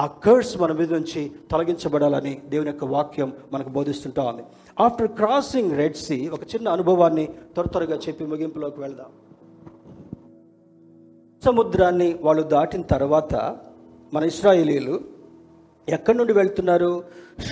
ఆ 0.00 0.06
కర్స్ 0.06 0.52
మన 0.60 0.72
మీద 0.72 0.90
నుంచి 0.94 1.22
తొలగించబడాలని 1.50 2.42
దేవుని 2.52 2.70
యొక్క 2.70 2.84
వాక్యం 2.84 3.30
మనకు 3.52 3.68
బోధిస్తుంటా 3.68 4.22
ఉంది. 4.30 4.42
ఆఫ్టర్ 4.80 5.10
క్రాసింగ్ 5.20 5.72
రెడ్ 5.76 5.98
సీ 6.06 6.28
ఒక 6.28 6.42
చిన్న 6.52 6.68
అనుభవాన్ని 6.76 7.24
త్వర 7.54 7.66
త్వరగా 7.66 7.96
చెప్పి 7.96 8.24
ముగింపులోకి 8.24 8.80
వెళ్దాం. 8.80 9.10
సముద్రాన్ని 11.44 12.08
వాళ్ళు 12.22 12.42
దాటిన 12.54 12.82
తర్వాత 12.82 13.34
మన 14.14 14.22
ఇస్రాయేలీలు 14.24 15.00
ఎక్కడి 15.88 16.18
నుండి 16.18 16.32
వెళ్తున్నారు? 16.32 16.92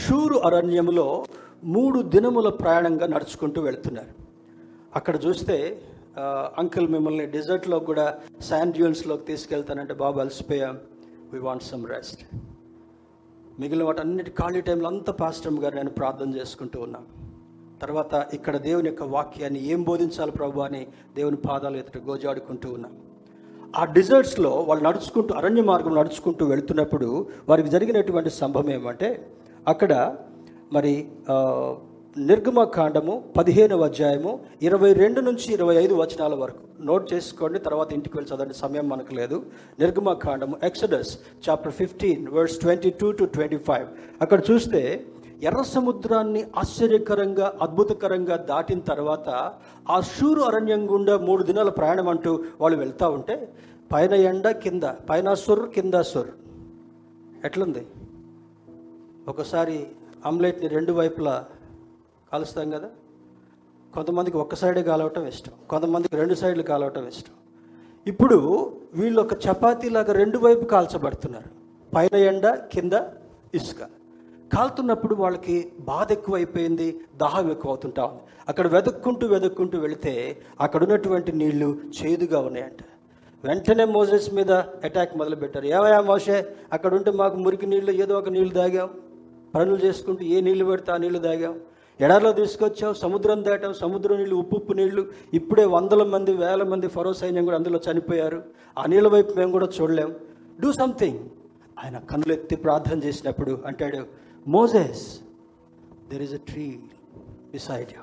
షూరు 0.00 0.38
అరణ్యంలో 0.46 1.24
మూడు 1.64 1.98
దినముల 2.14 2.48
ప్రయాణంగా 2.48 3.06
నడుచుకుంటూ 3.06 3.60
వెళ్తున్నారు. 3.62 4.12
అక్కడ 4.96 5.16
చూస్తే 5.26 5.56
అంకుల్ 6.58 6.88
మిమ్మల్ని 6.88 7.26
డెజర్ట్లో 7.26 7.78
కూడా 7.88 8.06
శాండ్యూల్స్లోకి 8.48 9.24
తీసుకెళ్తానంటే 9.24 9.94
బాబు 9.94 10.18
అలసిపోయాం. 10.20 10.76
వీ 11.32 11.38
వాంట్ 11.38 11.64
సమ్ 11.64 11.86
రెస్ట్ 11.86 12.22
మిగిలిన 13.60 13.84
వాటన్నిటి 13.84 14.30
ఖాళీ 14.30 14.60
టైంలో 14.60 14.88
అంతా 14.88 15.12
పాస్టమ్ 15.12 15.58
గారు 15.58 15.74
నేను 15.74 15.90
ప్రార్థన 15.90 16.36
చేసుకుంటూ 16.36 16.80
ఉన్నాను 16.80 17.06
తర్వాత 17.82 18.26
ఇక్కడ 18.34 18.56
దేవుని 18.56 18.88
యొక్క 18.88 19.02
వాక్యాన్ని 19.02 19.60
ఏం 19.66 19.82
బోధించాలి 19.82 20.32
ప్రభు 20.32 20.60
అని 20.60 20.86
దేవుని 21.14 21.36
పాదాలు 21.36 21.76
ఎదుట 21.76 21.98
గోజాడుకుంటూ 21.98 22.72
ఉన్నాం. 22.72 22.92
ఆ 23.76 23.84
డిజర్ట్స్లో 23.84 24.50
వాళ్ళు 24.50 24.84
నడుచుకుంటూ 24.84 25.34
అరణ్య 25.34 25.62
మార్గం 25.62 25.94
నడుచుకుంటూ 25.94 26.46
వెళ్తున్నప్పుడు 26.46 27.28
వారికి 27.48 27.68
జరిగినటువంటి 27.68 28.30
సంభవం 28.30 28.70
ఏమంటే 28.70 29.30
అక్కడ 29.68 30.16
మరి 30.72 31.08
నిర్గమకాండము 32.18 33.24
పదిహేనవ 33.36 33.84
అధ్యాయము 33.84 34.40
ఇరవై 34.62 34.92
రెండు 34.92 35.20
నుంచి 35.20 35.52
ఇరవై 35.52 35.74
ఐదు 35.74 35.94
వచనాల 35.94 36.34
వరకు. 36.34 36.62
నోట్ 36.80 37.12
చేసుకోండి 37.12 37.58
తర్వాత 37.58 37.92
ఇంటికి 37.92 38.16
వెళ్ళి 38.16 38.34
చదవండి 38.34 38.54
సమయం 38.54 38.88
మనకు 38.88 39.14
లేదు. 39.14 39.42
నిర్గమకాండము 39.78 40.56
Exodus 40.62 41.18
chapter 41.48 41.72
fifteen 41.72 42.28
verse 42.28 42.58
twenty 42.58 42.90
two 42.90 43.12
to 43.12 43.24
twenty 43.24 43.56
five 43.56 43.86
అక్కడ 44.20 44.42
చూస్తే 44.50 45.06
ఎర్ర 45.42 45.62
సముద్రాన్ని 45.62 46.44
ఆశ్చర్యకరంగా 46.56 47.52
అద్భుతకరంగా 47.62 48.36
దాటిన 48.36 48.80
తర్వాత 48.80 49.28
ఆ 49.90 50.00
షూరు 50.00 50.40
అరణ్యం 50.40 50.92
గుండా 50.92 51.18
మూడు 51.18 51.42
దినాల 51.42 51.68
ప్రయాణం 51.68 52.08
అంటూ 52.08 52.44
వాళ్ళు 52.60 52.78
వెళ్తూ 52.78 53.10
ఉంటే 53.10 53.48
పైన 53.92 54.14
ఎండ 54.14 54.50
కింద 54.50 54.82
పైన 54.82 55.34
సుర్ 55.34 55.70
కింద 55.70 55.94
సుర్. 56.00 56.26
ఎట్లుంది? 57.44 57.86
ఒకసారి 59.28 59.86
ఆమ్లెట్ని 60.26 60.68
రెండు 60.68 60.92
వైపులా 60.92 61.44
కాలుస్తాం 62.32 62.70
కదా? 62.70 62.88
కొంతమందికి 63.94 64.36
ఒక్క 64.36 64.54
సైడే 64.54 64.82
కాలవటం 64.82 65.26
ఇష్టం 65.26 65.52
కొంతమందికి 65.70 66.16
రెండు 66.16 66.34
సైడ్లు 66.34 66.62
కాలవటం 66.62 67.08
ఇష్టం. 67.08 67.32
ఇప్పుడు 68.06 68.36
వీళ్ళు 68.94 69.22
ఒక 69.22 69.32
చపాతీలాగా 69.32 70.12
రెండు 70.12 70.38
వైపు 70.38 70.64
కాల్చబడుతున్నారు. 70.64 71.50
పైన 71.94 72.16
ఎండ 72.16 72.48
కింద 72.48 72.92
ఇసుక. 73.54 73.76
కాలుతున్నప్పుడు 74.52 75.14
వాళ్ళకి 75.14 75.72
బాధ 75.80 76.12
ఎక్కువ 76.12 76.34
అయిపోయింది 76.34 77.00
దాహం 77.16 77.50
ఎక్కువ 77.50 77.70
అవుతుంటా 77.70 78.04
ఉంది. 78.04 78.20
అక్కడ 78.48 78.66
వెతుక్కుంటూ 78.66 79.26
వెతుక్కుంటూ 79.26 79.78
వెళితే 79.78 80.40
అక్కడ 80.60 80.82
ఉన్నటువంటి 80.82 81.32
నీళ్ళు 81.32 81.78
చేదుగా 82.02 82.38
ఉన్నాయంట. 82.40 82.78
వెంటనే 83.44 83.84
మోజెస్ 83.84 84.34
మీద 84.34 84.52
అటాక్ 84.52 85.16
మొదలుపెట్టారు. 85.16 85.66
ఏమయ్యా 85.66 86.00
మోసే 86.00 86.46
అక్కడ 86.72 86.94
ఉంటే 86.94 87.10
మాకు 87.10 87.36
మురికి 87.36 87.66
నీళ్ళు 87.66 87.90
ఏదో 87.92 88.18
ఒక 88.18 88.28
నీళ్ళు 88.28 88.54
తాగాం. 88.54 88.88
పనులు 89.54 89.76
చేసుకుంటూ 89.76 90.24
ఏ 90.24 90.40
నీళ్ళు 90.40 90.64
పెడితే 90.64 90.92
ఆ 90.92 90.96
నీళ్ళు 90.96 91.18
తాగాం. 91.18 91.60
ఎడారిలో 92.00 92.32
తీసుకొచ్చాం 92.32 92.94
సముద్రం 92.94 93.44
దాటాం 93.44 93.74
సముద్రం 93.74 94.16
నీళ్ళు 94.16 94.36
ఉప్పు 94.36 94.56
ఉప్పు 94.56 94.72
నీళ్ళు 94.72 95.06
ఇప్పుడే 95.34 95.64
వందల 95.64 96.02
మంది 96.02 96.32
వేల 96.32 96.62
మంది 96.62 96.88
ఫరో 96.88 97.12
సైన్యం 97.12 97.44
కూడా 97.44 97.56
అందులో 97.56 97.80
చనిపోయారు. 97.90 98.42
ఆ 98.78 98.86
నీళ్ళ 98.86 99.08
వైపు 99.08 99.34
మేము 99.34 99.52
కూడా 99.52 99.68
చూడలేం. 99.80 100.14
డూ 100.60 100.72
సంథింగ్ 100.72 101.18
ఆయన 101.84 101.98
కన్నులెత్తి 101.98 102.56
ప్రార్థన 102.56 102.98
చేసినప్పుడు 103.04 103.62
అంటాడు 103.66 104.06
Moses 104.46 105.20
there 106.10 106.22
is 106.22 106.32
a 106.32 106.36
tree 106.36 106.80
beside 107.52 107.90
you 107.90 108.02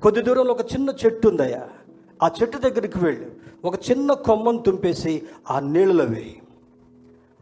కొద్ది 0.00 0.22
దూరంలో 0.22 0.52
ఒక 0.52 0.60
చిన్న 0.60 0.94
చెట్టు 1.04 1.28
ఉందయ్యా. 1.28 1.68
ఆ 2.22 2.30
చెట్టు 2.42 2.58
దగ్గరికి 2.58 2.98
వెళ్ళు. 2.98 3.30
ఒక 3.64 3.74
చిన్న 3.90 4.12
కొమ్మను 4.12 4.58
తుంపేసి 4.58 5.22
ఆ 5.50 5.60
నీళ్ళలో 5.60 6.04
వేయి. 6.04 6.42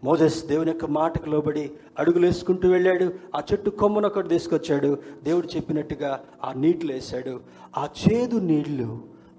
మోజెస్ 0.05 0.46
దేవుని 0.46 0.70
యొక్క 0.70 0.84
మాటకు 0.84 1.30
లోబడి 1.30 1.70
అడుగులు 1.98 2.26
వేసుకుంటూ 2.26 2.68
వెళ్ళాడు. 2.68 3.12
ఆ 3.36 3.42
చెట్టు 3.52 3.70
కొమ్మను 3.70 4.07
ఒకటి 4.07 4.28
తీసుకొచ్చాడు. 4.28 4.98
దేవుడు 5.22 5.46
చెప్పినట్టుగా 5.57 6.20
ఆ 6.44 6.52
నీటిలో 6.52 6.94
వేశాడు. 6.94 7.40
ఆ 7.78 7.88
చేదు 8.05 8.36
నీళ్ళు 8.36 8.98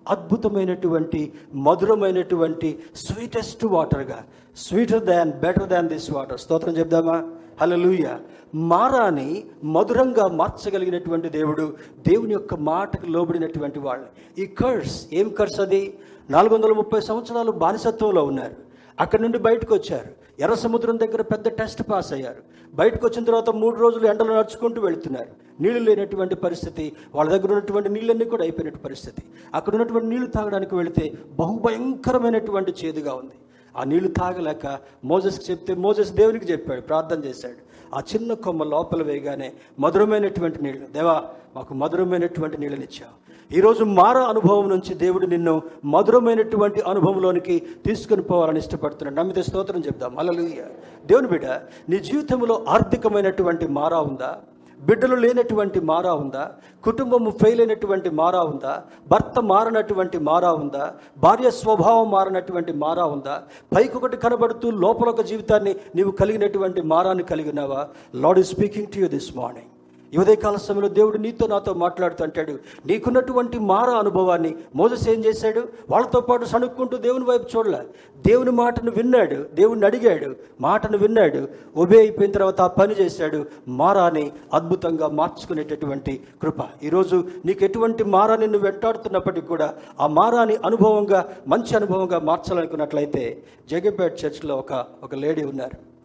అద్భుతమైనటువంటి 0.09 1.34
మధురమైనటువంటి 1.53 2.80
sweetest 2.95 3.66
వాటర్గా 3.66 4.24
sweeter 4.57 5.03
than 5.03 5.32
better 5.32 5.70
than 5.70 5.89
this 5.89 6.11
water. 6.11 6.39
స్తోత్రం 6.39 6.78
చెప్దామా? 6.78 7.32
హలలుయ 7.61 8.18
మారాని 8.55 9.43
మధురంగా 9.63 10.28
మార్చగలిగినటువంటి 10.28 11.30
దేవుడు 11.30 11.76
దేవుని 12.07 12.34
యొక్క 12.34 12.55
మాటకు 12.55 13.05
లోబడినటువంటి 13.05 13.80
వాళ్ళు 13.80 14.05
ఈ 14.41 14.45
కర్స్ 14.45 15.07
ఏం 15.13 15.30
కర్స్ 15.30 15.59
అది? 15.59 15.97
నాలుగు 16.30 16.55
వందల 16.55 16.74
ముప్పై 16.74 17.01
సంవత్సరాలు 17.01 17.51
బానిసత్వంలో 17.51 18.26
ఉన్నారు. 18.26 18.55
అక్కడి 18.99 19.22
నుండి 19.22 19.38
బయటకు 19.38 19.76
వచ్చారు. 19.76 20.24
ఎర్ర 20.39 20.53
సముద్రం 20.53 20.99
దగ్గర 20.99 21.21
పెద్ద 21.21 21.47
టెస్ట్ 21.47 21.83
పాస్ 21.89 22.13
అయ్యారు. 22.13 22.41
బయటకు 22.73 23.07
వచ్చిన 23.07 23.25
తర్వాత 23.25 23.49
మూడు 23.49 23.75
రోజులు 23.75 24.07
ఎండలు 24.07 24.33
నడుచుకుంటూ 24.33 24.81
వెళుతున్నారు. 24.81 25.29
నీళ్ళు 25.61 25.79
లేనటువంటి 25.79 26.36
పరిస్థితి 26.36 26.93
వాళ్ళ 27.15 27.31
దగ్గర 27.31 27.51
ఉన్నటువంటి 27.51 27.89
నీళ్ళన్నీ 27.89 28.25
కూడా 28.25 28.43
అయిపోయినటువంటి 28.43 28.83
పరిస్థితి. 28.83 29.23
అక్కడ 29.53 29.75
ఉన్నటువంటి 29.75 30.07
నీళ్ళు 30.07 30.31
తాగడానికి 30.31 30.75
వెళితే 30.75 31.13
బహుభయంకరమైనటువంటి 31.39 32.73
చేదుగా 32.86 33.13
ఉంది. 33.13 33.36
ఆ 33.77 33.83
నీళ్ళు 33.83 34.09
తాగలేక 34.09 34.79
మోజస్కి 35.05 35.51
చెప్తే 35.51 35.73
మోజస్ 35.73 36.11
దేవునికి 36.11 36.45
చెప్పాడు 36.45 36.81
ప్రార్థన 36.81 37.23
చేశాడు. 37.23 37.74
ఆ 37.96 38.02
చిన్న 38.14 38.34
కొమ్మ 38.34 38.64
లోపల 38.64 39.04
వేయగానే 39.04 39.54
మధురమైనటువంటి 39.80 40.64
నీళ్ళు 40.64 40.88
దేవా 40.93 41.24
మాకు 41.56 41.74
మధురమైనటువంటి 41.74 42.58
నీళ్ళనిచ్చావు. 42.58 43.26
ఈరోజు 43.58 43.84
మార 43.84 44.18
అనుభవం 44.18 44.70
నుంచి 44.70 44.93
దేవుడు 44.93 45.26
నిన్ను 45.26 45.62
మధురమైనటువంటి 45.86 46.82
అనుభవంలోనికి 46.82 47.64
తీసుకుని 47.86 48.22
పోవాలని 48.22 48.60
ఇష్టపడుతున్నాడు. 48.60 49.20
నమ్మితే 49.20 49.43
స్తోత్రం 49.43 49.86
చెప్దాం. 49.86 50.20
అలలుయ్య 50.20 50.64
దేవుని 51.06 51.28
బిడ్డ 51.28 51.46
నీ 51.89 52.00
జీవితంలో 52.00 52.66
ఆర్థికమైనటువంటి 52.70 53.68
మారా 53.68 54.00
ఉందా? 54.02 54.38
బిడ్డలు 54.86 55.15
లేనటువంటి 55.15 55.79
మారా 55.79 56.13
ఉందా? 56.13 56.43
కుటుంబము 56.83 57.29
ఫెయిల్ 57.31 57.61
అయినటువంటి 57.61 58.09
మారా 58.09 58.41
ఉందా? 58.41 58.73
భర్త 59.11 59.39
మారినటువంటి 59.39 60.17
మారా 60.19 60.51
ఉందా? 60.53 60.86
భార్య 61.17 61.51
స్వభావం 61.51 62.11
మారినటువంటి 62.11 62.73
మారా 62.73 63.05
ఉందా? 63.05 63.36
పైకి 63.75 63.97
ఒకటి 63.97 64.17
కనబడుతూ 64.17 64.71
లోపల 64.71 65.09
ఒక 65.09 65.21
జీవితాన్ని 65.21 65.75
నీవు 65.95 66.11
కలిగినటువంటి 66.11 66.81
మారాన్ని 66.81 67.23
కలిగినావా? 67.23 67.88
Lord 68.15 68.39
is 68.39 68.51
speaking 68.55 68.88
to 68.88 68.99
you 68.99 69.07
this 69.07 69.31
morning 69.38 69.71
ఉదయకాల 70.18 70.56
సమయంలో 70.56 70.89
దేవుడు 70.89 71.18
నీతో 71.18 71.47
నాతో 71.47 71.74
మాట్లాడుతూ 71.74 72.24
అంటాడు 72.24 72.60
నీకున్నటువంటి 72.86 73.60
మార 73.60 73.89
అనుభవాన్ని 73.89 74.56
మోజస్ 74.76 75.10
ఏం 75.10 75.26
చేశాడు? 75.26 75.68
వాళ్ళతో 75.89 76.20
పాటు 76.20 76.45
సణుక్కుంటూ 76.45 76.97
దేవుని 76.97 77.26
వైపు 77.26 77.58
చూడలే. 77.58 77.80
దేవుని 78.28 78.51
మాటను 78.51 78.91
విన్నాడు 78.91 79.45
దేవుణ్ణి 79.53 79.86
అడిగాడు 79.86 80.36
మాటను 80.62 80.97
విన్నాడు 80.97 81.47
ఒబే 81.78 81.97
అయిపోయిన 81.97 82.32
తర్వాత 82.32 82.62
ఆ 82.62 82.68
పని 82.68 82.95
చేశాడు. 82.95 83.45
మారాని 83.68 84.32
అద్భుతంగా 84.53 85.08
మార్చుకునేటటువంటి 85.08 86.24
కృప. 86.41 86.84
ఈరోజు 86.84 87.24
నీకు 87.45 87.64
ఎటువంటి 87.64 88.03
మారాన్ని 88.03 88.47
నువ్వు 88.47 88.70
వెంటాడుతున్నప్పటికీ 88.70 89.47
కూడా 89.47 89.76
ఆ 89.99 90.08
మారాని 90.08 90.56
అనుభవంగా 90.56 91.30
మంచి 91.47 91.76
అనుభవంగా 91.76 92.20
మార్చాలనుకున్నట్లయితే 92.20 93.43
జగపేట 93.70 94.14
చర్చ్లో 94.26 94.56
ఒక 94.56 94.86
ఒక 95.03 95.16
లేడీ 95.16 95.43
ఉన్నారు. 95.43 95.95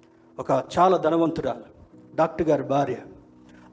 ఒక 0.41 0.65
చాలా 0.79 0.97
ధనవంతురాలు. 0.97 1.81
డాక్టర్ 2.17 2.49
గారి 2.49 2.63
భార్య. 2.63 2.97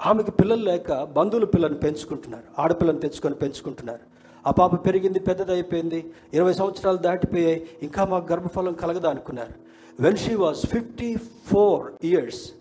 ఆమెకి 0.05 0.31
పిల్లలు 0.31 0.63
లేక 0.63 1.03
బంధువుల 1.03 1.45
పిల్లల్ని 1.45 1.79
పెంచుకుంటున్నారు 1.79 2.61
ఆడపిల్లని 2.61 2.99
తెచ్చుకొని 2.99 3.35
పెంచుకుంటున్నారు. 3.35 3.99
ఆ 4.47 4.51
పాప 4.51 4.85
పెరిగింది 4.85 5.19
పెద్దదైపోయింది 5.19 6.11
ఇరవై 6.33 6.53
సంవత్సరాలు 6.53 6.97
దాటిపోయాయి 6.97 7.67
ఇంకా 7.83 8.05
మాకు 8.05 8.31
గర్భఫలం 8.31 8.73
కలగదా 8.73 9.09
అనుకున్నారు 9.09 9.55
when 10.01 10.17
she 10.17 10.35
was 10.35 10.65
fifty 10.65 11.15
four 11.47 11.91
years 12.03 12.51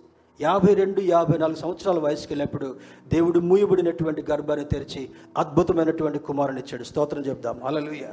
యాభై 0.40 0.74
రెండు 0.74 1.00
యాభై 1.00 1.36
నాలుగు 1.38 1.58
సంవత్సరాల 1.60 1.98
వయసుకి 1.98 2.30
వెళ్ళినప్పుడు 2.32 2.66
దేవుడు 3.08 3.38
మూయబడినటువంటి 3.40 4.22
గర్భాన్ని 4.30 4.64
తెరిచి 4.64 5.02
అద్భుతమైనటువంటి 5.36 6.18
కుమారుని 6.18 6.60
ఇచ్చాడు. 6.60 6.84
స్తోత్రం 6.84 7.22
చెప్దాం. 7.24 7.56
అలలుయ 7.64 8.04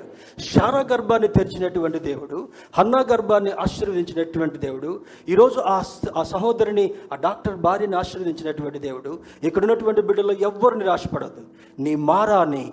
శారా 0.52 0.82
గర్భాన్ని 0.92 1.28
తెరిచినటువంటి 1.28 2.00
దేవుడు 2.00 2.38
హన్నా 2.74 3.02
గర్భాన్ని 3.12 3.52
ఆశీర్వదించినటువంటి 3.52 4.58
దేవుడు 4.58 4.92
ఈరోజు 5.28 5.60
ఆ 5.66 5.78
ఆ 6.16 6.24
సహోదరిని 6.24 6.86
ఆ 7.14 7.16
డాక్టర్ 7.16 7.58
భార్యని 7.58 7.96
ఆశీర్వదించినటువంటి 7.96 8.80
దేవుడు 8.80 9.12
ఇక్కడ 9.44 9.62
ఉన్నటువంటి 9.64 10.02
బిడ్డలో 10.02 10.34
ఎవ్వరు 10.50 10.78
నిరాశపడద్దు 10.78 11.46
నీ 11.80 11.96
మారాని 11.96 12.66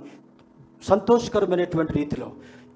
సంతోషకరమైనటువంటి 0.83 1.93
రీతిలో 1.93 2.29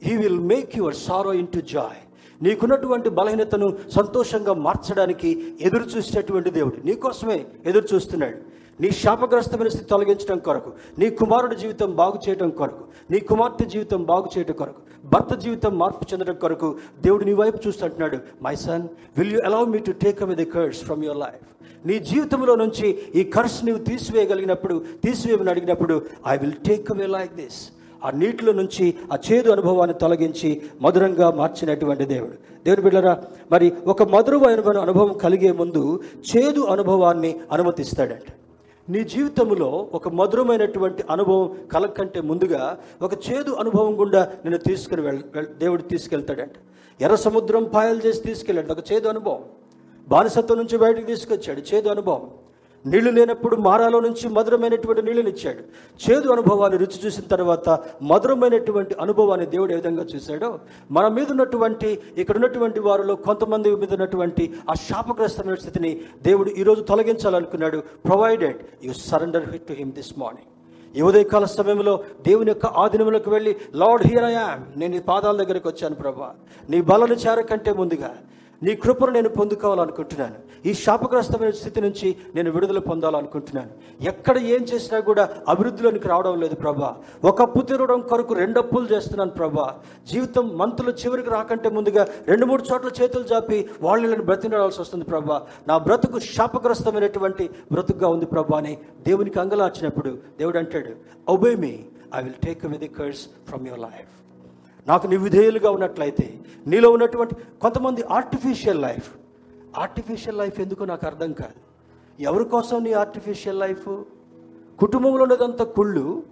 he 0.03 0.15
will 0.17 0.41
make 0.47 0.73
your 0.77 0.99
sorrow 1.07 1.33
into 1.49 1.61
joy 1.61 2.01
నీకున్నటువంటి 2.43 3.09
బలహీనతను 3.09 3.79
సంతోషంగా 3.97 4.55
మార్చడానికి 4.55 5.57
ఎదురు 5.61 5.83
చూసేటువంటి 5.83 6.51
దేవుడు. 6.51 6.77
నీకోసమే 6.85 7.45
ఎదురు 7.67 7.87
చూస్తున్నాడు. 7.95 8.37
నీ 8.81 8.91
శాపగ్రస్తమైన 8.91 9.69
స్థితి 9.69 9.85
తొలగించడం 9.85 10.39
కొరకు 10.39 10.73
నీ 10.99 11.11
కుమారుడి 11.11 11.57
జీవితం 11.57 11.97
బాగు 11.97 12.19
చేయడం 12.29 12.51
కొరకు 12.51 12.85
నీ 13.11 13.21
కుమార్తె 13.21 13.65
జీవితం 13.65 14.03
బాగు 14.03 14.29
చేయడం 14.39 14.55
కొరకు 14.55 14.81
భర్త 15.05 15.35
జీవితం 15.35 15.79
మార్పు 15.79 16.13
చెందడం 16.13 16.35
కొరకు 16.35 16.77
దేవుడు 17.01 17.25
నీ 17.25 17.33
వైపు 17.33 17.59
చూస్తుంటున్నాడు. 17.67 18.19
My 18.43 18.55
son 18.57 18.89
will 19.19 19.33
you 19.33 19.41
allow 19.41 19.65
me 19.65 19.79
to 19.79 19.93
take 19.93 20.23
away 20.23 20.35
the 20.35 20.45
curse 20.45 20.83
from 20.85 21.05
your 21.05 21.19
life 21.19 21.87
నీ 21.87 21.99
జీవితంలో 21.99 22.55
నుంచి 22.55 22.99
ఈ 23.15 23.25
కర్స్ 23.25 23.65
నీవు 23.65 23.79
తీసివేయగలిగినప్పుడు 23.79 24.85
తీసివేయమని 25.05 25.51
అడిగినప్పుడు 25.51 26.03
I 26.27 26.37
will 26.37 26.53
take 26.53 26.91
away 26.91 27.07
like 27.07 27.35
this 27.35 27.69
ఆ 28.05 28.11
నీటిలో 28.11 28.53
నుంచి 28.53 28.95
ఆ 29.13 29.19
చేదు 29.33 29.51
అనుభవాన్ని 29.51 29.99
తొలగించి 29.99 30.63
మధురంగా 30.81 31.31
మార్చినటువంటి 31.31 32.05
దేవుడు. 32.05 32.33
దేవుని 32.65 32.83
బిడ్డరా 32.83 33.23
మరి 33.53 33.73
ఒక 33.87 34.03
మధురమైన 34.03 34.79
అనుభవం 34.79 35.19
కలిగే 35.19 35.53
ముందు 35.53 36.01
చేదు 36.37 36.61
అనుభవాన్ని 36.61 37.41
అనుమతిస్తాడంట. 37.53 38.33
నీ 38.91 39.05
జీవితంలో 39.05 39.89
ఒక 39.95 40.09
మధురమైనటువంటి 40.09 41.05
అనుభవం 41.11 41.57
కలకంటే 41.73 42.21
ముందుగా 42.21 42.79
ఒక 43.03 43.13
చేదు 43.15 43.51
అనుభవం 43.51 44.01
గుండా 44.01 44.23
నిన్ను 44.25 44.59
తీసుకుని 44.59 45.03
వెళ్- 45.03 45.45
దేవుడు 45.59 45.83
తీసుకెళ్తాడంట. 45.83 46.53
ఎర్ర 47.01 47.15
సముద్రం 47.15 47.65
పాయలు 47.75 47.99
చేసి 48.07 48.21
తీసుకెళ్ళాడు. 48.21 48.73
ఒక 48.73 48.93
చేదు 48.93 49.09
అనుభవం. 49.09 49.39
బానిసత్వం 50.09 50.59
నుంచి 50.59 50.79
బయటకు 50.79 51.07
తీసుకొచ్చాడు. 51.07 51.75
చేదు 51.75 51.89
అనుభవం. 51.89 52.31
నీళ్ళు 52.85 53.11
లేనప్పుడు 53.11 53.57
మారాలో 53.57 54.01
నుంచి 54.01 54.29
మధురమైనటువంటి 54.29 55.03
నీళ్ళని 55.03 55.31
ఇచ్చాడు. 55.31 55.63
చేదు 56.01 56.29
అనుభవాన్ని 56.29 56.79
రుచి 56.79 56.99
చూసిన 57.05 57.25
తర్వాత 57.35 57.69
మధురమైనటువంటి 58.03 58.95
అనుభవాన్ని 59.01 59.47
దేవుడు 59.47 59.73
ఏ 59.73 59.77
విధంగా 59.77 60.05
చూశాడో 60.05 60.51
మన 60.91 61.09
మీద 61.09 61.31
ఉన్నటువంటి 61.31 61.91
ఇక్కడ 62.19 62.37
ఉన్నటువంటి 62.37 62.81
వారిలో 62.81 63.15
కొంతమంది 63.29 63.77
మీద 63.77 63.93
ఉన్నటువంటి 63.93 64.47
ఆ 64.71 64.75
శాపగ్రస్తమైన 64.89 65.55
స్థితిని 65.55 65.93
దేవుడు 66.23 66.51
ఈరోజు 66.51 66.83
తొలగించాలనుకున్నాడు. 66.83 67.79
Provided 68.09 68.59
you 68.85 68.93
surrender 68.93 69.49
it 69.53 69.69
to 69.69 69.73
him 69.73 69.93
this 69.93 70.13
morning 70.19 70.51
ఈ 70.95 71.03
ఉదయకాల 71.03 71.45
సమయంలో 71.45 71.93
దేవుని 72.27 72.51
యొక్క 72.51 72.67
ఆధీనంలోకి 72.67 73.31
వెళ్ళి 73.31 73.57
లార్డ్ 73.75 74.07
హియర్ 74.07 74.25
ఐ 74.25 74.33
యామ్ 74.33 74.63
నేను 74.77 74.93
నీ 74.93 75.01
పాదాల 75.01 75.37
దగ్గరికి 75.37 75.69
వచ్చాను 75.69 75.95
ప్రభా. 75.95 76.29
నీ 76.71 76.81
బలను 76.81 77.15
చేరకంటే 77.15 77.73
ముందుగా 77.73 78.11
నీ 78.65 78.75
కృపను 78.75 79.13
నేను 79.13 79.29
పొందుకోవాలనుకుంటున్నాను. 79.29 80.37
ఈ 80.69 80.75
శాపగ్రస్తమైన 80.75 81.51
స్థితి 81.51 81.81
నుంచి 81.81 82.17
నేను 82.35 82.51
విడుదల 82.51 82.79
పొందాలనుకుంటున్నాను. 82.79 83.71
ఎక్కడ 84.11 84.37
ఏం 84.39 84.63
చేసినా 84.63 85.01
కూడా 85.01 85.25
అభివృద్ధిలోనికి 85.49 86.09
రావడం 86.09 86.41
లేదు 86.41 86.55
ప్రభా. 86.55 86.97
ఒక 87.25 87.43
అప్పు 87.43 87.61
తీరడం 87.61 88.01
కొరకు 88.01 88.35
రెండు 88.35 88.59
అప్పులు 88.61 88.87
చేస్తున్నాను 88.95 89.31
ప్రభా. 89.31 89.77
జీవితం 90.13 90.59
మంతుల 90.59 90.89
చివరికి 90.89 91.31
రాకంటే 91.31 91.69
ముందుగా 91.69 92.07
రెండు 92.29 92.47
మూడు 92.47 92.63
చోట్ల 92.63 93.03
చేతులు 93.03 93.23
జాపి 93.23 93.69
వాళ్ళని 93.83 94.23
బ్రతినడాల్సి 94.23 94.81
వస్తుంది 94.81 95.05
ప్రభా. 95.05 95.47
నా 95.69 95.79
బ్రతుకు 95.79 96.19
శాపగ్రస్తమైనటువంటి 96.19 97.51
బ్రతుకుగా 97.73 98.09
ఉంది 98.09 98.27
ప్రభా 98.27 98.59
అని 98.59 98.79
దేవునికి 99.09 99.41
అంగలార్చినప్పుడు 99.41 100.19
దేవుడు 100.39 100.59
అంటాడు 100.59 100.95
obey 101.29 101.55
me 101.55 101.75
I 102.15 102.23
will 102.23 102.41
take 102.47 102.65
away 102.65 102.79
the 102.79 102.89
curse 102.89 103.25
from 103.49 103.67
your 103.67 103.81
life 103.81 104.24
నాకు 104.89 105.07
నివిధేయులుగా 105.07 105.71
ఉన్నట్లయితే 105.71 106.27
నీలో 106.67 106.91
ఉన్నటువంటి 106.91 107.35
కొంతమంది 107.61 108.03
ఆర్టిఫిషియల్ 108.03 108.83
లైఫ్ 108.83 109.09
ఆర్టిఫిషియల్ 109.79 110.39
లైఫ్ 110.39 110.61
ఎందుకు 110.61 110.85
నాకు 110.85 111.07
అర్థం 111.07 111.33
కాదు. 111.33 111.59
ఎవరి 112.21 112.45
కోసం 112.45 112.85
నీ 112.85 112.93
ఆర్టిఫిషియల్ 112.93 113.61
లైఫ్ 113.61 113.89
కుటుంబంలో 114.79 115.23
ఉన్నదంతా 115.23 115.65
కుళ్ళు. 115.65 116.23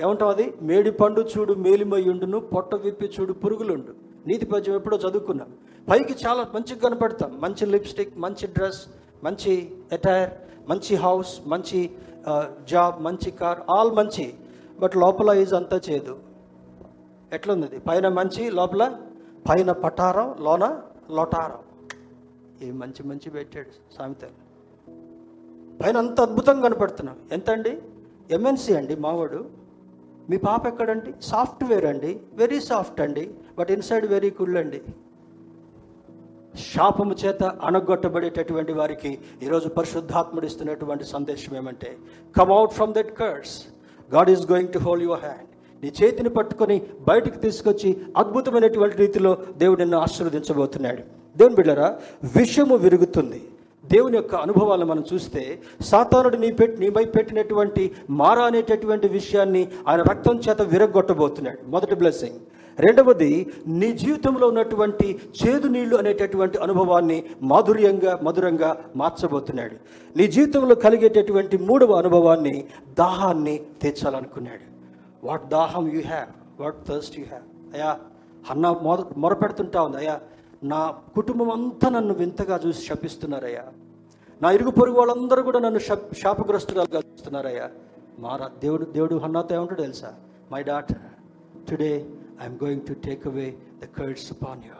ఏమంటాం 0.00 0.28
అది? 0.28 0.54
మేడి 0.62 0.90
పండు 0.90 1.20
చూడు 1.20 1.52
మేలిమయ్యుండును 1.52 2.40
పొట్ట 2.40 2.74
విప్పి 2.74 3.10
చూడు 3.20 3.32
పురుగులుండు. 3.32 3.92
నీతి 4.26 4.46
పద్యం 4.46 4.74
ఎప్పుడో 4.74 4.96
చదువుకున్నాం. 4.96 5.50
పైకి 5.90 6.14
చాలా 6.26 6.42
మంచిగా 6.54 6.80
కనపడతాం. 6.88 7.40
మంచి 7.40 7.66
లిప్స్టిక్ 7.66 8.18
మంచి 8.18 8.46
డ్రెస్ 8.46 8.82
మంచి 9.24 9.52
అటైర్ 9.92 10.30
మంచి 10.68 10.94
హౌస్ 10.96 11.32
మంచి 11.46 11.90
uh, 12.30 12.44
జాబ్ 12.68 13.02
మంచి 13.02 13.30
కార్ 13.30 13.60
ఆల్ 13.76 13.92
మంచి. 13.96 14.34
బట్ 14.80 14.96
లోపల 14.96 15.30
ఈజ్ 15.42 15.54
అంతా 15.54 15.80
చేదు. 15.90 16.14
ఎట్లుంది 17.32 17.78
పైన 17.78 18.08
మంచి 18.08 18.50
లోపల 18.50 18.98
పైన 19.48 19.72
పటారం 19.72 20.36
లోన 20.40 20.80
లోటారం. 21.10 21.88
ఏ 22.62 22.72
మంచి 22.72 23.02
మంచి 23.02 23.30
పెట్టాడు 23.30 23.94
సామెతలు. 23.98 24.52
పైన 25.82 25.96
అంత 25.96 26.20
అద్భుతంగా 26.20 26.68
కనపడుతున్నాం. 26.68 27.16
ఎంత 27.32 27.50
అండి 27.50 27.82
ఎంఎన్సి 28.30 28.76
అండి 28.76 28.96
మావాడు. 28.96 29.50
మీ 30.30 30.36
పాప 30.36 30.66
ఎక్కడండి? 30.66 31.14
సాఫ్ట్వేర్ 31.22 31.84
అండి. 31.84 32.20
వెరీ 32.32 32.60
సాఫ్ట్ 32.60 33.00
అండి. 33.00 33.34
బట్ 33.58 33.70
ఇన్సైడ్ 33.70 34.06
వెరీ 34.06 34.30
కుల్ 34.30 34.56
అండి. 34.56 34.82
శాపము 36.74 37.14
చేత 37.14 37.42
అణగొట్టబడేటటువంటి 37.42 38.72
వారికి 38.72 39.18
ఈరోజు 39.42 39.68
పరిశుద్ధాత్ముడిస్తున్నటువంటి 39.68 41.04
సందేశం 41.04 41.56
ఏమంటే 41.56 41.96
come 42.38 42.50
out 42.50 42.72
from 42.72 42.94
that 42.94 43.18
curse 43.18 43.66
God 44.14 44.30
is 44.30 44.50
going 44.50 44.72
to 44.72 44.78
hold 44.78 45.04
your 45.04 45.20
hand 45.20 45.51
నీ 45.82 45.92
చేతిని 46.02 46.28
పట్టుకొని 46.28 46.82
బయటికి 47.08 47.38
తీసుకొచ్చి 47.38 47.96
అద్భుతమైనటువంటి 48.16 48.96
రీతిలో 48.96 49.38
దేవుడు 49.56 49.80
నిన్ను 49.80 49.98
ఆశీర్వదించబోతున్నాడు. 49.98 51.02
దేవుని 51.38 51.54
బిడ్డరా 51.54 51.98
విషము 52.36 52.76
విరుగుతుంది. 52.76 53.42
దేవుని 53.84 54.16
యొక్క 54.16 54.34
అనుభవాలను 54.34 54.86
మనం 54.86 55.04
చూస్తే 55.14 55.58
సాతానుడు 55.80 56.36
నీ 56.36 56.52
పెట్టి 56.52 56.80
నీపై 56.80 57.04
పెట్టినటువంటి 57.04 57.90
మారా 58.10 58.42
అనేటటువంటి 58.42 59.08
విషయాన్ని 59.08 59.68
ఆయన 59.88 60.02
రక్తం 60.02 60.36
చేత 60.38 60.62
విరగొట్టబోతున్నాడు 60.62 61.70
మొదటి 61.70 61.94
బ్లెస్సింగ్ 61.94 62.38
రెండవది 62.78 63.46
నీ 63.66 63.92
జీవితంలో 63.92 64.48
ఉన్నటువంటి 64.48 65.20
చేదు 65.40 65.68
నీళ్ళు 65.68 65.96
అనేటటువంటి 65.96 66.58
అనుభవాన్ని 66.58 67.22
మాధుర్యంగా 67.42 68.20
మధురంగా 68.22 68.76
మార్చబోతున్నాడు. 68.96 69.76
నీ 70.16 70.26
జీవితంలో 70.26 70.74
కలిగేటటువంటి 70.74 71.58
మూడవ 71.58 71.92
అనుభవాన్ని 71.92 72.64
దాహాన్ని 72.98 73.60
తీర్చాలనుకున్నాడు. 73.82 74.71
వాట్ 75.24 75.48
దాహం 75.48 75.88
you 75.92 76.02
have 76.02 76.60
what 76.60 76.86
thirst 76.88 77.18
you 77.18 77.24
have. 77.24 77.42
అయ్యా 77.72 77.98
అన్న 78.50 78.70
మొద 78.70 78.98
మొరపెడుతుంటా 79.16 79.82
ఉంది. 79.82 79.96
అయ్యా 79.96 80.20
నా 80.64 80.90
కుటుంబం 80.90 81.50
అంతా 81.50 81.88
నన్ను 81.88 82.14
వింతగా 82.14 82.60
చూసి 82.66 82.86
శపిస్తున్నారయ్యా. 82.86 83.64
నా 84.42 84.50
ఇరుగు 84.50 84.70
పొరుగు 84.70 84.96
వాళ్ళందరూ 84.96 85.42
కూడా 85.42 85.58
నన్ను 85.58 85.78
శప్ 85.78 86.14
శాపగ్రస్తురాలుగా 86.14 87.02
చూస్తున్నారయ్యా. 87.12 87.70
మారా 88.18 88.48
దేవుడు 88.48 88.84
దేవుడు 88.84 89.14
అన్నతో 89.14 89.54
ఏమంటాడు 89.54 89.82
తెలుసా? 89.82 90.14
My 90.52 90.62
daughter 90.62 90.98
today 91.70 92.10
I'm 92.42 92.58
going 92.64 92.82
to 92.82 92.92
take 92.92 93.26
away 93.26 93.56
the 93.82 93.84
curse 93.98 94.32
upon 94.32 94.64
you 94.64 94.72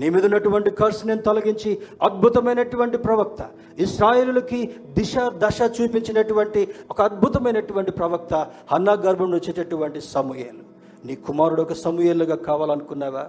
నీ 0.00 0.08
మీద 0.14 0.24
ఉన్నటువంటి 0.28 0.70
కర్స్ 0.80 1.00
నేను 1.06 1.22
తొలగించి 1.28 1.70
అద్భుతమైనటువంటి 2.06 2.98
ప్రవక్త 3.06 3.40
ఇస్రాయేలులకి 3.86 4.60
దిశ 4.98 5.14
దశ 5.42 5.58
చూపించినటువంటి 5.76 6.60
ఒక 6.90 7.00
అద్భుతమైనటువంటి 7.08 7.92
ప్రవక్త 7.98 8.34
హన్నా 8.72 8.94
గర్భం 9.06 9.30
వచ్చేటటువంటి 9.38 10.00
సమూయేలు. 10.14 10.62
నీ 11.06 11.14
కుమారుడు 11.26 11.62
ఒక 11.66 11.74
సమూయేలుగా 11.84 12.36
కావాలనుకున్నావా? 12.48 13.24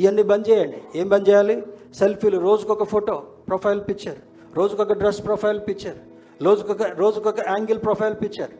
ఇవన్నీ 0.00 0.24
బంద్ 0.32 0.48
చేయండి. 0.50 0.80
ఏం 1.00 1.06
బంద్ 1.14 1.28
చేయాలి? 1.28 1.56
సెల్ఫీలు. 2.00 2.38
రోజుకొక 2.48 2.84
ఫోటో 2.92 3.14
ప్రొఫైల్ 3.48 3.80
పిక్చర్. 3.88 4.18
రోజుకొక 4.58 4.92
డ్రెస్ 5.00 5.22
ప్రొఫైల్ 5.28 5.60
పిక్చర్. 5.68 5.98
రోజుకొక 6.46 6.82
రోజుకొక 7.02 7.40
angle 7.54 7.80
profile 7.86 8.16
picture. 8.22 8.52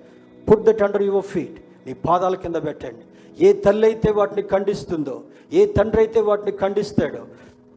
Put 0.48 0.64
that 0.68 0.82
under 0.86 1.06
your 1.10 1.28
feet 1.34 1.58
నీ 1.86 1.92
పాదాల 2.08 2.34
కింద 2.44 2.58
పెట్టండి. 2.68 3.04
ఏ 3.46 3.48
తల్లి 3.64 3.86
అయితే 3.90 4.10
వాటిని 4.18 4.42
ఖండిస్తుందో 4.52 5.14
ఏ 5.52 5.62
తండ్రి 5.76 6.00
అయితే 6.02 6.20
వాటిని 6.28 6.52
ఖండిస్తాడో 6.62 7.22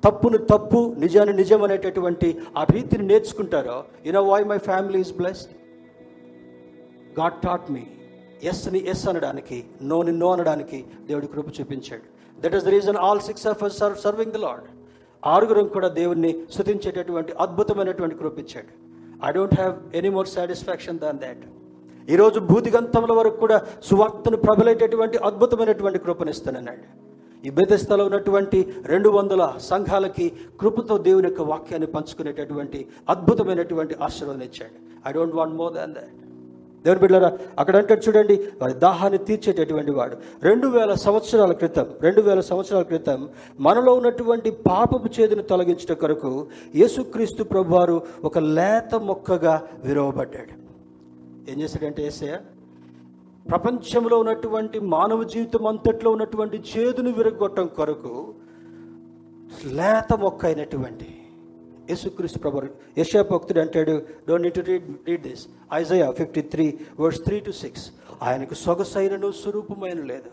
తప్పును 0.04 0.38
తప్పు 0.46 0.96
నిజాన్ని 0.98 1.34
నిజం 1.34 1.64
అనేటటువంటి 1.64 2.28
ఆ 2.58 2.64
రీతిని 2.64 3.04
నేర్చుకుంటారో 3.04 3.78
you know 4.06 4.24
why 4.24 4.44
my 4.44 4.58
family 4.58 5.00
is 5.00 5.14
blessed 5.14 5.54
God 7.20 7.34
taught 7.42 7.72
me 7.72 7.84
ఎస్ని 8.44 8.80
yes 8.86 9.08
అనడానికి 9.08 9.58
నోని 9.82 10.12
నో 10.12 10.32
అనడానికి 10.32 10.86
దేవుడి 11.08 11.28
కృప 11.28 11.48
చూపించాడు. 11.60 12.06
That 12.38 12.56
is 12.56 12.66
the 12.66 12.68
reason 12.68 12.98
all 12.98 13.20
six 13.20 13.48
of 13.48 13.64
sir 13.72 13.96
serving 13.96 14.32
the 14.32 14.36
Lord 14.36 14.68
ఆరుగురం 15.24 15.68
కూడా 15.68 15.88
దేవుణ్ణి 15.90 16.32
స్థుతించేటటువంటి 16.52 17.34
అద్భుతమైనటువంటి 17.40 18.16
కృపించాడు 18.16 18.72
I 19.28 19.32
don't 19.32 19.56
have 19.60 19.76
any 19.96 20.10
more 20.10 20.28
satisfaction 20.28 21.00
than 21.00 21.18
that 21.18 21.44
ఈరోజు 22.08 22.40
భూదిగంతముల 22.40 23.12
వరకు 23.12 23.38
కూడా 23.38 23.58
సువార్తను 23.82 24.38
ప్రబలేటటువంటి 24.38 25.18
అద్భుతమైనటువంటి 25.18 26.00
కృపనిస్తానన్నాడు 26.00 26.86
ఈ 27.46 27.50
బెదస్థలో 27.50 28.04
ఉన్నటువంటి 28.06 28.60
రెండు 28.86 29.10
వందల 29.10 29.44
సంఘాలకి 29.62 30.26
కృపతో 30.60 30.98
దేవుని 30.98 31.28
యొక్క 31.28 31.42
వాక్యాన్ని 31.42 31.88
పంచుకునేటటువంటి 31.88 32.80
అద్భుతమైనటువంటి 33.10 33.96
ఆశీర్వాదం 34.02 34.42
ఇచ్చాడు. 34.42 34.76
I 35.10 35.12
don't 35.12 35.36
want 35.36 35.56
more 35.56 35.74
than 35.74 35.94
that 35.94 36.18
దేవుని 36.86 37.00
బిడ్డరా 37.00 37.30
అక్కడ 37.60 37.76
అంటాడు 37.78 38.02
చూడండి 38.08 38.36
వారి 38.62 38.74
దాహాన్ని 38.74 39.18
తీర్చేటటువంటి 39.18 39.92
వాడు. 39.92 40.16
రెండు 40.44 40.68
వేల 40.68 40.94
సంవత్సరాల 40.94 41.52
క్రితం 41.52 41.88
రెండు 42.02 42.22
వేల 42.22 42.40
సంవత్సరాల 42.40 42.84
క్రితం 42.84 43.30
మనలో 43.60 43.94
ఉన్నటువంటి 43.94 44.52
పాపపు 44.52 45.10
చేదును 45.22 45.44
తొలగించట 45.44 45.92
కొరకు 45.92 46.32
యేసుక్రీస్తు 46.76 47.44
ప్రభువారు 47.44 48.02
ఒక 48.24 48.38
లేత 48.40 48.96
మొక్కగా 48.96 49.62
విరవబడ్డాడు. 49.86 50.56
ఏం 51.52 51.62
చేశాడంటే 51.62 52.06
ఏసయ్య 52.06 52.38
ప్రపంచంలో 53.50 54.20
ఉన్నటువంటి 54.20 54.80
మానవ 54.80 55.24
జీవితం 55.24 55.68
అంతట్లో 55.68 56.12
ఉన్నటువంటి 56.12 56.58
చేదును 56.58 57.12
విరగొట్టడం 57.12 57.68
కొరకు 57.68 58.34
లేత 59.66 60.14
మొక్క 60.14 60.46
అయినటువంటి 60.46 61.22
యేసుక్రీస్తు 61.90 62.40
ప్రభు 62.40 62.62
యశా 62.98 63.22
భక్తుడు 63.32 63.60
అంటాడు 63.60 64.02
don't 64.30 64.44
need 64.44 64.56
to 64.56 64.60
read 64.62 65.08
read 65.08 65.28
this 65.28 65.48
Isaiah 65.74 66.12
fifty 66.12 66.42
three 66.42 66.80
verse 67.00 67.22
three 67.24 67.40
to 67.40 67.52
six 67.52 67.92
ఆయనకు 68.24 68.54
సొగసైనను 68.54 69.32
స్వరూపమైన 69.32 70.04
లేదు. 70.04 70.30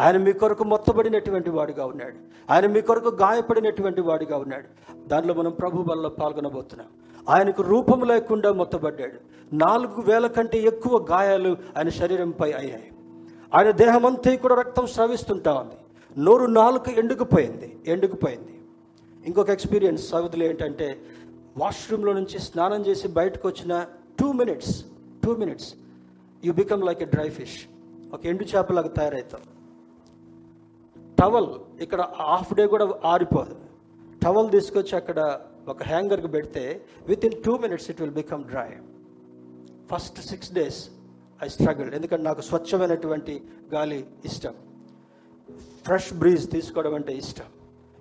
ఆయన 0.00 0.16
మీ 0.16 0.32
కొరకు 0.32 0.64
మొత్తబడినటువంటి 0.64 1.50
వాడిగా 1.50 1.86
ఉన్నాడు. 1.86 2.16
ఆయన 2.52 2.66
మీ 2.66 2.80
కొరకు 2.80 3.08
గాయపడినటువంటి 3.08 4.00
వాడిగా 4.00 4.36
ఉన్నాడు. 4.36 4.98
దానిలో 5.08 5.34
మనం 5.34 5.50
ప్రభు 5.50 5.82
బలలో 5.82 6.08
పాల్గొనబోతున్నాం. 6.08 6.88
ఆయనకు 7.28 7.62
రూపం 7.62 8.00
లేకుండా 8.02 8.52
మొత్తబడ్డాడు. 8.52 9.18
నాలుగు 9.52 10.00
వేల 10.00 10.26
కంటే 10.26 10.58
ఎక్కువ 10.58 11.06
గాయాలు 11.10 11.56
ఆయన 11.76 11.88
శరీరంపై 11.88 12.52
అయ్యాయి. 12.52 12.92
ఆయన 13.54 13.70
దేహమంతా 13.70 14.36
కూడా 14.36 14.54
రక్తం 14.54 14.86
స్రవిస్తుంటా 14.86 15.54
ఉంది. 15.54 15.74
నోరు 16.18 16.46
నాలుక 16.46 16.88
ఎండుకుపోయింది 16.88 17.78
ఎండుకుపోయింది. 17.86 18.60
ఇంకొక 19.26 19.50
ఎక్స్పీరియన్స్ 19.50 20.08
సౌదులు 20.08 20.44
ఏంటంటే 20.44 20.98
వాష్రూమ్లో 21.56 22.12
నుంచి 22.12 22.38
స్నానం 22.38 22.86
చేసి 22.86 23.08
బయటకు 23.08 23.48
వచ్చిన 23.48 23.86
two 24.20 24.32
minutes 24.32 24.84
two 25.24 25.36
minutes 25.36 25.74
you 26.44 26.52
become 26.52 26.84
like 26.84 27.02
a 27.02 27.04
dry 27.04 27.30
fish 27.30 27.66
ఒక 28.14 28.26
ఎండు 28.26 28.44
చేపలాగా 28.44 28.88
తయారవుతాం 28.88 29.40
టవల్ 31.20 31.82
ఇక్కడ 31.82 32.08
హాఫ్ 32.16 32.54
డే 32.54 32.66
కూడా 32.66 32.88
ఆరిపోదు. 33.04 33.56
టవల్ 34.24 34.50
తీసుకొచ్చి 34.50 34.96
అక్కడ 34.96 35.40
ఒక 35.72 35.80
హ్యాంగర్కి 35.92 36.30
పెడితే 36.36 36.64
within 37.28 37.36
two 37.46 37.54
minutes 37.64 37.88
it 37.92 38.00
will 38.02 38.16
become 38.22 38.42
dry 38.52 38.68
first 39.92 40.20
six 40.30 40.52
days 40.58 40.78
I 41.44 41.48
struggle 41.56 41.90
ఎందుకంటే 41.96 42.24
నాకు 42.28 42.42
స్వచ్ఛమైనటువంటి 42.50 43.34
గాలి 43.74 44.00
ఇష్టం. 44.28 44.54
ఫ్రెష్ 45.86 46.12
బ్రీజ్ 46.20 46.44
తీసుకోవడం 46.54 46.94
అంటే 46.98 47.12
ఇష్టం. 47.22 47.48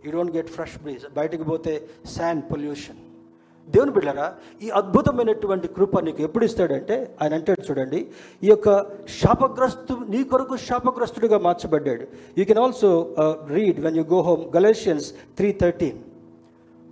You 0.05 0.11
don't 0.15 0.33
get 0.37 0.51
fresh 0.55 0.77
breeze 0.83 1.03
బయటకు 1.19 1.45
పోతే 1.51 1.73
శాండ్ 2.15 2.43
పొల్యూషన్ 2.51 3.01
దేవుని 3.67 3.93
బిడ్డరా 3.95 4.25
ఈ 4.65 4.67
అద్భుతమైనటువంటి 4.79 5.67
కృప 5.75 5.99
నీకు 6.07 6.21
ఎప్పుడు 6.27 6.43
ఇస్తాడంటే 6.49 6.95
ఆయన 7.21 7.33
అంటాడు 7.39 7.63
చూడండి 7.67 7.99
ఈ 8.45 8.49
యొక్క 8.51 8.69
శాపగ్రస్తు 9.19 9.93
నీ 10.13 10.19
కొరకు 10.31 10.55
శాపగ్రస్తుడిగా 10.67 11.37
మార్చబడ్డాడు. 11.47 12.05
You 12.39 12.43
can 12.49 12.61
also 12.65 12.89
read 13.57 13.79
when 13.85 13.97
you 13.99 14.03
go 14.15 14.19
home 14.29 14.43
Galatians 14.57 15.07
three 15.39 15.49
thirteen 15.63 15.99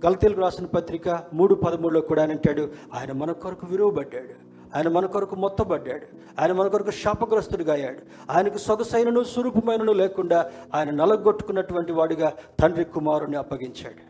గలతీలకు 0.04 0.40
రాసిన 0.40 0.66
పత్రిక 0.66 1.22
మూడు 1.34 1.54
పదమూడులో 1.54 2.00
కూడా 2.00 2.22
ఆయన 2.22 2.30
అంటాడు 2.30 2.72
ఆయన 2.94 3.12
మన 3.12 3.32
కొరకు 3.32 3.66
విరువబడ్డాడు 3.66 4.34
ఆయన 4.76 4.88
మన 4.88 5.06
కొరకు 5.06 5.36
మొత్తబడ్డాడు 5.36 6.06
ఆయన 6.40 6.52
మన 6.52 6.68
కొరకు 6.68 6.90
శాపగ్రస్తుడిగా 6.90 7.72
అయ్యాడు. 7.72 7.98
ఆయనకు 8.30 8.58
సొగసైనను 8.58 9.24
స్వరూపమైనను 9.24 9.92
లేకుండా 9.92 10.50
ఆయన 10.74 10.90
నలగొట్టుకున్నటువంటి 10.90 11.92
వాడిగా 11.92 12.32
తండ్రి 12.60 12.84
కుమారుని 12.84 13.36
అప్పగించాడు. 13.36 14.02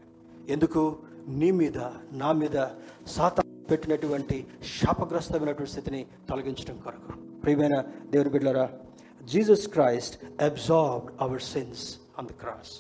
ఎందుకు? 0.53 0.97
నీ 1.29 1.51
మీద 1.51 1.79
నా 2.13 2.33
మీద 2.33 2.57
సాత 3.07 3.41
పెట్టినటువంటి 3.71 4.47
శాపగ్రస్తమైనటువంటి 4.81 5.71
స్థితిని 5.71 6.07
తొలగించడం 6.31 6.77
కొరకు. 6.77 7.41
ప్రియమైన 7.43 7.81
దేవుని 8.11 8.31
బిడ్డలారా 8.31 8.69
Jesus 9.25 9.69
Christ 9.69 10.43
absorbed 10.43 11.13
our 11.21 11.41
sins 11.41 11.97
on 12.19 12.27
the 12.27 12.31
cross 12.31 12.73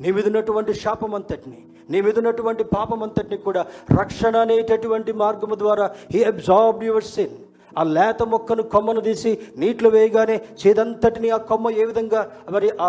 నీ 0.00 0.12
మీద 0.12 0.26
ఉన్నటువంటి 0.26 0.74
శాపం 0.74 1.14
అంతటిని 1.14 1.60
నీ 1.90 2.00
మీద 2.00 2.18
ఉన్నటువంటి 2.18 2.64
పాపం 2.74 3.02
అంతటిని 3.02 3.36
కూడా 3.36 3.66
రక్షణ 4.00 4.36
అనేటటువంటి 4.36 5.12
మార్గము 5.12 5.54
ద్వారా 5.54 5.86
హీ 6.14 6.24
అబ్జార్బ్డ్ 6.24 6.84
యువర్ 6.84 7.04
సిన్ 7.04 7.36
ఆ 7.78 7.82
లేత 7.82 8.22
మొక్కను 8.22 8.62
కొమ్మను 8.62 9.00
తీసి 9.00 9.30
నీటిలో 9.56 9.90
వేయగానే 9.90 10.40
చేదంతటిని 10.62 11.30
ఆ 11.30 11.36
కొమ్మ 11.36 11.70
ఏ 11.70 11.84
విధంగా 11.84 12.20
మరి 12.50 12.70
ఆ 12.80 12.88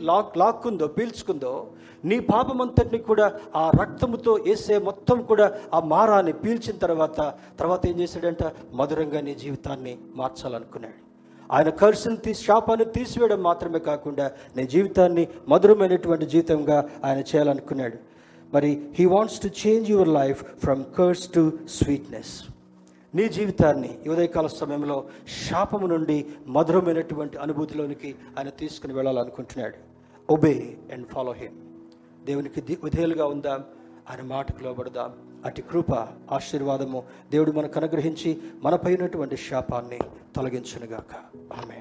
లాక్ 0.00 0.36
లాక్కుందో 0.36 0.88
పీల్చుకుందో 0.88 1.54
నీ 2.04 2.20
పాపం 2.20 2.60
అంతటిని 2.60 2.98
కూడా 3.02 3.26
ఆ 3.56 3.70
రక్తముతో 3.80 4.32
వేసే 4.46 4.78
మొత్తం 4.78 5.22
కూడా 5.22 5.46
ఆ 5.74 5.80
మారాన్ని 5.80 6.32
పీల్చిన 6.32 6.76
తర్వాత 6.76 7.18
తర్వాత 7.58 7.86
ఏం 7.86 8.00
చేశాడంట? 8.00 8.42
మధురంగా 8.72 9.20
నీ 9.20 9.34
జీవితాన్ని 9.34 9.98
మార్చాలనుకున్నాడు. 10.16 11.03
ఆయన 11.52 11.68
కర్సును 11.68 12.16
తీసి 12.16 12.44
శాపాన్ని 12.44 12.84
తీసివేయడం 12.84 13.42
మాత్రమే 13.42 13.78
కాకుండా 13.78 14.30
నీ 14.56 14.66
జీవితాన్ని 14.66 15.28
మధురమైనటువంటి 15.48 16.26
జీవితంగా 16.26 16.88
ఆయన 17.04 17.18
చేయాలనుకున్నాడు. 17.18 17.96
మరి 18.54 18.88
he 18.94 19.04
wants 19.04 19.40
to 19.40 19.50
change 19.66 19.90
your 19.90 20.08
life 20.08 20.44
from 20.44 20.84
curse 20.98 21.32
to 21.32 21.52
sweetness 21.68 22.42
నీ 23.14 23.28
జీవితాన్ని 23.28 23.98
ఉదయకాల 24.10 24.46
సమయంలో 24.46 25.04
శాపము 25.50 25.86
నుండి 25.86 26.26
మధురమైనటువంటి 26.46 27.38
అనుభూతిలోనికి 27.38 28.14
ఆయన 28.38 28.48
తీసుకుని 28.48 28.92
వెళ్ళాలనుకుంటున్నాడు. 28.92 29.74
ఒబే 30.32 30.76
అండ్ 30.92 31.06
ఫాలో 31.06 31.32
హిమ్ 31.32 31.54
దేవునికి 32.26 32.60
ది- 32.60 32.84
విధేయులుగా 32.84 33.26
ఉందాం. 33.26 33.64
ఆయన 34.10 34.20
మాటకు 34.22 34.64
లోబడదాం. 34.64 35.33
అటు 35.44 35.60
కృప 35.60 35.92
ఆశీర్వాదము 36.32 37.02
దేవుడు 37.30 37.52
మనకు 37.52 37.78
అనుగ్రహించి 37.78 38.38
మనపైనటువంటి 38.62 39.36
శాపాన్ని 39.36 39.98
తొలగించునుగాక. 40.36 41.14
ఆమె 41.52 41.80